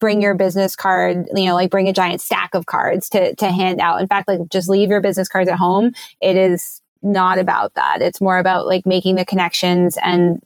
bring 0.00 0.20
your 0.20 0.34
business 0.34 0.74
card, 0.74 1.26
you 1.34 1.46
know, 1.46 1.54
like 1.54 1.70
bring 1.70 1.88
a 1.88 1.92
giant 1.92 2.20
stack 2.20 2.54
of 2.54 2.66
cards 2.66 3.08
to, 3.10 3.34
to 3.36 3.50
hand 3.50 3.80
out. 3.80 4.00
In 4.00 4.08
fact, 4.08 4.26
like 4.26 4.40
just 4.50 4.68
leave 4.68 4.88
your 4.88 5.00
business 5.00 5.28
cards 5.28 5.48
at 5.48 5.56
home. 5.56 5.92
It 6.20 6.36
is 6.36 6.82
not 7.02 7.38
about 7.38 7.74
that. 7.74 8.02
It's 8.02 8.20
more 8.20 8.38
about 8.38 8.66
like 8.66 8.84
making 8.84 9.14
the 9.14 9.24
connections 9.24 9.96
and 10.02 10.42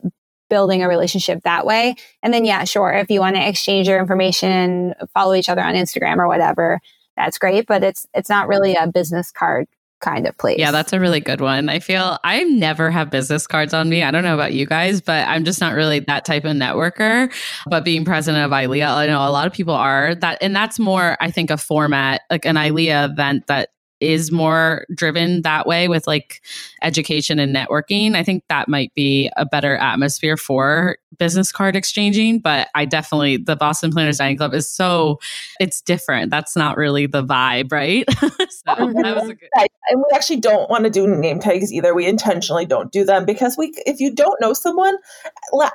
building 0.55 0.85
a 0.85 0.89
relationship 0.89 1.43
that 1.43 1.67
way. 1.67 1.97
And 2.23 2.33
then, 2.33 2.45
yeah, 2.45 2.63
sure. 2.63 2.93
If 2.93 3.11
you 3.11 3.19
want 3.19 3.35
to 3.35 3.45
exchange 3.45 3.89
your 3.89 3.99
information, 3.99 4.95
follow 5.13 5.35
each 5.35 5.49
other 5.49 5.63
on 5.63 5.75
Instagram 5.75 6.19
or 6.19 6.29
whatever, 6.29 6.79
that's 7.17 7.39
great. 7.39 7.67
But 7.67 7.83
it's, 7.83 8.07
it's 8.15 8.29
not 8.29 8.47
really 8.47 8.77
a 8.77 8.87
business 8.87 9.33
card 9.33 9.67
kind 10.01 10.29
of 10.29 10.39
place. 10.39 10.61
Yeah, 10.61 10.71
that's 10.71 10.93
a 10.93 11.01
really 11.01 11.19
good 11.19 11.41
one. 11.41 11.69
I 11.69 11.81
feel 11.81 12.19
I 12.23 12.45
never 12.45 12.89
have 12.89 13.11
business 13.11 13.49
cards 13.49 13.75
on 13.75 13.89
me. 13.89 14.05
I 14.05 14.13
don't 14.13 14.23
know 14.23 14.35
about 14.35 14.53
you 14.53 14.65
guys, 14.65 15.01
but 15.01 15.27
I'm 15.27 15.45
just 15.45 15.61
not 15.61 15.75
really 15.75 15.99
that 16.01 16.25
type 16.25 16.45
of 16.45 16.55
networker. 16.55 17.33
But 17.67 17.85
being 17.85 18.05
president 18.05 18.45
of 18.45 18.53
ILEA, 18.53 18.87
I 18.87 19.07
know 19.07 19.27
a 19.27 19.33
lot 19.33 19.49
of 19.49 19.53
people 19.53 19.75
are 19.75 20.15
that, 20.15 20.39
and 20.41 20.55
that's 20.55 20.79
more, 20.79 21.17
I 21.19 21.33
think, 21.33 21.51
a 21.51 21.57
format 21.57 22.21
like 22.31 22.45
an 22.45 22.55
ILEA 22.55 23.11
event 23.11 23.49
that 23.49 23.71
is 24.01 24.31
more 24.31 24.87
driven 24.95 25.43
that 25.43 25.67
way 25.67 25.89
with 25.89 26.07
like 26.07 26.43
education 26.83 27.39
and 27.39 27.55
networking, 27.55 28.15
I 28.15 28.23
think 28.23 28.45
that 28.49 28.69
might 28.69 28.93
be 28.95 29.31
a 29.37 29.47
better 29.47 29.77
atmosphere 29.77 30.37
for 30.37 30.97
business 31.19 31.53
card 31.53 31.77
exchanging. 31.77 32.41
But 32.41 32.69
I 32.75 32.85
definitely, 32.85 33.37
the 33.37 33.57
Boston 33.57 33.91
Planners 33.91 34.19
Dining 34.19 34.37
Club 34.37 34.55
is 34.55 34.69
so, 34.69 35.21
it's 35.61 35.81
different. 35.81 36.31
That's 36.31 36.57
not 36.57 36.77
really 36.77 37.07
the 37.07 37.23
vibe, 37.23 37.73
right? 37.73 38.05
so 38.19 38.27
mm-hmm. 38.27 39.01
that 39.03 39.17
was 39.17 39.31
a 39.31 39.35
good. 39.35 39.49
And 39.91 40.01
we 40.01 40.05
actually 40.15 40.41
don't 40.41 40.69
want 40.71 40.85
to 40.85 40.91
do 40.91 41.07
name 41.07 41.41
tags 41.41 41.73
either. 41.73 41.95
We 41.95 42.07
intentionally 42.07 42.67
don't 42.67 42.91
do 42.91 43.05
them 43.05 43.25
because 43.25 43.57
we, 43.57 43.73
if 43.87 44.01
you 44.01 44.13
don't 44.15 44.41
know 44.41 44.53
someone, 44.53 44.97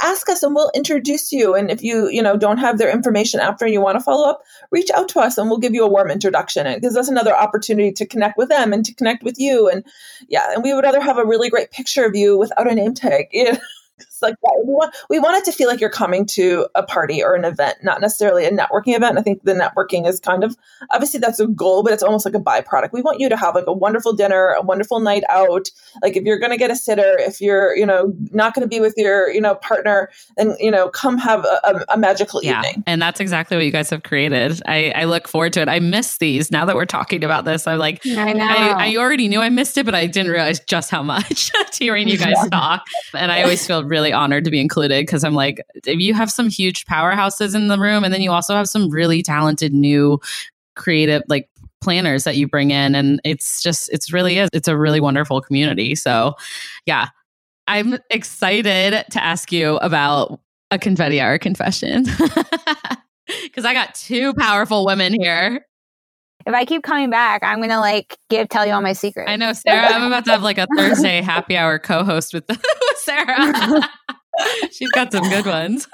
ask 0.01 0.29
us 0.29 0.43
and 0.43 0.55
we'll 0.55 0.71
introduce 0.73 1.31
you. 1.31 1.53
And 1.55 1.69
if 1.69 1.83
you, 1.83 2.09
you 2.09 2.21
know, 2.21 2.35
don't 2.35 2.57
have 2.57 2.77
their 2.77 2.91
information 2.91 3.39
after 3.39 3.65
and 3.65 3.73
you 3.73 3.81
want 3.81 3.97
to 3.97 4.03
follow 4.03 4.27
up, 4.27 4.41
reach 4.71 4.89
out 4.91 5.09
to 5.09 5.19
us 5.19 5.37
and 5.37 5.49
we'll 5.49 5.59
give 5.59 5.73
you 5.73 5.83
a 5.83 5.89
warm 5.89 6.09
introduction. 6.09 6.71
Because 6.73 6.93
that's 6.93 7.07
another 7.07 7.35
opportunity 7.35 7.91
to 7.93 8.05
connect 8.05 8.18
with 8.37 8.49
them 8.49 8.73
and 8.73 8.85
to 8.85 8.93
connect 8.93 9.23
with 9.23 9.39
you. 9.39 9.69
And 9.69 9.85
yeah, 10.27 10.53
and 10.53 10.63
we 10.63 10.73
would 10.73 10.83
rather 10.83 11.01
have 11.01 11.17
a 11.17 11.25
really 11.25 11.49
great 11.49 11.71
picture 11.71 12.05
of 12.05 12.15
you 12.15 12.37
without 12.37 12.69
a 12.69 12.75
name 12.75 12.93
tag. 12.93 13.27
You 13.33 13.53
know? 13.53 13.59
It's 14.19 14.21
like 14.21 14.35
we 14.65 14.73
want 14.73 14.95
we 15.09 15.19
want 15.19 15.37
it 15.37 15.45
to 15.45 15.51
feel 15.51 15.67
like 15.67 15.79
you're 15.79 15.89
coming 15.89 16.25
to 16.27 16.67
a 16.75 16.83
party 16.83 17.23
or 17.23 17.35
an 17.35 17.45
event, 17.45 17.77
not 17.83 18.01
necessarily 18.01 18.45
a 18.45 18.51
networking 18.51 18.95
event. 18.95 19.11
And 19.11 19.19
I 19.19 19.21
think 19.21 19.43
the 19.43 19.53
networking 19.53 20.07
is 20.07 20.19
kind 20.19 20.43
of 20.43 20.57
obviously 20.91 21.19
that's 21.19 21.39
a 21.39 21.47
goal, 21.47 21.83
but 21.83 21.93
it's 21.93 22.03
almost 22.03 22.25
like 22.25 22.35
a 22.35 22.39
byproduct. 22.39 22.91
We 22.91 23.01
want 23.01 23.19
you 23.19 23.29
to 23.29 23.37
have 23.37 23.55
like 23.55 23.67
a 23.67 23.73
wonderful 23.73 24.13
dinner, 24.13 24.49
a 24.49 24.61
wonderful 24.61 24.99
night 24.99 25.23
out. 25.29 25.69
Like 26.01 26.17
if 26.17 26.23
you're 26.23 26.39
going 26.39 26.51
to 26.51 26.57
get 26.57 26.69
a 26.69 26.75
sitter, 26.75 27.17
if 27.19 27.39
you're 27.39 27.75
you 27.75 27.85
know 27.85 28.13
not 28.31 28.53
going 28.53 28.63
to 28.63 28.67
be 28.67 28.81
with 28.81 28.95
your 28.97 29.29
you 29.29 29.41
know 29.41 29.55
partner, 29.55 30.09
then 30.35 30.55
you 30.59 30.71
know 30.71 30.89
come 30.89 31.17
have 31.17 31.45
a, 31.45 31.59
a, 31.63 31.93
a 31.93 31.97
magical 31.97 32.43
yeah, 32.43 32.59
evening. 32.59 32.83
And 32.85 33.01
that's 33.01 33.19
exactly 33.19 33.55
what 33.55 33.65
you 33.65 33.71
guys 33.71 33.89
have 33.89 34.03
created. 34.03 34.61
I, 34.65 34.91
I 34.95 35.05
look 35.05 35.27
forward 35.27 35.53
to 35.53 35.61
it. 35.61 35.69
I 35.69 35.79
miss 35.79 36.17
these 36.17 36.51
now 36.51 36.65
that 36.65 36.75
we're 36.75 36.85
talking 36.85 37.23
about 37.23 37.45
this. 37.45 37.67
I'm 37.67 37.79
like 37.79 38.05
I 38.05 38.33
know 38.33 38.45
I, 38.45 38.89
I 38.89 38.95
already 38.97 39.29
knew 39.29 39.39
I 39.39 39.49
missed 39.49 39.77
it, 39.77 39.85
but 39.85 39.95
I 39.95 40.07
didn't 40.07 40.31
realize 40.31 40.59
just 40.59 40.89
how 40.89 41.03
much 41.03 41.51
hearing 41.79 42.07
you 42.07 42.17
guys 42.17 42.35
yeah. 42.35 42.49
talk. 42.49 42.85
And 43.13 43.31
I 43.31 43.43
always 43.43 43.65
feel 43.65 43.83
really 43.83 44.08
honored 44.11 44.45
to 44.45 44.51
be 44.51 44.59
included 44.59 45.05
because 45.05 45.23
I'm 45.23 45.33
like, 45.33 45.61
you 45.85 46.13
have 46.13 46.31
some 46.31 46.49
huge 46.49 46.85
powerhouses 46.85 47.55
in 47.55 47.67
the 47.67 47.79
room, 47.79 48.03
and 48.03 48.13
then 48.13 48.21
you 48.21 48.31
also 48.31 48.55
have 48.55 48.67
some 48.67 48.89
really 48.89 49.21
talented 49.21 49.73
new 49.73 50.19
creative 50.75 51.23
like 51.27 51.49
planners 51.81 52.23
that 52.25 52.35
you 52.35 52.47
bring 52.47 52.71
in 52.71 52.93
and 52.93 53.21
it's 53.23 53.63
just 53.63 53.89
it's 53.91 54.11
really 54.11 54.37
is 54.37 54.49
it's 54.53 54.67
a 54.67 54.77
really 54.77 54.99
wonderful 54.99 55.41
community. 55.41 55.95
So 55.95 56.35
yeah 56.85 57.07
i'm 57.69 57.97
excited 58.09 59.05
to 59.11 59.23
ask 59.23 59.51
you 59.51 59.77
about 59.77 60.39
a 60.71 60.79
confetti 60.79 61.21
hour 61.21 61.37
confession. 61.37 62.05
Because 63.43 63.63
i 63.63 63.73
got 63.73 63.93
two 63.93 64.33
powerful 64.33 64.87
women 64.87 65.13
here 65.13 65.63
if 66.45 66.53
I 66.53 66.65
keep 66.65 66.83
coming 66.83 67.09
back, 67.09 67.41
I'm 67.43 67.61
gonna 67.61 67.79
like 67.79 68.17
give 68.29 68.49
tell 68.49 68.65
you 68.65 68.73
all 68.73 68.81
my 68.81 68.93
secrets. 68.93 69.29
I 69.29 69.35
know, 69.35 69.53
Sarah. 69.53 69.87
I'm 69.87 70.03
about 70.03 70.25
to 70.25 70.31
have 70.31 70.43
like 70.43 70.57
a 70.57 70.67
Thursday 70.77 71.21
happy 71.21 71.57
hour 71.57 71.79
co-host 71.79 72.33
with, 72.33 72.45
with 72.49 72.61
Sarah. 72.97 73.81
She's 74.71 74.91
got 74.91 75.11
some 75.11 75.27
good 75.29 75.45
ones. 75.45 75.87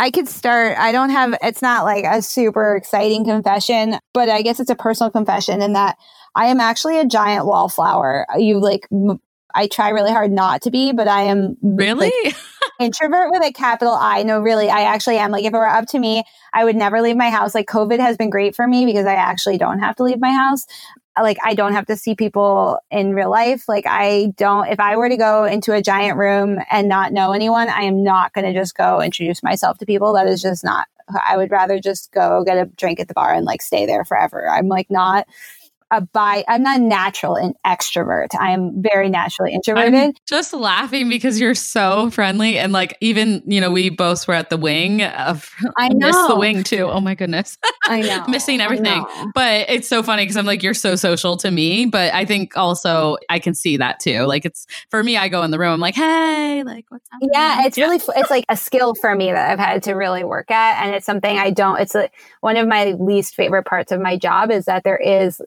I 0.00 0.10
could 0.10 0.28
start. 0.28 0.78
I 0.78 0.92
don't 0.92 1.10
have, 1.10 1.34
it's 1.42 1.62
not 1.62 1.84
like 1.84 2.04
a 2.04 2.22
super 2.22 2.76
exciting 2.76 3.24
confession, 3.24 3.98
but 4.14 4.28
I 4.28 4.42
guess 4.42 4.60
it's 4.60 4.70
a 4.70 4.74
personal 4.74 5.10
confession 5.10 5.62
in 5.62 5.74
that 5.74 5.96
I 6.34 6.46
am 6.46 6.60
actually 6.60 6.98
a 6.98 7.06
giant 7.06 7.46
wallflower. 7.46 8.26
You 8.36 8.60
like, 8.60 8.88
I 9.54 9.66
try 9.66 9.90
really 9.90 10.10
hard 10.10 10.32
not 10.32 10.62
to 10.62 10.70
be, 10.70 10.92
but 10.92 11.08
I 11.08 11.22
am 11.22 11.56
really 11.62 12.12
like, 12.24 12.36
introvert 12.80 13.30
with 13.30 13.42
a 13.42 13.52
capital 13.52 13.94
I. 13.94 14.22
No, 14.22 14.40
really, 14.40 14.68
I 14.70 14.82
actually 14.82 15.18
am. 15.18 15.30
Like, 15.30 15.44
if 15.44 15.52
it 15.52 15.56
were 15.56 15.68
up 15.68 15.86
to 15.88 15.98
me, 15.98 16.24
I 16.52 16.64
would 16.64 16.76
never 16.76 17.00
leave 17.00 17.16
my 17.16 17.30
house. 17.30 17.54
Like, 17.54 17.66
COVID 17.66 17.98
has 17.98 18.16
been 18.16 18.30
great 18.30 18.54
for 18.54 18.66
me 18.66 18.86
because 18.86 19.06
I 19.06 19.14
actually 19.14 19.58
don't 19.58 19.80
have 19.80 19.96
to 19.96 20.04
leave 20.04 20.20
my 20.20 20.32
house 20.32 20.66
like 21.20 21.38
I 21.44 21.54
don't 21.54 21.72
have 21.72 21.86
to 21.86 21.96
see 21.96 22.14
people 22.14 22.78
in 22.90 23.14
real 23.14 23.30
life. 23.30 23.68
Like 23.68 23.84
I 23.86 24.32
don't 24.36 24.68
if 24.68 24.80
I 24.80 24.96
were 24.96 25.08
to 25.08 25.16
go 25.16 25.44
into 25.44 25.72
a 25.72 25.82
giant 25.82 26.18
room 26.18 26.58
and 26.70 26.88
not 26.88 27.12
know 27.12 27.32
anyone, 27.32 27.68
I 27.68 27.82
am 27.82 28.02
not 28.02 28.32
going 28.32 28.46
to 28.46 28.58
just 28.58 28.76
go 28.76 29.00
introduce 29.00 29.42
myself 29.42 29.78
to 29.78 29.86
people. 29.86 30.12
That 30.14 30.26
is 30.26 30.42
just 30.42 30.64
not 30.64 30.86
I 31.24 31.36
would 31.36 31.50
rather 31.50 31.80
just 31.80 32.12
go 32.12 32.44
get 32.44 32.56
a 32.56 32.66
drink 32.66 33.00
at 33.00 33.08
the 33.08 33.14
bar 33.14 33.34
and 33.34 33.44
like 33.44 33.62
stay 33.62 33.86
there 33.86 34.04
forever. 34.04 34.48
I'm 34.48 34.68
like 34.68 34.90
not 34.90 35.26
a 35.90 36.00
bi. 36.00 36.44
I'm 36.48 36.62
not 36.62 36.80
natural 36.80 37.36
an 37.36 37.54
extrovert. 37.66 38.28
I 38.38 38.52
am 38.52 38.82
very 38.82 39.08
naturally 39.08 39.52
introverted. 39.52 39.94
I'm 39.94 40.12
just 40.26 40.52
laughing 40.52 41.08
because 41.08 41.40
you're 41.40 41.54
so 41.54 42.10
friendly 42.10 42.58
and 42.58 42.72
like 42.72 42.96
even 43.00 43.42
you 43.46 43.60
know 43.60 43.70
we 43.70 43.90
both 43.90 44.26
were 44.28 44.34
at 44.34 44.50
the 44.50 44.56
wing 44.56 45.02
of 45.02 45.50
I 45.76 45.88
miss 45.94 46.16
the 46.26 46.36
wing 46.36 46.62
too. 46.62 46.84
Oh 46.84 47.00
my 47.00 47.14
goodness, 47.14 47.58
I 47.84 48.00
know 48.02 48.24
missing 48.28 48.60
everything. 48.60 49.02
know. 49.02 49.32
But 49.34 49.68
it's 49.68 49.88
so 49.88 50.02
funny 50.02 50.22
because 50.22 50.36
I'm 50.36 50.46
like 50.46 50.62
you're 50.62 50.74
so 50.74 50.96
social 50.96 51.36
to 51.38 51.50
me, 51.50 51.86
but 51.86 52.12
I 52.14 52.24
think 52.24 52.56
also 52.56 53.16
I 53.28 53.38
can 53.38 53.54
see 53.54 53.76
that 53.76 54.00
too. 54.00 54.22
Like 54.22 54.44
it's 54.44 54.66
for 54.90 55.02
me, 55.02 55.16
I 55.16 55.28
go 55.28 55.42
in 55.42 55.50
the 55.50 55.58
room, 55.58 55.72
I'm 55.72 55.80
like, 55.80 55.94
hey, 55.94 56.62
like 56.64 56.86
what's 56.88 57.06
up? 57.12 57.28
Yeah, 57.32 57.66
it's 57.66 57.78
really 57.78 58.00
it's 58.16 58.30
like 58.30 58.44
a 58.48 58.56
skill 58.56 58.94
for 58.94 59.14
me 59.14 59.32
that 59.32 59.50
I've 59.50 59.58
had 59.58 59.82
to 59.84 59.94
really 59.94 60.24
work 60.24 60.50
at, 60.50 60.84
and 60.84 60.94
it's 60.94 61.06
something 61.06 61.38
I 61.38 61.50
don't. 61.50 61.80
It's 61.80 61.94
a, 61.94 62.10
one 62.40 62.56
of 62.56 62.68
my 62.68 62.92
least 62.92 63.34
favorite 63.34 63.64
parts 63.64 63.92
of 63.92 64.00
my 64.00 64.16
job 64.16 64.50
is 64.50 64.66
that 64.66 64.84
there 64.84 64.96
is 64.96 65.40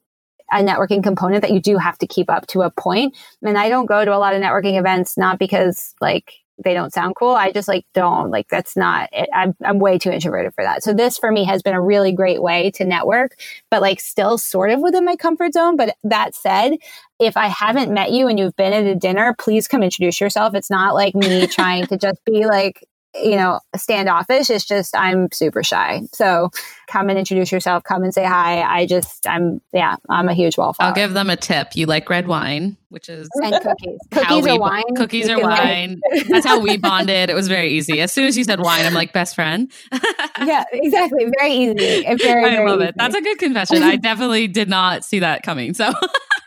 a 0.59 0.63
networking 0.63 1.03
component 1.03 1.41
that 1.41 1.51
you 1.51 1.59
do 1.59 1.77
have 1.77 1.97
to 1.99 2.07
keep 2.07 2.29
up 2.29 2.47
to 2.47 2.61
a 2.61 2.69
point. 2.69 3.15
And 3.41 3.57
I 3.57 3.69
don't 3.69 3.85
go 3.85 4.03
to 4.03 4.15
a 4.15 4.17
lot 4.17 4.33
of 4.33 4.41
networking 4.41 4.79
events 4.79 5.17
not 5.17 5.39
because 5.39 5.93
like 6.01 6.33
they 6.63 6.73
don't 6.73 6.93
sound 6.93 7.15
cool. 7.15 7.31
I 7.31 7.51
just 7.51 7.67
like 7.67 7.85
don't 7.93 8.29
like 8.29 8.47
that's 8.47 8.77
not 8.77 9.09
it. 9.11 9.29
I'm 9.33 9.55
I'm 9.63 9.79
way 9.79 9.97
too 9.97 10.11
introverted 10.11 10.53
for 10.53 10.63
that. 10.63 10.83
So 10.83 10.93
this 10.93 11.17
for 11.17 11.31
me 11.31 11.45
has 11.45 11.63
been 11.63 11.73
a 11.73 11.81
really 11.81 12.11
great 12.11 12.41
way 12.41 12.71
to 12.71 12.85
network, 12.85 13.39
but 13.71 13.81
like 13.81 13.99
still 13.99 14.37
sort 14.37 14.69
of 14.69 14.79
within 14.79 15.05
my 15.05 15.15
comfort 15.15 15.53
zone. 15.53 15.75
But 15.75 15.95
that 16.03 16.35
said, 16.35 16.73
if 17.19 17.37
I 17.37 17.47
haven't 17.47 17.93
met 17.93 18.11
you 18.11 18.27
and 18.27 18.37
you've 18.37 18.55
been 18.55 18.73
at 18.73 18.85
a 18.85 18.95
dinner, 18.95 19.35
please 19.37 19.67
come 19.67 19.83
introduce 19.83 20.21
yourself. 20.21 20.53
It's 20.53 20.69
not 20.69 20.93
like 20.93 21.15
me 21.15 21.47
trying 21.47 21.87
to 21.87 21.97
just 21.97 22.23
be 22.25 22.45
like 22.45 22.87
you 23.15 23.35
know, 23.35 23.59
standoffish. 23.75 24.49
It's 24.49 24.65
just 24.65 24.95
I'm 24.95 25.31
super 25.31 25.63
shy. 25.63 26.01
So 26.11 26.49
come 26.87 27.09
and 27.09 27.19
introduce 27.19 27.51
yourself. 27.51 27.83
Come 27.83 28.03
and 28.03 28.13
say 28.13 28.23
hi. 28.23 28.61
I 28.61 28.85
just 28.85 29.27
I'm 29.27 29.61
yeah, 29.71 29.95
I'm 30.09 30.29
a 30.29 30.33
huge 30.33 30.57
wallflower. 30.57 30.89
I'll 30.89 30.95
give 30.95 31.13
them 31.13 31.29
a 31.29 31.35
tip. 31.35 31.75
You 31.75 31.85
like 31.85 32.09
red 32.09 32.27
wine, 32.27 32.77
which 32.89 33.09
is 33.09 33.29
and 33.35 33.53
cookies. 33.61 33.99
Cookies 34.11 34.45
are 34.47 34.57
bo- 34.57 34.61
wine. 34.61 34.95
Cookies 34.95 35.29
are 35.29 35.37
like- 35.37 35.59
wine. 35.63 36.01
That's 36.29 36.45
how 36.45 36.59
we 36.59 36.77
bonded. 36.77 37.29
It 37.29 37.35
was 37.35 37.47
very 37.47 37.69
easy. 37.69 38.01
As 38.01 38.11
soon 38.11 38.25
as 38.25 38.37
you 38.37 38.43
said 38.43 38.59
wine, 38.59 38.85
I'm 38.85 38.93
like 38.93 39.13
best 39.13 39.35
friend. 39.35 39.71
yeah, 40.43 40.63
exactly. 40.71 41.25
Very 41.39 41.53
easy. 41.53 41.75
Very, 41.75 42.45
I 42.45 42.49
very 42.49 42.69
love 42.69 42.79
easy. 42.79 42.89
it. 42.89 42.95
That's 42.97 43.15
a 43.15 43.21
good 43.21 43.37
confession. 43.37 43.77
I 43.83 43.95
definitely 43.95 44.47
did 44.47 44.69
not 44.69 45.03
see 45.05 45.19
that 45.19 45.43
coming. 45.43 45.73
So 45.73 45.93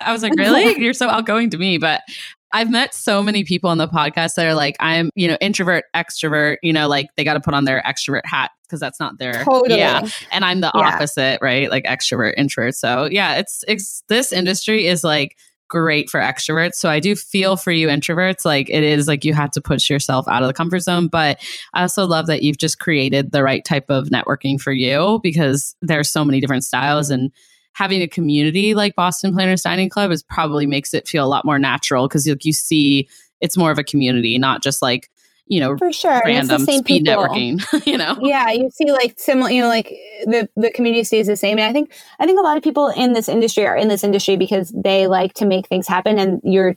I 0.00 0.12
was 0.12 0.22
like, 0.22 0.34
really? 0.36 0.80
You're 0.80 0.92
so 0.94 1.08
outgoing 1.08 1.50
to 1.50 1.58
me. 1.58 1.78
But 1.78 2.02
I've 2.52 2.70
met 2.70 2.94
so 2.94 3.22
many 3.22 3.44
people 3.44 3.70
on 3.70 3.78
the 3.78 3.88
podcast 3.88 4.34
that 4.36 4.46
are 4.46 4.54
like, 4.54 4.76
I'm, 4.80 5.10
you 5.14 5.28
know, 5.28 5.36
introvert, 5.40 5.84
extrovert, 5.94 6.56
you 6.62 6.72
know, 6.72 6.88
like 6.88 7.08
they 7.16 7.24
got 7.24 7.34
to 7.34 7.40
put 7.40 7.54
on 7.54 7.64
their 7.64 7.82
extrovert 7.82 8.24
hat 8.24 8.50
because 8.62 8.80
that's 8.80 9.00
not 9.00 9.18
their, 9.18 9.44
Totally. 9.44 9.78
yeah. 9.78 10.06
And 10.30 10.44
I'm 10.44 10.60
the 10.60 10.70
Yeah. 10.74 10.82
opposite, 10.94 11.38
right? 11.42 11.70
Like 11.70 11.84
extrovert, 11.84 12.34
introvert. 12.36 12.74
So 12.74 13.08
yeah, 13.10 13.34
it's, 13.36 13.64
it's, 13.68 14.02
this 14.08 14.32
industry 14.32 14.86
is 14.86 15.02
like, 15.04 15.36
great 15.68 16.08
for 16.08 16.20
extroverts. 16.20 16.74
So 16.74 16.88
I 16.88 17.00
do 17.00 17.16
feel 17.16 17.56
for 17.56 17.72
you 17.72 17.88
introverts. 17.88 18.44
Like 18.44 18.70
it 18.70 18.84
is 18.84 19.08
like 19.08 19.24
you 19.24 19.34
have 19.34 19.50
to 19.50 19.60
push 19.60 19.90
yourself 19.90 20.28
out 20.28 20.40
of 20.42 20.46
the 20.46 20.54
comfort 20.54 20.78
zone. 20.78 21.08
But 21.08 21.40
I 21.74 21.82
also 21.82 22.06
love 22.06 22.28
that 22.28 22.44
you've 22.44 22.58
just 22.58 22.78
created 22.78 23.32
the 23.32 23.42
right 23.42 23.64
type 23.64 23.90
of 23.90 24.06
networking 24.10 24.60
for 24.60 24.70
you 24.70 25.18
because 25.24 25.74
there's 25.82 26.08
so 26.08 26.24
many 26.24 26.40
different 26.40 26.62
styles 26.62 27.10
and 27.10 27.32
having 27.76 28.00
a 28.00 28.08
community 28.08 28.74
like 28.74 28.96
Boston 28.96 29.34
Planners 29.34 29.60
Dining 29.60 29.90
Club 29.90 30.10
is 30.10 30.22
probably 30.22 30.64
makes 30.64 30.94
it 30.94 31.06
feel 31.06 31.22
a 31.22 31.28
lot 31.28 31.44
more 31.44 31.58
natural 31.58 32.08
because 32.08 32.26
like 32.26 32.42
you 32.42 32.52
see 32.54 33.06
it's 33.42 33.54
more 33.54 33.70
of 33.70 33.78
a 33.78 33.84
community, 33.84 34.38
not 34.38 34.62
just 34.62 34.80
like, 34.80 35.10
you 35.46 35.60
know, 35.60 35.76
For 35.76 35.92
sure. 35.92 36.26
And 36.26 36.38
it's 36.38 36.48
the 36.48 36.54
random 36.54 36.64
same 36.64 36.80
speed 36.80 37.04
people. 37.04 37.24
networking, 37.24 37.86
you 37.86 37.98
know? 37.98 38.16
yeah 38.22 38.50
you 38.50 38.70
see 38.70 38.90
like 38.90 39.14
similar 39.18 39.50
you 39.50 39.60
know 39.60 39.68
like 39.68 39.88
the 40.24 40.48
the 40.56 40.70
community 40.70 41.04
stays 41.04 41.26
the 41.26 41.36
same 41.36 41.58
and 41.58 41.68
i 41.68 41.72
think 41.72 41.92
i 42.18 42.24
think 42.24 42.40
a 42.40 42.42
lot 42.42 42.56
of 42.56 42.64
people 42.64 42.88
in 42.88 43.12
this 43.12 43.28
industry 43.28 43.66
are 43.66 43.76
in 43.76 43.88
this 43.88 44.02
industry 44.02 44.36
because 44.36 44.72
they 44.74 45.06
like 45.06 45.34
to 45.34 45.44
make 45.44 45.68
things 45.68 45.86
happen 45.86 46.18
and 46.18 46.40
you're 46.42 46.76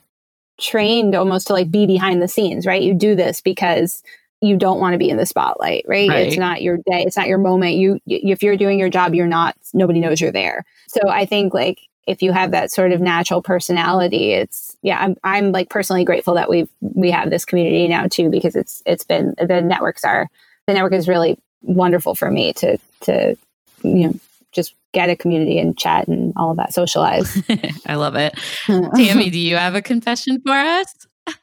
trained 0.60 1.14
almost 1.14 1.46
to 1.46 1.54
like 1.54 1.70
be 1.70 1.86
behind 1.86 2.20
the 2.20 2.28
scenes 2.28 2.66
right 2.66 2.82
you 2.82 2.92
do 2.92 3.14
this 3.16 3.40
because 3.40 4.02
you 4.40 4.56
don't 4.56 4.80
want 4.80 4.94
to 4.94 4.98
be 4.98 5.08
in 5.08 5.16
the 5.16 5.26
spotlight 5.26 5.84
right? 5.86 6.08
Right. 6.08 6.26
it's 6.26 6.36
not 6.36 6.62
your 6.62 6.76
day 6.78 7.04
it's 7.06 7.16
not 7.16 7.28
your 7.28 7.38
moment 7.38 7.74
you 7.74 8.00
if 8.06 8.42
you're 8.42 8.56
doing 8.56 8.78
your 8.78 8.88
job 8.88 9.14
you're 9.14 9.26
not 9.26 9.56
nobody 9.74 10.00
knows 10.00 10.20
you're 10.20 10.32
there 10.32 10.64
so 10.88 11.08
i 11.08 11.24
think 11.24 11.54
like 11.54 11.80
if 12.06 12.22
you 12.22 12.32
have 12.32 12.50
that 12.50 12.70
sort 12.70 12.92
of 12.92 13.00
natural 13.00 13.42
personality 13.42 14.32
it's 14.32 14.76
yeah 14.82 14.98
i'm, 15.00 15.16
I'm 15.24 15.52
like 15.52 15.68
personally 15.68 16.04
grateful 16.04 16.34
that 16.34 16.48
we've 16.48 16.68
we 16.80 17.10
have 17.10 17.30
this 17.30 17.44
community 17.44 17.86
now 17.88 18.06
too 18.06 18.30
because 18.30 18.56
it's 18.56 18.82
it's 18.86 19.04
been 19.04 19.34
the 19.38 19.60
networks 19.60 20.04
are 20.04 20.28
the 20.66 20.74
network 20.74 20.92
is 20.92 21.08
really 21.08 21.38
wonderful 21.62 22.14
for 22.14 22.30
me 22.30 22.52
to 22.54 22.78
to 23.02 23.36
you 23.82 24.08
know 24.08 24.14
just 24.52 24.74
get 24.92 25.08
a 25.08 25.16
community 25.16 25.58
and 25.58 25.78
chat 25.78 26.08
and 26.08 26.32
all 26.36 26.50
of 26.50 26.56
that 26.56 26.72
socialize 26.72 27.40
I 27.86 27.94
love 27.94 28.14
it. 28.16 28.34
Tammy, 28.66 29.30
do 29.30 29.38
you 29.38 29.56
have 29.56 29.74
a 29.74 29.82
confession 29.82 30.40
for 30.40 30.52
us? 30.52 30.94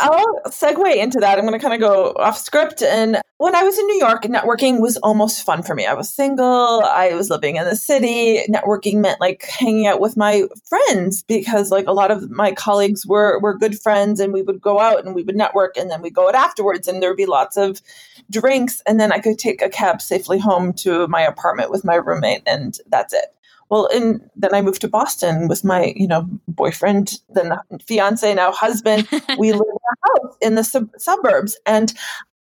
I'll 0.00 0.40
segue 0.46 0.96
into 0.96 1.20
that. 1.20 1.38
I'm 1.38 1.46
going 1.46 1.58
to 1.58 1.62
kind 1.62 1.74
of 1.74 1.80
go 1.80 2.12
off 2.16 2.36
script. 2.36 2.82
And 2.82 3.20
when 3.38 3.54
I 3.54 3.62
was 3.62 3.78
in 3.78 3.86
New 3.86 3.98
York, 3.98 4.24
networking 4.24 4.80
was 4.80 4.96
almost 4.98 5.46
fun 5.46 5.62
for 5.62 5.74
me. 5.74 5.86
I 5.86 5.94
was 5.94 6.12
single. 6.12 6.82
I 6.84 7.14
was 7.14 7.30
living 7.30 7.56
in 7.56 7.64
the 7.64 7.76
city. 7.76 8.42
Networking 8.50 8.96
meant 8.96 9.20
like 9.20 9.44
hanging 9.44 9.86
out 9.86 10.00
with 10.00 10.16
my 10.16 10.44
friends 10.68 11.22
because 11.22 11.70
like 11.70 11.86
a 11.86 11.92
lot 11.92 12.10
of 12.10 12.28
my 12.28 12.50
colleagues 12.52 13.06
were 13.06 13.38
were 13.40 13.56
good 13.56 13.78
friends, 13.78 14.18
and 14.18 14.32
we 14.32 14.42
would 14.42 14.60
go 14.60 14.80
out 14.80 15.04
and 15.04 15.14
we 15.14 15.22
would 15.22 15.36
network, 15.36 15.76
and 15.76 15.90
then 15.90 16.02
we'd 16.02 16.14
go 16.14 16.28
out 16.28 16.34
afterwards, 16.34 16.88
and 16.88 17.00
there 17.00 17.10
would 17.10 17.16
be 17.16 17.26
lots 17.26 17.56
of 17.56 17.80
drinks, 18.30 18.82
and 18.86 18.98
then 18.98 19.12
I 19.12 19.20
could 19.20 19.38
take 19.38 19.62
a 19.62 19.68
cab 19.68 20.02
safely 20.02 20.38
home 20.40 20.72
to 20.74 21.06
my 21.06 21.22
apartment 21.22 21.70
with 21.70 21.84
my 21.84 21.94
roommate, 21.94 22.42
and 22.46 22.76
that's 22.88 23.14
it. 23.14 23.26
Well, 23.74 23.88
and 23.92 24.20
then 24.36 24.54
I 24.54 24.62
moved 24.62 24.82
to 24.82 24.88
Boston 24.88 25.48
with 25.48 25.64
my, 25.64 25.92
you 25.96 26.06
know, 26.06 26.28
boyfriend, 26.46 27.18
then 27.30 27.54
fiance, 27.84 28.32
now 28.32 28.52
husband. 28.52 29.08
we 29.36 29.50
live 29.50 29.62
in 29.68 29.76
a 29.90 30.08
house 30.08 30.36
in 30.40 30.54
the 30.54 30.62
sub- 30.62 30.92
suburbs, 30.96 31.58
and 31.66 31.92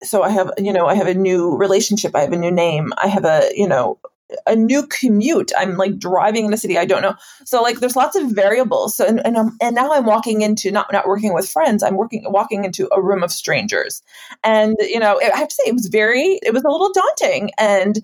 so 0.02 0.24
I 0.24 0.32
have, 0.32 0.52
you 0.58 0.74
know, 0.74 0.88
I 0.88 0.96
have 0.96 1.06
a 1.06 1.14
new 1.14 1.56
relationship. 1.56 2.16
I 2.16 2.22
have 2.22 2.34
a 2.34 2.36
new 2.36 2.50
name. 2.50 2.94
I 2.98 3.06
have 3.10 3.26
a, 3.26 3.48
you 3.54 3.68
know, 3.68 4.00
a 4.48 4.56
new 4.56 4.88
commute. 4.88 5.52
I'm 5.56 5.78
like 5.78 6.00
driving 6.00 6.46
in 6.46 6.54
a 6.54 6.58
city 6.58 6.80
I 6.80 6.86
don't 6.86 7.04
know. 7.04 7.14
So 7.46 7.62
like, 7.62 7.80
there's 7.80 7.96
lots 7.96 8.16
of 8.16 8.32
variables. 8.32 8.98
So 8.98 9.06
and 9.06 9.24
and, 9.24 9.38
I'm, 9.38 9.56
and 9.62 9.76
now 9.76 9.94
I'm 9.94 10.08
walking 10.08 10.42
into 10.42 10.72
not 10.72 10.92
not 10.92 11.08
working 11.08 11.36
with 11.36 11.48
friends. 11.48 11.84
I'm 11.84 11.96
working 11.96 12.24
walking 12.26 12.66
into 12.66 12.90
a 12.92 13.04
room 13.04 13.22
of 13.22 13.32
strangers, 13.32 14.02
and 14.44 14.76
you 14.80 15.00
know, 15.00 15.22
I 15.22 15.38
have 15.38 15.50
to 15.50 15.54
say 15.54 15.66
it 15.68 15.76
was 15.76 15.90
very, 15.90 16.40
it 16.42 16.56
was 16.56 16.64
a 16.64 16.70
little 16.70 16.92
daunting 16.92 17.52
and. 17.60 18.04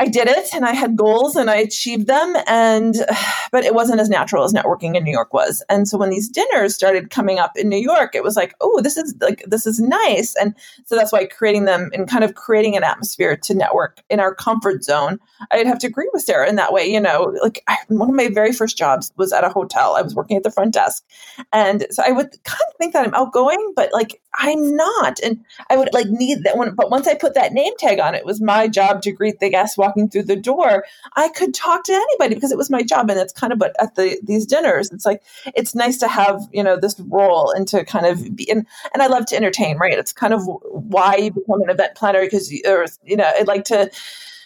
I 0.00 0.08
did 0.08 0.26
it 0.26 0.52
and 0.52 0.64
I 0.64 0.72
had 0.72 0.96
goals 0.96 1.36
and 1.36 1.48
I 1.48 1.56
achieved 1.56 2.06
them 2.06 2.36
and 2.46 2.94
but 3.52 3.64
it 3.64 3.74
wasn't 3.74 4.00
as 4.00 4.08
natural 4.08 4.44
as 4.44 4.52
networking 4.52 4.96
in 4.96 5.04
New 5.04 5.12
York 5.12 5.32
was. 5.32 5.62
And 5.68 5.86
so 5.86 5.96
when 5.96 6.10
these 6.10 6.28
dinners 6.28 6.74
started 6.74 7.10
coming 7.10 7.38
up 7.38 7.52
in 7.56 7.68
New 7.68 7.78
York, 7.78 8.14
it 8.14 8.24
was 8.24 8.36
like, 8.36 8.54
oh, 8.60 8.80
this 8.82 8.96
is 8.96 9.14
like 9.20 9.44
this 9.46 9.66
is 9.66 9.80
nice. 9.80 10.34
And 10.36 10.54
so 10.84 10.96
that's 10.96 11.12
why 11.12 11.26
creating 11.26 11.64
them 11.64 11.90
and 11.92 12.08
kind 12.08 12.24
of 12.24 12.34
creating 12.34 12.76
an 12.76 12.84
atmosphere 12.84 13.36
to 13.36 13.54
network 13.54 14.02
in 14.10 14.20
our 14.20 14.34
comfort 14.34 14.82
zone. 14.82 15.18
I'd 15.50 15.66
have 15.66 15.78
to 15.80 15.86
agree 15.86 16.08
with 16.12 16.22
Sarah 16.22 16.48
in 16.48 16.56
that 16.56 16.72
way, 16.72 16.86
you 16.86 17.00
know, 17.00 17.36
like 17.42 17.62
I, 17.68 17.76
one 17.88 18.08
of 18.08 18.16
my 18.16 18.28
very 18.28 18.52
first 18.52 18.76
jobs 18.76 19.12
was 19.16 19.32
at 19.32 19.44
a 19.44 19.48
hotel. 19.48 19.94
I 19.94 20.02
was 20.02 20.14
working 20.14 20.36
at 20.36 20.42
the 20.42 20.50
front 20.50 20.74
desk. 20.74 21.04
And 21.52 21.86
so 21.90 22.02
I 22.04 22.10
would 22.10 22.30
kind 22.44 22.62
of 22.68 22.76
think 22.78 22.92
that 22.92 23.06
I'm 23.06 23.14
outgoing, 23.14 23.72
but 23.76 23.92
like 23.92 24.20
I'm 24.36 24.74
not. 24.74 25.20
And 25.22 25.44
I 25.70 25.76
would 25.76 25.92
like 25.92 26.08
need 26.08 26.44
that 26.44 26.56
one. 26.56 26.74
But 26.74 26.90
once 26.90 27.06
I 27.06 27.14
put 27.14 27.34
that 27.34 27.52
name 27.52 27.72
tag 27.78 28.00
on, 28.00 28.14
it 28.14 28.24
was 28.24 28.40
my 28.40 28.68
job 28.68 29.02
to 29.02 29.12
greet 29.12 29.40
the 29.40 29.50
guests 29.50 29.76
walking 29.76 30.08
through 30.08 30.24
the 30.24 30.36
door. 30.36 30.84
I 31.16 31.28
could 31.30 31.54
talk 31.54 31.84
to 31.84 31.92
anybody 31.92 32.34
because 32.34 32.52
it 32.52 32.58
was 32.58 32.70
my 32.70 32.82
job. 32.82 33.10
And 33.10 33.18
it's 33.18 33.32
kind 33.32 33.52
of 33.52 33.58
but 33.58 33.74
at 33.80 33.94
the 33.94 34.18
these 34.22 34.46
dinners, 34.46 34.90
it's 34.90 35.06
like 35.06 35.22
it's 35.54 35.74
nice 35.74 35.98
to 35.98 36.08
have, 36.08 36.42
you 36.52 36.62
know, 36.62 36.76
this 36.76 36.98
role 37.00 37.50
and 37.50 37.68
to 37.68 37.84
kind 37.84 38.06
of 38.06 38.34
be 38.36 38.50
and, 38.50 38.66
and 38.92 39.02
I 39.02 39.06
love 39.06 39.26
to 39.26 39.36
entertain, 39.36 39.78
right? 39.78 39.98
It's 39.98 40.12
kind 40.12 40.34
of 40.34 40.42
why 40.62 41.16
you 41.16 41.30
become 41.30 41.62
an 41.62 41.70
event 41.70 41.94
planner 41.94 42.22
because 42.22 42.52
you, 42.52 42.62
or, 42.66 42.86
you 43.04 43.16
know, 43.16 43.30
I'd 43.36 43.46
like 43.46 43.64
to 43.64 43.90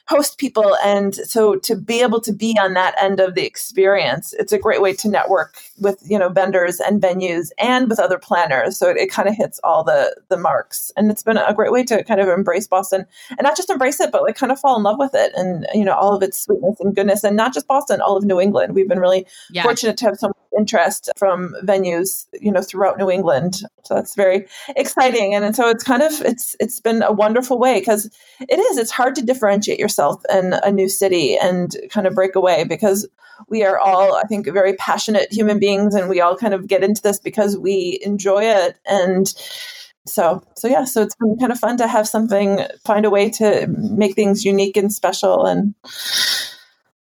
host 0.09 0.39
people. 0.39 0.77
And 0.83 1.15
so 1.15 1.57
to 1.57 1.77
be 1.77 2.01
able 2.01 2.21
to 2.23 2.33
be 2.33 2.57
on 2.61 2.73
that 2.75 2.95
end 3.01 3.21
of 3.21 3.35
the 3.35 3.45
experience 3.45 4.33
it's 4.39 4.53
a 4.53 4.59
great 4.59 4.81
way 4.81 4.93
to 4.95 5.09
network 5.09 5.59
with 5.79 6.03
you 6.09 6.19
know 6.19 6.29
vendors 6.31 6.81
and 6.81 7.01
venues 7.01 7.51
and 7.59 7.89
with 7.91 7.99
other 8.01 8.19
planners. 8.19 8.79
So 8.79 8.89
it, 8.89 8.97
it 8.97 9.11
kind 9.11 9.29
of 9.29 9.35
hits 9.37 9.61
all 9.63 9.85
the 9.85 10.17
the 10.29 10.37
marks. 10.39 10.91
And 10.97 11.11
it's 11.11 11.23
been 11.23 11.37
a 11.37 11.55
great 11.55 11.73
way 11.73 11.85
to 11.85 12.03
kind 12.05 12.21
of 12.21 12.29
embrace 12.29 12.67
boston 12.67 13.05
and 13.31 13.41
not 13.43 13.57
just 13.57 13.71
embrace 13.71 14.01
it 14.01 14.11
but 14.11 14.23
like 14.23 14.37
kind 14.37 14.51
of 14.51 14.59
fall 14.59 14.77
in 14.77 14.83
love 14.83 14.99
with 14.99 15.13
it 15.15 15.33
and 15.37 15.67
you 15.75 15.85
know 15.85 15.95
all 15.95 16.15
of 16.17 16.23
its 16.23 16.41
sweetness 16.41 16.81
and 16.81 16.95
goodness. 16.95 17.23
And 17.23 17.37
not 17.37 17.53
just 17.53 17.69
boston 17.69 18.01
all 18.01 18.17
of 18.17 18.25
new 18.25 18.41
england. 18.41 18.75
We've 18.75 18.89
been 18.89 19.01
really 19.01 19.27
Yeah. 19.51 19.63
fortunate 19.63 19.97
to 19.99 20.07
have 20.07 20.17
some 20.19 20.33
interest 20.59 21.11
from 21.17 21.55
venues 21.63 22.25
you 22.41 22.51
know 22.51 22.63
throughout 22.63 22.97
new 22.99 23.11
england. 23.11 23.57
So 23.85 23.95
that's 23.95 24.15
very 24.15 24.47
exciting. 24.77 25.35
And, 25.35 25.45
and 25.45 25.55
so 25.55 25.69
it's 25.69 25.85
kind 25.85 26.03
of 26.03 26.21
it's 26.23 26.57
it's 26.61 26.81
been 26.81 27.03
a 27.03 27.13
wonderful 27.13 27.59
way 27.59 27.79
because 27.79 28.07
it 28.41 28.59
is 28.59 28.79
it's 28.79 28.91
hard 28.91 29.15
to 29.17 29.23
differentiate 29.23 29.79
yourself 29.79 29.98
in 30.31 30.53
a 30.53 30.71
new 30.71 30.89
city 30.89 31.37
and 31.37 31.77
kind 31.91 32.07
of 32.07 32.15
break 32.15 32.35
away 32.35 32.65
because 32.65 33.07
we 33.49 33.65
are 33.65 33.79
all 33.79 34.17
i 34.17 34.23
think 34.23 34.47
very 34.47 34.75
passionate 34.75 35.33
human 35.33 35.59
beings 35.59 35.95
and 35.95 36.09
we 36.09 36.21
all 36.21 36.37
kind 36.37 36.55
of 36.55 36.67
get 36.67 36.83
into 36.83 37.03
this 37.03 37.19
because 37.19 37.57
we 37.57 37.99
enjoy 38.03 38.43
it 38.43 38.79
and 38.87 39.35
so 40.07 40.43
so 40.57 40.69
yeah 40.69 40.85
so 40.85 41.03
it's 41.03 41.15
been 41.17 41.37
kind 41.39 41.53
of 41.53 41.59
fun 41.59 41.77
to 41.77 41.87
have 41.87 42.09
something 42.09 42.61
find 42.85 43.05
a 43.05 43.11
way 43.11 43.29
to 43.29 43.67
make 43.69 44.15
things 44.15 44.45
unique 44.45 44.77
and 44.77 44.93
special 44.93 45.47
and 45.47 45.75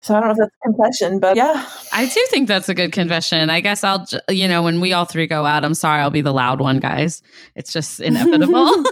So 0.03 0.13
I 0.13 0.19
don't 0.19 0.27
know 0.27 0.31
if 0.33 0.37
that's 0.37 0.51
a 0.51 0.69
confession, 0.69 1.19
but 1.21 1.37
yeah. 1.37 1.65
I 1.93 2.05
do 2.05 2.25
think 2.29 2.49
that's 2.49 2.67
a 2.67 2.73
good 2.73 2.91
confession. 2.91 3.49
I 3.49 3.61
guess 3.61 3.85
I'll, 3.85 4.05
you 4.27 4.49
know, 4.49 4.61
when 4.61 4.81
we 4.81 4.91
all 4.91 5.05
three 5.05 5.27
go 5.27 5.45
out, 5.45 5.63
I'm 5.63 5.73
sorry, 5.73 6.01
I'll 6.01 6.09
be 6.09 6.19
the 6.19 6.33
loud 6.33 6.59
one, 6.59 6.81
guys. 6.81 7.21
It's 7.55 7.71
just 7.71 8.01
inevitable. 8.01 8.67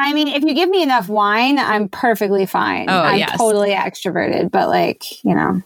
I 0.00 0.12
mean, 0.12 0.28
if 0.28 0.42
you 0.42 0.54
give 0.54 0.68
me 0.68 0.82
enough 0.82 1.08
wine, 1.08 1.58
I'm 1.58 1.88
perfectly 1.88 2.46
fine. 2.46 2.88
Oh, 2.88 3.00
I'm 3.00 3.18
yes. 3.18 3.36
totally 3.36 3.70
extroverted, 3.70 4.50
but 4.50 4.68
like, 4.68 5.24
you 5.24 5.34
know. 5.34 5.62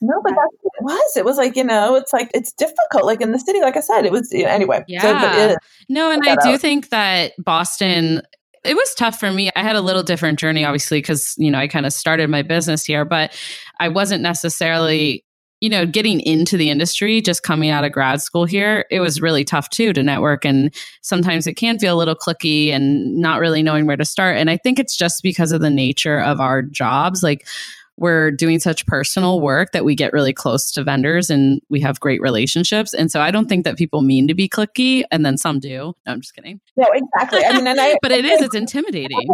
No, 0.00 0.20
but 0.22 0.30
that's 0.30 0.54
what 0.60 0.72
it 0.78 0.84
was. 0.84 1.16
It 1.16 1.24
was 1.24 1.38
like, 1.38 1.56
you 1.56 1.64
know, 1.64 1.94
it's 1.94 2.12
like, 2.12 2.30
it's 2.34 2.52
difficult. 2.52 3.04
Like 3.04 3.22
in 3.22 3.32
the 3.32 3.38
city, 3.38 3.60
like 3.60 3.76
I 3.76 3.80
said, 3.80 4.04
it 4.04 4.12
was, 4.12 4.30
you 4.32 4.44
know, 4.44 4.50
anyway. 4.50 4.84
Yeah. 4.86 5.00
So, 5.00 5.14
but 5.14 5.50
it, 5.50 5.58
No, 5.88 6.10
and 6.10 6.22
I 6.26 6.36
do 6.36 6.50
out. 6.50 6.60
think 6.60 6.90
that 6.90 7.32
Boston 7.38 8.20
it 8.64 8.74
was 8.74 8.94
tough 8.94 9.20
for 9.20 9.30
me. 9.30 9.50
I 9.56 9.62
had 9.62 9.76
a 9.76 9.82
little 9.82 10.02
different 10.02 10.38
journey 10.38 10.64
obviously 10.64 11.00
cuz 11.02 11.34
you 11.38 11.50
know, 11.50 11.58
I 11.58 11.68
kind 11.68 11.86
of 11.86 11.92
started 11.92 12.30
my 12.30 12.42
business 12.42 12.84
here, 12.84 13.04
but 13.04 13.32
I 13.78 13.88
wasn't 13.88 14.22
necessarily 14.22 15.23
you 15.64 15.70
know, 15.70 15.86
getting 15.86 16.20
into 16.20 16.58
the 16.58 16.68
industry, 16.68 17.22
just 17.22 17.42
coming 17.42 17.70
out 17.70 17.84
of 17.84 17.92
grad 17.92 18.20
school 18.20 18.44
here, 18.44 18.84
it 18.90 19.00
was 19.00 19.22
really 19.22 19.44
tough 19.44 19.70
too 19.70 19.94
to 19.94 20.02
network. 20.02 20.44
And 20.44 20.74
sometimes 21.00 21.46
it 21.46 21.54
can 21.54 21.78
feel 21.78 21.94
a 21.94 21.96
little 21.96 22.14
clicky 22.14 22.68
and 22.68 23.16
not 23.16 23.40
really 23.40 23.62
knowing 23.62 23.86
where 23.86 23.96
to 23.96 24.04
start. 24.04 24.36
And 24.36 24.50
I 24.50 24.58
think 24.58 24.78
it's 24.78 24.94
just 24.94 25.22
because 25.22 25.52
of 25.52 25.62
the 25.62 25.70
nature 25.70 26.20
of 26.20 26.38
our 26.38 26.60
jobs. 26.60 27.22
Like, 27.22 27.46
we're 27.96 28.30
doing 28.30 28.58
such 28.58 28.84
personal 28.86 29.40
work 29.40 29.72
that 29.72 29.86
we 29.86 29.94
get 29.94 30.12
really 30.12 30.34
close 30.34 30.70
to 30.72 30.84
vendors 30.84 31.30
and 31.30 31.62
we 31.70 31.80
have 31.80 31.98
great 31.98 32.20
relationships. 32.20 32.92
And 32.92 33.10
so 33.10 33.22
I 33.22 33.30
don't 33.30 33.48
think 33.48 33.64
that 33.64 33.78
people 33.78 34.02
mean 34.02 34.28
to 34.28 34.34
be 34.34 34.50
clicky, 34.50 35.04
and 35.10 35.24
then 35.24 35.38
some 35.38 35.60
do. 35.60 35.94
No, 36.04 36.12
I'm 36.12 36.20
just 36.20 36.34
kidding. 36.34 36.60
no, 36.76 36.86
exactly. 36.92 37.42
I 37.42 37.54
mean, 37.54 37.66
and 37.66 37.80
I, 37.80 37.96
But 38.02 38.12
it 38.12 38.26
is, 38.26 38.42
it's 38.42 38.54
intimidating. 38.64 39.28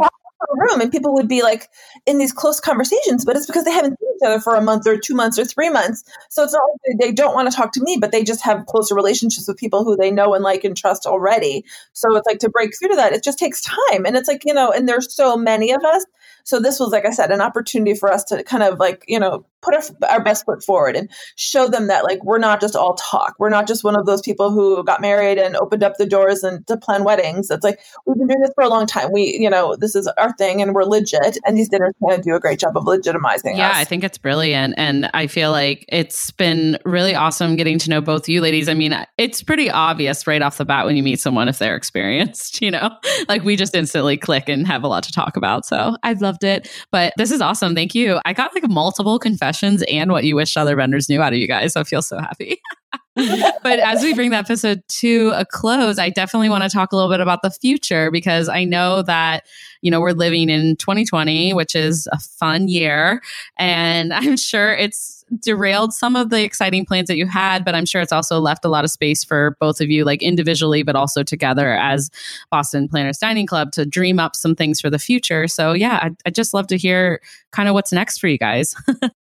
Room 0.57 0.81
and 0.81 0.91
people 0.91 1.15
would 1.15 1.29
be 1.29 1.43
like 1.43 1.69
in 2.07 2.19
these 2.19 2.33
close 2.33 2.61
conversations, 2.61 3.25
but 3.25 3.37
it's 3.37 3.47
because 3.47 3.65
they 3.65 3.73
haven't 3.73 3.99
seen 3.99 4.09
each 4.17 4.27
other 4.27 4.41
for 4.41 4.57
a 4.57 4.63
month 4.63 4.87
or 4.87 4.97
two 4.97 5.15
months 5.15 5.39
or 5.39 5.45
three 5.45 5.69
months. 5.69 6.05
So 6.29 6.43
it's 6.43 6.53
not 6.53 6.63
like 6.89 6.99
they 6.99 7.13
don't 7.13 7.35
want 7.35 7.51
to 7.51 7.57
talk 7.57 7.73
to 7.73 7.83
me, 7.83 7.99
but 8.01 8.13
they 8.13 8.25
just 8.25 8.43
have 8.43 8.67
closer 8.67 8.95
relationships 8.95 9.49
with 9.49 9.57
people 9.57 9.85
who 9.85 9.97
they 9.97 10.11
know 10.11 10.35
and 10.35 10.45
like 10.45 10.65
and 10.65 10.77
trust 10.77 11.07
already. 11.07 11.65
So 11.93 12.15
it's 12.17 12.27
like 12.27 12.39
to 12.41 12.49
break 12.49 12.71
through 12.79 12.91
to 12.91 12.97
that, 12.97 13.13
it 13.13 13.23
just 13.23 13.39
takes 13.39 13.61
time. 13.63 14.07
And 14.07 14.17
it's 14.17 14.29
like, 14.29 14.45
you 14.45 14.55
know, 14.55 14.71
and 14.71 14.89
there's 14.89 15.15
so 15.15 15.37
many 15.37 15.73
of 15.73 15.83
us. 15.85 16.05
So 16.45 16.61
this 16.61 16.81
was, 16.81 16.91
like 16.91 17.05
I 17.05 17.11
said, 17.11 17.31
an 17.31 17.41
opportunity 17.41 17.95
for 17.95 18.13
us 18.13 18.25
to 18.25 18.43
kind 18.45 18.63
of 18.63 18.79
like, 18.79 19.05
you 19.09 19.19
know, 19.19 19.45
put 19.63 19.75
our, 19.75 19.83
our 20.09 20.23
best 20.23 20.45
foot 20.45 20.63
forward 20.65 20.97
and 20.97 21.09
show 21.37 21.69
them 21.69 21.87
that 21.89 22.05
like 22.05 22.23
we're 22.25 22.39
not 22.39 22.61
just 22.61 22.75
all 22.75 22.95
talk. 22.95 23.35
We're 23.39 23.51
not 23.51 23.67
just 23.67 23.85
one 23.85 23.97
of 23.97 24.07
those 24.07 24.23
people 24.23 24.51
who 24.51 24.83
got 24.85 25.01
married 25.01 25.39
and 25.39 25.57
opened 25.57 25.83
up 25.83 25.97
the 25.99 26.07
doors 26.07 26.43
and 26.43 26.67
to 26.67 26.77
plan 26.77 27.05
weddings. 27.05 27.51
It's 27.51 27.65
like 27.65 27.81
we've 28.07 28.17
been 28.17 28.29
doing 28.29 28.41
this 28.41 28.53
for 28.55 28.65
a 28.65 28.69
long 28.69 28.87
time. 28.87 29.13
We, 29.13 29.37
you 29.39 29.51
know, 29.51 29.77
this 29.77 29.95
is 29.95 30.07
our 30.19 30.33
thing 30.37 30.63
and 30.63 30.75
we're 30.75 30.85
legit. 30.85 31.39
And 31.45 31.57
these 31.57 31.69
dinners 31.69 31.95
kind 32.03 32.19
of 32.19 32.25
do 32.25 32.35
a 32.35 32.41
great 32.41 32.59
job 32.59 32.77
of 32.77 32.85
legitimizing 32.85 33.57
Yeah, 33.57 33.71
us. 33.71 33.77
I 33.77 33.85
think 33.85 34.05
it's 34.05 34.19
brilliant. 34.19 34.75
And 34.77 35.11
I 35.15 35.27
feel 35.27 35.51
like 35.51 35.85
it's 35.89 36.31
been 36.31 36.79
really 36.85 37.15
awesome 37.15 37.57
getting 37.57 37.79
to 37.81 37.91
know 37.91 38.01
both 38.01 38.29
you 38.29 38.41
ladies. 38.41 38.69
I 38.69 38.75
mean, 38.75 38.95
it's 39.19 39.43
pretty 39.43 39.71
obvious 39.71 40.27
right 40.27 40.43
off 40.43 40.59
the 40.59 40.65
bat 40.65 40.87
when 40.87 40.97
you 40.97 41.03
meet 41.03 41.21
someone 41.21 41.49
if 41.49 41.59
they're 41.59 41.77
experienced, 41.77 42.63
you 42.63 42.71
know, 42.71 42.91
like 43.29 43.45
we 43.45 43.57
just 43.57 43.75
instantly 43.75 44.17
click 44.17 44.49
and 44.49 44.67
have 44.67 44.83
a 44.83 44.89
lot 44.89 45.03
to 45.05 45.13
talk 45.13 45.37
about. 45.37 45.67
So 45.67 45.97
I've 46.03 46.21
loved 46.31 46.45
it. 46.45 46.71
But 46.93 47.13
this 47.17 47.31
is 47.31 47.41
awesome. 47.41 47.75
Thank 47.75 47.95
you. 47.95 48.21
I 48.25 48.33
got 48.33 48.55
like 48.55 48.69
multiple 48.69 49.19
confessions 49.19 49.83
and 49.91 50.13
what 50.13 50.25
you 50.25 50.37
wish 50.37 50.57
other 50.57 50.77
vendors 50.77 51.09
knew 51.09 51.21
out 51.21 51.33
of 51.33 51.39
you 51.39 51.49
guys. 51.49 51.73
So 51.73 51.81
I 51.81 51.85
feel 51.85 52.03
so 52.03 52.19
happy. 52.19 52.61
but 53.17 53.79
as 53.81 54.03
we 54.03 54.15
bring 54.15 54.31
that 54.31 54.45
episode 54.45 54.83
to 54.89 55.33
a 55.35 55.45
close, 55.45 55.99
I 55.99 56.11
definitely 56.11 56.49
want 56.49 56.63
to 56.63 56.71
talk 56.71 56.93
a 56.93 56.97
little 56.97 57.11
bit 57.11 57.21
about 57.21 57.43
the 57.43 57.51
future 57.51 58.11
because 58.11 58.49
I 58.49 58.65
know 58.65 59.03
that, 59.03 59.47
you 59.83 59.91
know, 59.91 60.01
we're 60.01 60.13
living 60.13 60.49
in 60.49 60.77
2020, 60.77 61.53
which 61.53 61.75
is 61.75 62.09
a 62.13 62.19
fun 62.19 62.69
year. 62.69 63.21
And 63.59 64.15
I'm 64.15 64.37
sure 64.37 64.73
it's 64.73 65.20
derailed 65.39 65.93
some 65.93 66.17
of 66.17 66.31
the 66.31 66.43
exciting 66.43 66.85
plans 66.85 67.09
that 67.09 67.17
you 67.17 67.27
had, 67.27 67.65
but 67.65 67.75
I'm 67.75 67.87
sure 67.87 68.01
it's 68.01 68.13
also 68.13 68.41
left 68.41 68.65
a 68.65 68.69
lot 68.69 68.85
of 68.85 68.91
space 68.91 69.23
for 69.23 69.57
both 69.61 69.81
of 69.81 69.91
you, 69.91 70.05
like 70.05 70.23
individually, 70.23 70.83
but 70.83 70.97
also 70.97 71.23
together 71.23 71.75
as 71.77 72.11
Boston 72.51 72.89
Planners 72.89 73.19
Dining 73.19 73.47
Club 73.47 73.73
to 73.73 73.87
dream 73.87 74.19
up 74.19 74.35
some 74.35 74.55
things 74.55 74.81
for 74.81 74.91
the 74.91 74.99
future. 74.99 75.47
So, 75.47 75.73
yeah, 75.73 76.01
I'd, 76.03 76.17
I'd 76.27 76.35
just 76.35 76.55
love 76.55 76.67
to 76.69 76.77
hear 76.77 77.21
kind 77.53 77.69
of 77.69 77.75
what's 77.75 77.93
next 77.93 78.19
for 78.19 78.29
you 78.29 78.39
guys. 78.39 78.75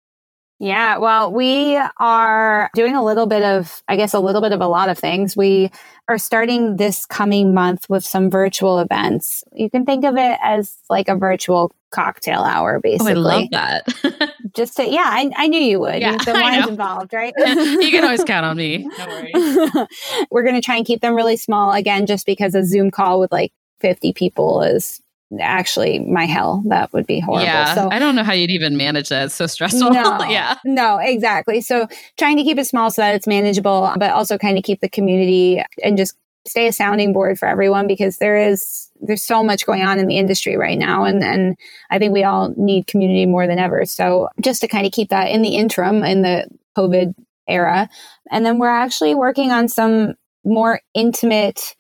Yeah, 0.62 0.98
well, 1.00 1.34
we 1.34 1.76
are 1.98 2.70
doing 2.76 2.96
a 2.96 3.04
little 3.04 3.26
bit 3.26 3.42
of, 3.42 3.82
I 3.88 3.96
guess, 3.96 4.14
a 4.14 4.20
little 4.20 4.42
bit 4.42 4.52
of 4.52 4.62
a 4.62 4.68
lot 4.68 4.90
of 4.90 5.00
things. 5.00 5.36
We 5.36 5.72
are 6.08 6.20
starting 6.20 6.78
this 6.78 7.08
coming 7.08 7.56
month 7.56 7.90
with 7.90 8.06
some 8.06 8.30
virtual 8.30 8.78
events. 8.78 9.44
You 9.54 9.72
can 9.72 9.86
think 9.86 10.06
of 10.06 10.18
it 10.18 10.38
as 10.44 10.78
like 10.88 11.08
a 11.08 11.16
virtual 11.16 11.72
cocktail 11.90 12.42
hour, 12.42 12.76
oh, 12.78 12.80
basically. 12.80 13.14
I 13.14 13.16
love 13.16 13.48
that. 13.50 14.36
Just 14.56 14.78
to, 14.78 14.88
yeah, 14.88 15.08
I, 15.08 15.32
I 15.36 15.48
knew 15.48 15.60
you 15.60 15.80
would. 15.80 16.00
Yeah, 16.00 16.18
the 16.18 16.34
wine's 16.40 16.68
involved, 16.68 17.12
right? 17.12 17.34
you 17.40 17.90
can 17.90 18.04
always 18.04 18.24
count 18.24 18.46
on 18.46 18.56
me. 18.56 18.88
No 19.00 19.08
worries. 19.08 19.88
We're 20.30 20.44
going 20.44 20.54
to 20.54 20.62
try 20.62 20.76
and 20.76 20.86
keep 20.86 21.02
them 21.02 21.16
really 21.16 21.38
small 21.38 21.72
again, 21.72 22.06
just 22.06 22.28
because 22.28 22.54
a 22.54 22.64
Zoom 22.64 22.92
call 22.92 23.20
with 23.20 23.32
like 23.32 23.52
50 23.80 24.14
people 24.14 24.62
is 24.62 25.02
actually 25.40 26.00
my 26.00 26.26
hell. 26.26 26.64
That 26.68 26.92
would 26.94 27.08
be 27.08 27.20
horrible. 27.20 27.46
Yeah, 27.46 27.76
So 27.76 27.90
I 27.92 28.00
don't 28.00 28.16
know 28.16 28.24
how 28.24 28.34
you'd 28.34 28.52
even 28.52 28.78
manage 28.78 29.10
that. 29.10 29.26
It's 29.26 29.36
so 29.36 29.48
stressful. 29.48 29.92
No, 29.92 30.24
yeah. 30.30 30.58
no, 30.66 30.98
exactly. 30.98 31.62
So 31.62 31.88
trying 32.18 32.38
to 32.38 32.44
keep 32.44 32.58
it 32.58 32.66
small 32.66 32.92
so 32.92 33.02
that 33.02 33.16
it's 33.16 33.28
manageable, 33.28 33.94
but 33.98 34.12
also 34.12 34.38
kind 34.38 34.58
of 34.58 34.64
keep 34.64 34.82
the 34.82 34.90
community 34.90 35.64
and 35.84 35.98
just 35.98 36.16
stay 36.48 36.68
a 36.68 36.74
sounding 36.74 37.14
board 37.14 37.38
for 37.38 37.48
everyone 37.48 37.88
because 37.88 38.18
there 38.18 38.36
is 38.36 38.90
there's 39.02 39.24
so 39.24 39.44
much 39.44 39.66
going 39.66 39.84
on 39.84 40.00
in 40.00 40.08
the 40.08 40.18
industry 40.18 40.58
right 40.58 40.78
now 40.78 41.04
and 41.04 41.24
and 41.24 41.56
I 41.92 42.00
think 42.00 42.14
we 42.14 42.24
all 42.24 42.54
need 42.58 42.88
community 42.88 43.26
more 43.26 43.48
than 43.48 43.60
ever. 43.60 43.86
So 43.86 44.30
just 44.42 44.62
to 44.62 44.68
kind 44.68 44.86
of 44.86 44.92
keep 44.92 45.10
that 45.10 45.30
in 45.30 45.44
the 45.44 45.56
interim 45.56 46.04
in 46.04 46.24
the 46.24 46.48
COVID 46.76 47.14
era. 47.48 47.90
And 48.32 48.46
then 48.46 48.58
we're 48.58 48.70
actually 48.70 49.16
working 49.16 49.52
on 49.52 49.68
some 49.68 50.16
more 50.44 50.82
intimate 50.94 51.76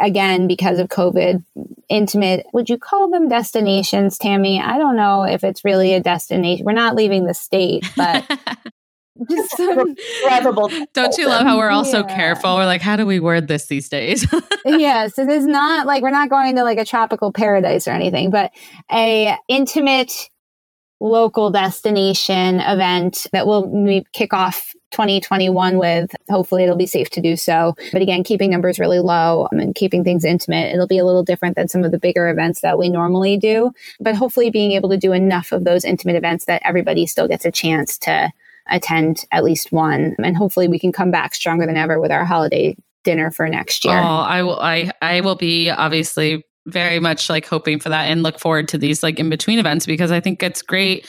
again 0.00 0.46
because 0.46 0.78
of 0.78 0.88
covid 0.88 1.44
intimate 1.88 2.46
would 2.52 2.68
you 2.68 2.78
call 2.78 3.10
them 3.10 3.28
destinations 3.28 4.18
tammy 4.18 4.60
i 4.60 4.78
don't 4.78 4.96
know 4.96 5.24
if 5.24 5.42
it's 5.44 5.64
really 5.64 5.94
a 5.94 6.00
destination 6.00 6.64
we're 6.64 6.72
not 6.72 6.94
leaving 6.94 7.24
the 7.24 7.34
state 7.34 7.84
but 7.96 8.24
just 9.30 9.56
some, 9.56 9.96
Lovable. 10.24 10.70
Don't 10.92 11.16
you 11.18 11.26
love 11.26 11.44
how 11.44 11.58
we're 11.58 11.70
all 11.70 11.84
so 11.84 12.04
careful? 12.04 12.54
We're 12.54 12.66
like, 12.66 12.82
how 12.82 12.94
do 12.94 13.04
we 13.04 13.18
word 13.18 13.48
this 13.48 13.66
these 13.66 13.88
days? 13.88 14.24
yes 14.64 15.18
it 15.18 15.28
is 15.28 15.46
not 15.46 15.86
like 15.86 16.02
we're 16.02 16.10
not 16.10 16.28
going 16.28 16.56
to 16.56 16.62
like 16.62 16.78
a 16.78 16.84
tropical 16.84 17.32
paradise 17.32 17.88
or 17.88 17.92
anything 17.92 18.30
but 18.30 18.52
a 18.92 19.36
intimate 19.48 20.28
local 21.00 21.50
destination 21.50 22.60
event 22.60 23.26
that 23.32 23.46
will 23.46 24.02
kick 24.12 24.32
off 24.32 24.74
2021 24.90 25.78
with 25.78 26.14
hopefully 26.30 26.62
it'll 26.62 26.76
be 26.76 26.86
safe 26.86 27.10
to 27.10 27.20
do 27.20 27.36
so 27.36 27.74
but 27.92 28.02
again 28.02 28.24
keeping 28.24 28.50
numbers 28.50 28.78
really 28.78 28.98
low 28.98 29.48
um, 29.52 29.58
and 29.58 29.74
keeping 29.74 30.02
things 30.02 30.24
intimate 30.24 30.72
it'll 30.72 30.86
be 30.86 30.98
a 30.98 31.04
little 31.04 31.22
different 31.22 31.56
than 31.56 31.68
some 31.68 31.84
of 31.84 31.90
the 31.90 31.98
bigger 31.98 32.28
events 32.28 32.60
that 32.60 32.78
we 32.78 32.88
normally 32.88 33.36
do 33.36 33.70
but 34.00 34.14
hopefully 34.14 34.50
being 34.50 34.72
able 34.72 34.88
to 34.88 34.96
do 34.96 35.12
enough 35.12 35.52
of 35.52 35.64
those 35.64 35.84
intimate 35.84 36.16
events 36.16 36.46
that 36.46 36.62
everybody 36.64 37.06
still 37.06 37.28
gets 37.28 37.44
a 37.44 37.50
chance 37.50 37.98
to 37.98 38.30
attend 38.70 39.24
at 39.32 39.44
least 39.44 39.72
one 39.72 40.14
and 40.22 40.36
hopefully 40.36 40.68
we 40.68 40.78
can 40.78 40.92
come 40.92 41.10
back 41.10 41.34
stronger 41.34 41.66
than 41.66 41.76
ever 41.76 42.00
with 42.00 42.10
our 42.10 42.24
holiday 42.24 42.76
dinner 43.04 43.30
for 43.30 43.48
next 43.48 43.84
year. 43.84 43.94
oh, 43.94 44.00
I 44.00 44.42
will. 44.42 44.60
I 44.60 44.90
I 45.00 45.20
will 45.22 45.34
be 45.34 45.70
obviously 45.70 46.44
very 46.66 47.00
much 47.00 47.30
like 47.30 47.46
hoping 47.46 47.80
for 47.80 47.88
that 47.88 48.04
and 48.04 48.22
look 48.22 48.38
forward 48.38 48.68
to 48.68 48.78
these 48.78 49.02
like 49.02 49.18
in 49.18 49.30
between 49.30 49.58
events 49.58 49.86
because 49.86 50.10
I 50.10 50.20
think 50.20 50.42
it's 50.42 50.60
great 50.60 51.08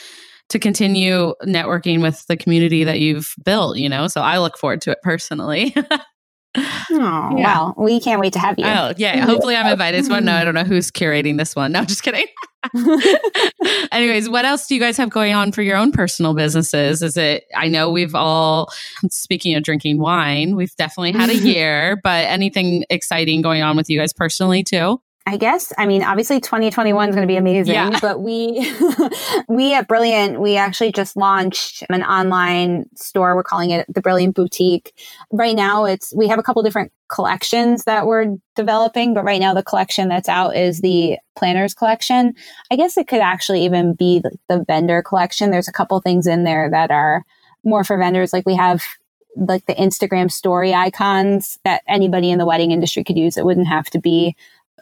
to 0.50 0.58
continue 0.58 1.34
networking 1.44 2.02
with 2.02 2.26
the 2.26 2.36
community 2.36 2.84
that 2.84 3.00
you've 3.00 3.34
built. 3.44 3.76
You 3.78 3.88
know, 3.88 4.06
so 4.08 4.20
I 4.20 4.38
look 4.38 4.56
forward 4.58 4.80
to 4.82 4.90
it 4.92 4.98
personally. 5.02 5.74
Oh, 6.56 7.36
Yeah. 7.36 7.44
well, 7.44 7.74
we 7.78 8.00
can't 8.00 8.20
wait 8.20 8.32
to 8.32 8.40
have 8.40 8.58
you. 8.58 8.64
oh 8.66 8.92
yeah, 8.96 9.24
hopefully 9.24 9.54
I'm 9.54 9.68
invited 9.68 10.04
to 10.06 10.10
one. 10.10 10.24
No, 10.24 10.34
I 10.34 10.42
don't 10.42 10.54
know 10.54 10.64
who's 10.64 10.90
curating 10.90 11.38
this 11.38 11.54
one. 11.54 11.70
No, 11.70 11.84
just 11.84 12.02
kidding. 12.02 12.26
Anyways, 13.92 14.28
what 14.28 14.44
else 14.44 14.66
do 14.66 14.74
you 14.74 14.80
guys 14.80 14.96
have 14.96 15.10
going 15.10 15.32
on 15.32 15.52
for 15.52 15.62
your 15.62 15.76
own 15.76 15.92
personal 15.92 16.34
businesses? 16.34 17.02
Is 17.02 17.16
it, 17.16 17.44
I 17.56 17.68
know 17.68 17.88
we've 17.90 18.16
all, 18.16 18.68
speaking 19.10 19.54
of 19.54 19.62
drinking 19.62 19.98
wine, 19.98 20.56
we've 20.56 20.74
definitely 20.74 21.12
had 21.12 21.30
a 21.30 21.36
year, 21.36 22.00
but 22.02 22.26
anything 22.26 22.84
exciting 22.90 23.42
going 23.42 23.62
on 23.62 23.76
with 23.76 23.88
you 23.88 23.98
guys 23.98 24.12
personally 24.12 24.64
too? 24.64 25.00
I 25.30 25.36
guess. 25.36 25.72
I 25.78 25.86
mean, 25.86 26.02
obviously 26.02 26.40
2021 26.40 27.08
is 27.08 27.14
going 27.14 27.22
to 27.22 27.30
be 27.30 27.36
amazing, 27.36 27.74
Yeah. 27.74 27.96
but 28.00 28.20
we 28.20 28.68
we 29.48 29.72
at 29.74 29.86
Brilliant, 29.86 30.40
we 30.40 30.56
actually 30.56 30.90
just 30.90 31.16
launched 31.16 31.84
an 31.88 32.02
online 32.02 32.86
store. 32.96 33.36
We're 33.36 33.44
calling 33.44 33.70
it 33.70 33.86
the 33.88 34.00
Brilliant 34.00 34.34
Boutique. 34.34 34.92
Right 35.30 35.54
now 35.54 35.84
it's 35.84 36.12
we 36.16 36.26
have 36.26 36.40
a 36.40 36.42
couple 36.42 36.64
different 36.64 36.90
collections 37.08 37.84
that 37.84 38.06
we're 38.06 38.34
developing, 38.56 39.14
but 39.14 39.22
right 39.22 39.40
now 39.40 39.54
the 39.54 39.62
collection 39.62 40.08
that's 40.08 40.28
out 40.28 40.56
is 40.56 40.80
the 40.80 41.16
planners 41.36 41.74
collection. 41.74 42.34
I 42.72 42.74
guess 42.74 42.96
it 42.96 43.06
could 43.06 43.20
actually 43.20 43.64
even 43.64 43.94
be 43.94 44.18
the, 44.18 44.36
the 44.48 44.64
vendor 44.64 45.00
collection. 45.00 45.52
There's 45.52 45.68
a 45.68 45.72
couple 45.72 46.00
things 46.00 46.26
in 46.26 46.42
there 46.42 46.68
that 46.70 46.90
are 46.90 47.24
more 47.62 47.84
for 47.84 47.96
vendors 47.96 48.32
like 48.32 48.46
we 48.46 48.56
have 48.56 48.82
like 49.36 49.64
the 49.66 49.74
Instagram 49.76 50.28
story 50.30 50.74
icons 50.74 51.60
that 51.64 51.82
anybody 51.86 52.32
in 52.32 52.38
the 52.38 52.46
wedding 52.46 52.72
industry 52.72 53.04
could 53.04 53.16
use. 53.16 53.36
It 53.36 53.44
wouldn't 53.44 53.68
have 53.68 53.88
to 53.90 54.00
be 54.00 54.34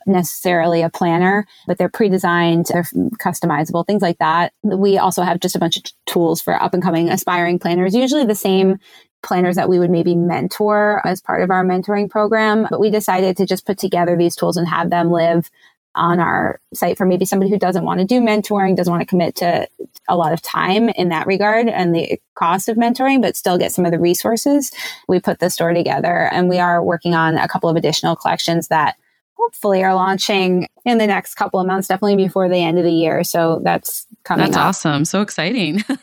necessarily 0.06 0.82
a 0.82 0.90
planner, 0.90 1.46
but 1.66 1.78
they're 1.78 1.88
pre-designed, 1.88 2.66
they're 2.66 2.86
customizable, 3.20 3.86
things 3.86 4.02
like 4.02 4.18
that. 4.18 4.52
We 4.62 4.98
also 4.98 5.22
have 5.22 5.40
just 5.40 5.56
a 5.56 5.58
bunch 5.58 5.76
of 5.76 5.84
tools 6.06 6.40
for 6.40 6.60
up 6.60 6.74
and 6.74 6.82
coming 6.82 7.08
aspiring 7.08 7.58
planners, 7.58 7.94
usually 7.94 8.24
the 8.24 8.34
same 8.34 8.78
planners 9.22 9.56
that 9.56 9.68
we 9.68 9.78
would 9.78 9.90
maybe 9.90 10.14
mentor 10.14 11.02
as 11.04 11.20
part 11.20 11.42
of 11.42 11.50
our 11.50 11.64
mentoring 11.64 12.08
program. 12.08 12.66
But 12.70 12.80
we 12.80 12.90
decided 12.90 13.36
to 13.38 13.46
just 13.46 13.66
put 13.66 13.78
together 13.78 14.16
these 14.16 14.36
tools 14.36 14.56
and 14.56 14.68
have 14.68 14.90
them 14.90 15.10
live 15.10 15.50
on 15.94 16.20
our 16.20 16.60
site 16.72 16.96
for 16.96 17.04
maybe 17.04 17.24
somebody 17.24 17.50
who 17.50 17.58
doesn't 17.58 17.84
want 17.84 17.98
to 17.98 18.06
do 18.06 18.20
mentoring, 18.20 18.76
doesn't 18.76 18.90
want 18.90 19.00
to 19.00 19.06
commit 19.06 19.34
to 19.36 19.66
a 20.08 20.16
lot 20.16 20.32
of 20.32 20.40
time 20.40 20.88
in 20.90 21.08
that 21.08 21.26
regard 21.26 21.68
and 21.68 21.94
the 21.94 22.20
cost 22.36 22.68
of 22.68 22.76
mentoring, 22.76 23.20
but 23.20 23.36
still 23.36 23.58
get 23.58 23.72
some 23.72 23.84
of 23.84 23.90
the 23.90 23.98
resources. 23.98 24.70
We 25.08 25.18
put 25.18 25.40
the 25.40 25.50
store 25.50 25.74
together 25.74 26.28
and 26.32 26.48
we 26.48 26.58
are 26.58 26.82
working 26.82 27.14
on 27.14 27.36
a 27.36 27.48
couple 27.48 27.68
of 27.68 27.76
additional 27.76 28.14
collections 28.14 28.68
that 28.68 28.96
hopefully 29.38 29.84
are 29.84 29.94
launching 29.94 30.66
in 30.84 30.98
the 30.98 31.06
next 31.06 31.34
couple 31.34 31.60
of 31.60 31.66
months, 31.66 31.88
definitely 31.88 32.16
before 32.16 32.48
the 32.48 32.56
end 32.56 32.78
of 32.78 32.84
the 32.84 32.92
year. 32.92 33.24
So 33.24 33.60
that's 33.62 34.06
coming. 34.24 34.46
That's 34.46 34.56
up. 34.56 34.66
awesome. 34.66 35.04
So 35.04 35.22
exciting. 35.22 35.84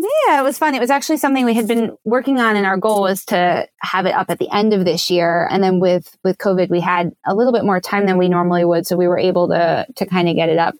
Yeah, 0.00 0.38
it 0.38 0.44
was 0.44 0.58
fun. 0.58 0.76
It 0.76 0.80
was 0.80 0.90
actually 0.90 1.16
something 1.16 1.44
we 1.44 1.54
had 1.54 1.66
been 1.66 1.96
working 2.04 2.38
on 2.38 2.54
and 2.54 2.64
our 2.64 2.76
goal 2.76 3.02
was 3.02 3.24
to 3.26 3.66
have 3.80 4.06
it 4.06 4.14
up 4.14 4.30
at 4.30 4.38
the 4.38 4.48
end 4.54 4.72
of 4.72 4.84
this 4.84 5.10
year. 5.10 5.48
And 5.50 5.60
then 5.60 5.80
with 5.80 6.16
with 6.22 6.38
COVID, 6.38 6.70
we 6.70 6.78
had 6.78 7.10
a 7.26 7.34
little 7.34 7.52
bit 7.52 7.64
more 7.64 7.80
time 7.80 8.06
than 8.06 8.16
we 8.16 8.28
normally 8.28 8.64
would, 8.64 8.86
so 8.86 8.96
we 8.96 9.08
were 9.08 9.18
able 9.18 9.48
to 9.48 9.86
to 9.96 10.06
kind 10.06 10.28
of 10.28 10.36
get 10.36 10.50
it 10.50 10.58
up 10.58 10.76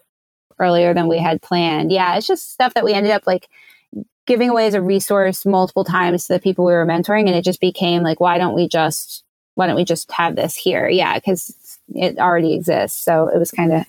earlier 0.60 0.94
than 0.94 1.08
we 1.08 1.18
had 1.18 1.42
planned. 1.42 1.90
Yeah, 1.90 2.16
it's 2.16 2.28
just 2.28 2.52
stuff 2.52 2.74
that 2.74 2.84
we 2.84 2.92
ended 2.92 3.10
up 3.10 3.26
like 3.26 3.48
giving 4.26 4.50
away 4.50 4.68
as 4.68 4.74
a 4.74 4.82
resource 4.82 5.44
multiple 5.44 5.84
times 5.84 6.26
to 6.26 6.34
the 6.34 6.40
people 6.40 6.64
we 6.64 6.72
were 6.72 6.86
mentoring 6.86 7.26
and 7.26 7.34
it 7.34 7.44
just 7.44 7.60
became 7.60 8.02
like 8.02 8.20
why 8.20 8.38
don't 8.38 8.54
we 8.54 8.68
just 8.68 9.24
why 9.54 9.66
don't 9.66 9.74
we 9.74 9.84
just 9.84 10.12
have 10.12 10.36
this 10.36 10.54
here? 10.54 10.88
Yeah, 10.88 11.18
cuz 11.18 11.52
it 11.94 12.18
already 12.18 12.54
exists. 12.54 13.02
So 13.02 13.28
it 13.28 13.38
was 13.38 13.50
kind 13.50 13.72
of 13.72 13.84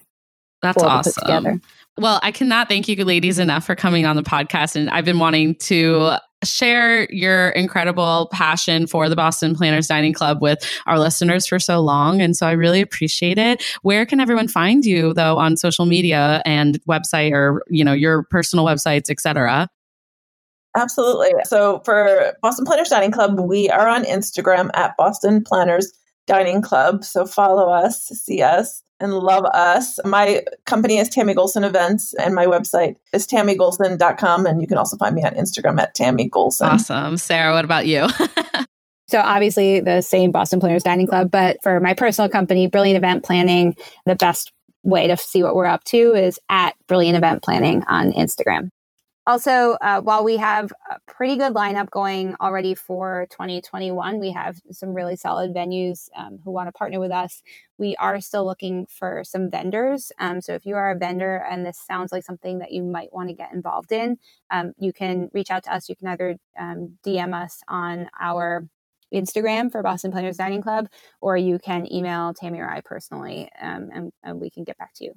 That's 0.61 0.81
awesome. 0.81 1.61
Well, 1.97 2.19
I 2.23 2.31
cannot 2.31 2.69
thank 2.69 2.87
you 2.87 3.03
ladies 3.03 3.39
enough 3.39 3.65
for 3.65 3.75
coming 3.75 4.05
on 4.05 4.15
the 4.15 4.23
podcast. 4.23 4.75
And 4.75 4.89
I've 4.89 5.03
been 5.03 5.19
wanting 5.19 5.55
to 5.55 6.15
share 6.45 7.11
your 7.11 7.49
incredible 7.49 8.29
passion 8.31 8.87
for 8.87 9.09
the 9.09 9.15
Boston 9.17 9.53
Planners 9.53 9.87
Dining 9.87 10.13
Club 10.13 10.41
with 10.41 10.59
our 10.87 10.97
listeners 10.97 11.45
for 11.45 11.59
so 11.59 11.81
long. 11.81 12.21
And 12.21 12.37
so 12.37 12.47
I 12.47 12.51
really 12.51 12.79
appreciate 12.79 13.37
it. 13.37 13.61
Where 13.81 14.05
can 14.05 14.21
everyone 14.21 14.47
find 14.47 14.85
you 14.85 15.13
though 15.13 15.37
on 15.37 15.57
social 15.57 15.85
media 15.85 16.41
and 16.45 16.79
website 16.85 17.33
or, 17.33 17.63
you 17.67 17.83
know, 17.83 17.91
your 17.91 18.23
personal 18.23 18.63
websites, 18.63 19.09
etc.? 19.09 19.67
Absolutely. 20.77 21.31
So 21.43 21.81
for 21.83 22.33
Boston 22.41 22.63
Planners 22.63 22.89
Dining 22.89 23.11
Club, 23.11 23.37
we 23.39 23.69
are 23.69 23.89
on 23.89 24.05
Instagram 24.05 24.69
at 24.75 24.95
Boston 24.95 25.43
Planners 25.43 25.91
Dining 26.29 26.61
Club. 26.61 27.03
So 27.03 27.25
follow 27.25 27.69
us, 27.69 28.05
see 28.07 28.41
us 28.41 28.83
and 28.99 29.13
love 29.13 29.45
us. 29.45 29.99
My 30.05 30.43
company 30.65 30.97
is 30.97 31.09
Tammy 31.09 31.33
Golson 31.33 31.65
Events, 31.65 32.13
and 32.13 32.35
my 32.35 32.45
website 32.45 32.95
is 33.13 33.25
tammygolson.com. 33.25 34.45
And 34.45 34.61
you 34.61 34.67
can 34.67 34.77
also 34.77 34.95
find 34.97 35.15
me 35.15 35.23
on 35.23 35.33
Instagram 35.33 35.81
at 35.81 35.95
Tammy 35.95 36.29
Golson. 36.29 36.67
Awesome. 36.67 37.17
Sarah, 37.17 37.53
what 37.53 37.65
about 37.65 37.87
you? 37.87 38.07
so, 39.07 39.19
obviously, 39.19 39.79
the 39.79 40.01
same 40.01 40.31
Boston 40.31 40.59
Planners 40.59 40.83
Dining 40.83 41.07
Club, 41.07 41.31
but 41.31 41.57
for 41.63 41.79
my 41.79 41.93
personal 41.95 42.29
company, 42.29 42.67
Brilliant 42.67 42.97
Event 42.97 43.23
Planning, 43.23 43.75
the 44.05 44.15
best 44.15 44.51
way 44.83 45.07
to 45.07 45.17
see 45.17 45.43
what 45.43 45.55
we're 45.55 45.65
up 45.65 45.83
to 45.85 46.13
is 46.13 46.39
at 46.49 46.75
Brilliant 46.87 47.17
Event 47.17 47.41
Planning 47.41 47.83
on 47.87 48.11
Instagram. 48.13 48.69
Also, 49.29 49.77
uh, 49.81 50.01
while 50.01 50.23
we 50.23 50.37
have 50.37 50.73
a 50.89 50.97
pretty 51.05 51.37
good 51.37 51.53
lineup 51.53 51.91
going 51.91 52.35
already 52.41 52.73
for 52.73 53.27
2021, 53.29 54.19
we 54.19 54.31
have 54.31 54.59
some 54.71 54.91
really 54.91 55.15
solid 55.15 55.53
venues 55.53 56.09
um, 56.15 56.39
who 56.43 56.49
want 56.49 56.67
to 56.67 56.71
partner 56.71 56.99
with 56.99 57.11
us. 57.11 57.43
We 57.77 57.95
are 57.97 58.19
still 58.21 58.43
looking 58.43 58.87
for 58.87 59.21
some 59.23 59.51
vendors. 59.51 60.11
Um, 60.17 60.41
so 60.41 60.55
if 60.55 60.65
you 60.65 60.75
are 60.77 60.89
a 60.89 60.97
vendor 60.97 61.45
and 61.47 61.63
this 61.63 61.77
sounds 61.77 62.11
like 62.11 62.23
something 62.23 62.57
that 62.57 62.71
you 62.71 62.81
might 62.81 63.13
want 63.13 63.29
to 63.29 63.35
get 63.35 63.53
involved 63.53 63.91
in, 63.91 64.17
um, 64.49 64.73
you 64.79 64.91
can 64.91 65.29
reach 65.31 65.51
out 65.51 65.63
to 65.65 65.75
us. 65.75 65.89
You 65.89 65.95
can 65.95 66.07
either 66.07 66.35
DM 66.59 67.23
um, 67.25 67.33
us 67.35 67.61
on 67.67 68.09
our 68.19 68.67
Instagram 69.13 69.71
for 69.71 69.83
Boston 69.83 70.11
Planners 70.11 70.37
Dining 70.37 70.63
Club, 70.63 70.87
or 71.21 71.37
you 71.37 71.59
can 71.59 71.85
email 71.93 72.33
Tammy 72.33 72.61
or 72.61 72.67
I 72.67 72.81
personally, 72.81 73.47
um, 73.61 73.91
and, 73.93 74.11
and 74.23 74.41
we 74.41 74.49
can 74.49 74.63
get 74.63 74.79
back 74.79 74.95
to 74.95 75.03
you. 75.03 75.13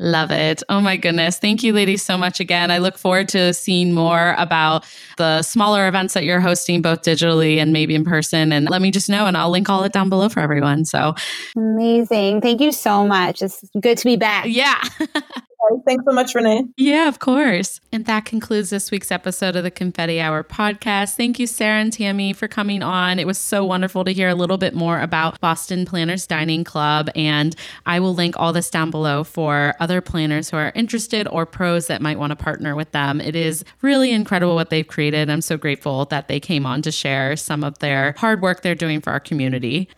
Love 0.00 0.30
it. 0.30 0.62
Oh 0.68 0.80
my 0.80 0.96
goodness. 0.96 1.38
Thank 1.38 1.64
you, 1.64 1.72
ladies, 1.72 2.02
so 2.02 2.16
much 2.16 2.38
again. 2.38 2.70
I 2.70 2.78
look 2.78 2.96
forward 2.96 3.28
to 3.30 3.52
seeing 3.52 3.92
more 3.92 4.36
about 4.38 4.86
the 5.16 5.42
smaller 5.42 5.88
events 5.88 6.14
that 6.14 6.22
you're 6.22 6.40
hosting, 6.40 6.82
both 6.82 7.02
digitally 7.02 7.56
and 7.56 7.72
maybe 7.72 7.96
in 7.96 8.04
person. 8.04 8.52
And 8.52 8.70
let 8.70 8.80
me 8.80 8.92
just 8.92 9.08
know, 9.08 9.26
and 9.26 9.36
I'll 9.36 9.50
link 9.50 9.68
all 9.68 9.82
it 9.82 9.92
down 9.92 10.08
below 10.08 10.28
for 10.28 10.38
everyone. 10.38 10.84
So 10.84 11.14
amazing. 11.56 12.40
Thank 12.42 12.60
you 12.60 12.70
so 12.70 13.06
much. 13.06 13.42
It's 13.42 13.64
good 13.80 13.98
to 13.98 14.04
be 14.04 14.16
back. 14.16 14.46
Yeah. 14.48 14.80
Thanks 15.84 16.04
so 16.04 16.12
much, 16.12 16.34
Renee. 16.34 16.64
Yeah, 16.76 17.08
of 17.08 17.18
course. 17.18 17.80
And 17.92 18.04
that 18.06 18.24
concludes 18.24 18.70
this 18.70 18.90
week's 18.90 19.10
episode 19.10 19.56
of 19.56 19.64
the 19.64 19.70
Confetti 19.70 20.20
Hour 20.20 20.44
podcast. 20.44 21.14
Thank 21.16 21.38
you, 21.38 21.46
Sarah 21.46 21.80
and 21.80 21.92
Tammy, 21.92 22.32
for 22.32 22.48
coming 22.48 22.82
on. 22.82 23.18
It 23.18 23.26
was 23.26 23.38
so 23.38 23.64
wonderful 23.64 24.04
to 24.04 24.12
hear 24.12 24.28
a 24.28 24.34
little 24.34 24.58
bit 24.58 24.74
more 24.74 25.00
about 25.00 25.40
Boston 25.40 25.84
Planners 25.84 26.26
Dining 26.26 26.64
Club. 26.64 27.10
And 27.14 27.54
I 27.86 28.00
will 28.00 28.14
link 28.14 28.34
all 28.38 28.52
this 28.52 28.70
down 28.70 28.90
below 28.90 29.24
for 29.24 29.74
other 29.80 30.00
planners 30.00 30.50
who 30.50 30.56
are 30.56 30.72
interested 30.74 31.26
or 31.28 31.44
pros 31.44 31.86
that 31.88 32.00
might 32.00 32.18
want 32.18 32.30
to 32.30 32.36
partner 32.36 32.74
with 32.76 32.92
them. 32.92 33.20
It 33.20 33.36
is 33.36 33.64
really 33.82 34.12
incredible 34.12 34.54
what 34.54 34.70
they've 34.70 34.86
created. 34.86 35.28
I'm 35.28 35.40
so 35.40 35.56
grateful 35.56 36.04
that 36.06 36.28
they 36.28 36.40
came 36.40 36.66
on 36.66 36.82
to 36.82 36.92
share 36.92 37.36
some 37.36 37.64
of 37.64 37.78
their 37.80 38.14
hard 38.18 38.42
work 38.42 38.62
they're 38.62 38.74
doing 38.74 39.00
for 39.00 39.10
our 39.10 39.20
community 39.20 39.88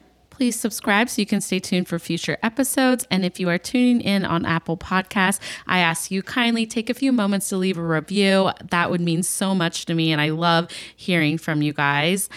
please 0.41 0.59
subscribe 0.59 1.07
so 1.11 1.21
you 1.21 1.27
can 1.27 1.43
stay 1.43 1.59
tuned 1.59 1.87
for 1.87 1.99
future 1.99 2.39
episodes. 2.43 3.07
And 3.11 3.27
if 3.27 3.39
you 3.39 3.51
are 3.51 3.59
tuning 3.59 4.01
in 4.01 4.25
on 4.25 4.47
Apple 4.47 4.79
Podcasts, 4.79 5.39
I 5.67 5.81
ask 5.81 6.11
you 6.11 6.23
kindly 6.23 6.65
take 6.65 6.89
a 6.89 6.95
few 6.95 7.13
moments 7.13 7.51
to 7.51 7.59
leave 7.59 7.77
a 7.77 7.83
review. 7.83 8.51
That 8.71 8.91
would 8.91 9.03
mean 9.03 9.23
so 9.23 9.55
much 9.55 9.85
to 9.85 9.93
me. 9.93 10.13
And 10.13 10.19
I 10.19 10.31
love 10.31 10.71
hearing 10.97 11.37
from 11.37 11.61
you 11.61 11.75
guys. 11.75 12.31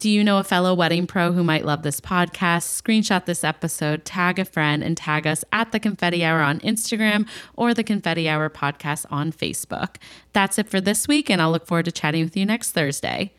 Do 0.00 0.10
you 0.10 0.24
know 0.24 0.38
a 0.38 0.42
fellow 0.42 0.74
wedding 0.74 1.06
pro 1.06 1.30
who 1.30 1.44
might 1.44 1.64
love 1.64 1.84
this 1.84 2.00
podcast? 2.00 2.82
Screenshot 2.82 3.24
this 3.24 3.44
episode, 3.44 4.04
tag 4.04 4.40
a 4.40 4.44
friend, 4.44 4.82
and 4.82 4.96
tag 4.96 5.24
us 5.24 5.44
at 5.52 5.70
the 5.70 5.78
Confetti 5.78 6.24
Hour 6.24 6.40
on 6.40 6.58
Instagram 6.58 7.28
or 7.54 7.72
the 7.72 7.84
Confetti 7.84 8.28
Hour 8.28 8.50
podcast 8.50 9.06
on 9.12 9.30
Facebook. 9.30 9.98
That's 10.32 10.58
it 10.58 10.68
for 10.68 10.80
this 10.80 11.06
week, 11.06 11.30
and 11.30 11.40
I'll 11.40 11.52
look 11.52 11.68
forward 11.68 11.84
to 11.84 11.92
chatting 11.92 12.24
with 12.24 12.36
you 12.36 12.46
next 12.46 12.72
Thursday. 12.72 13.32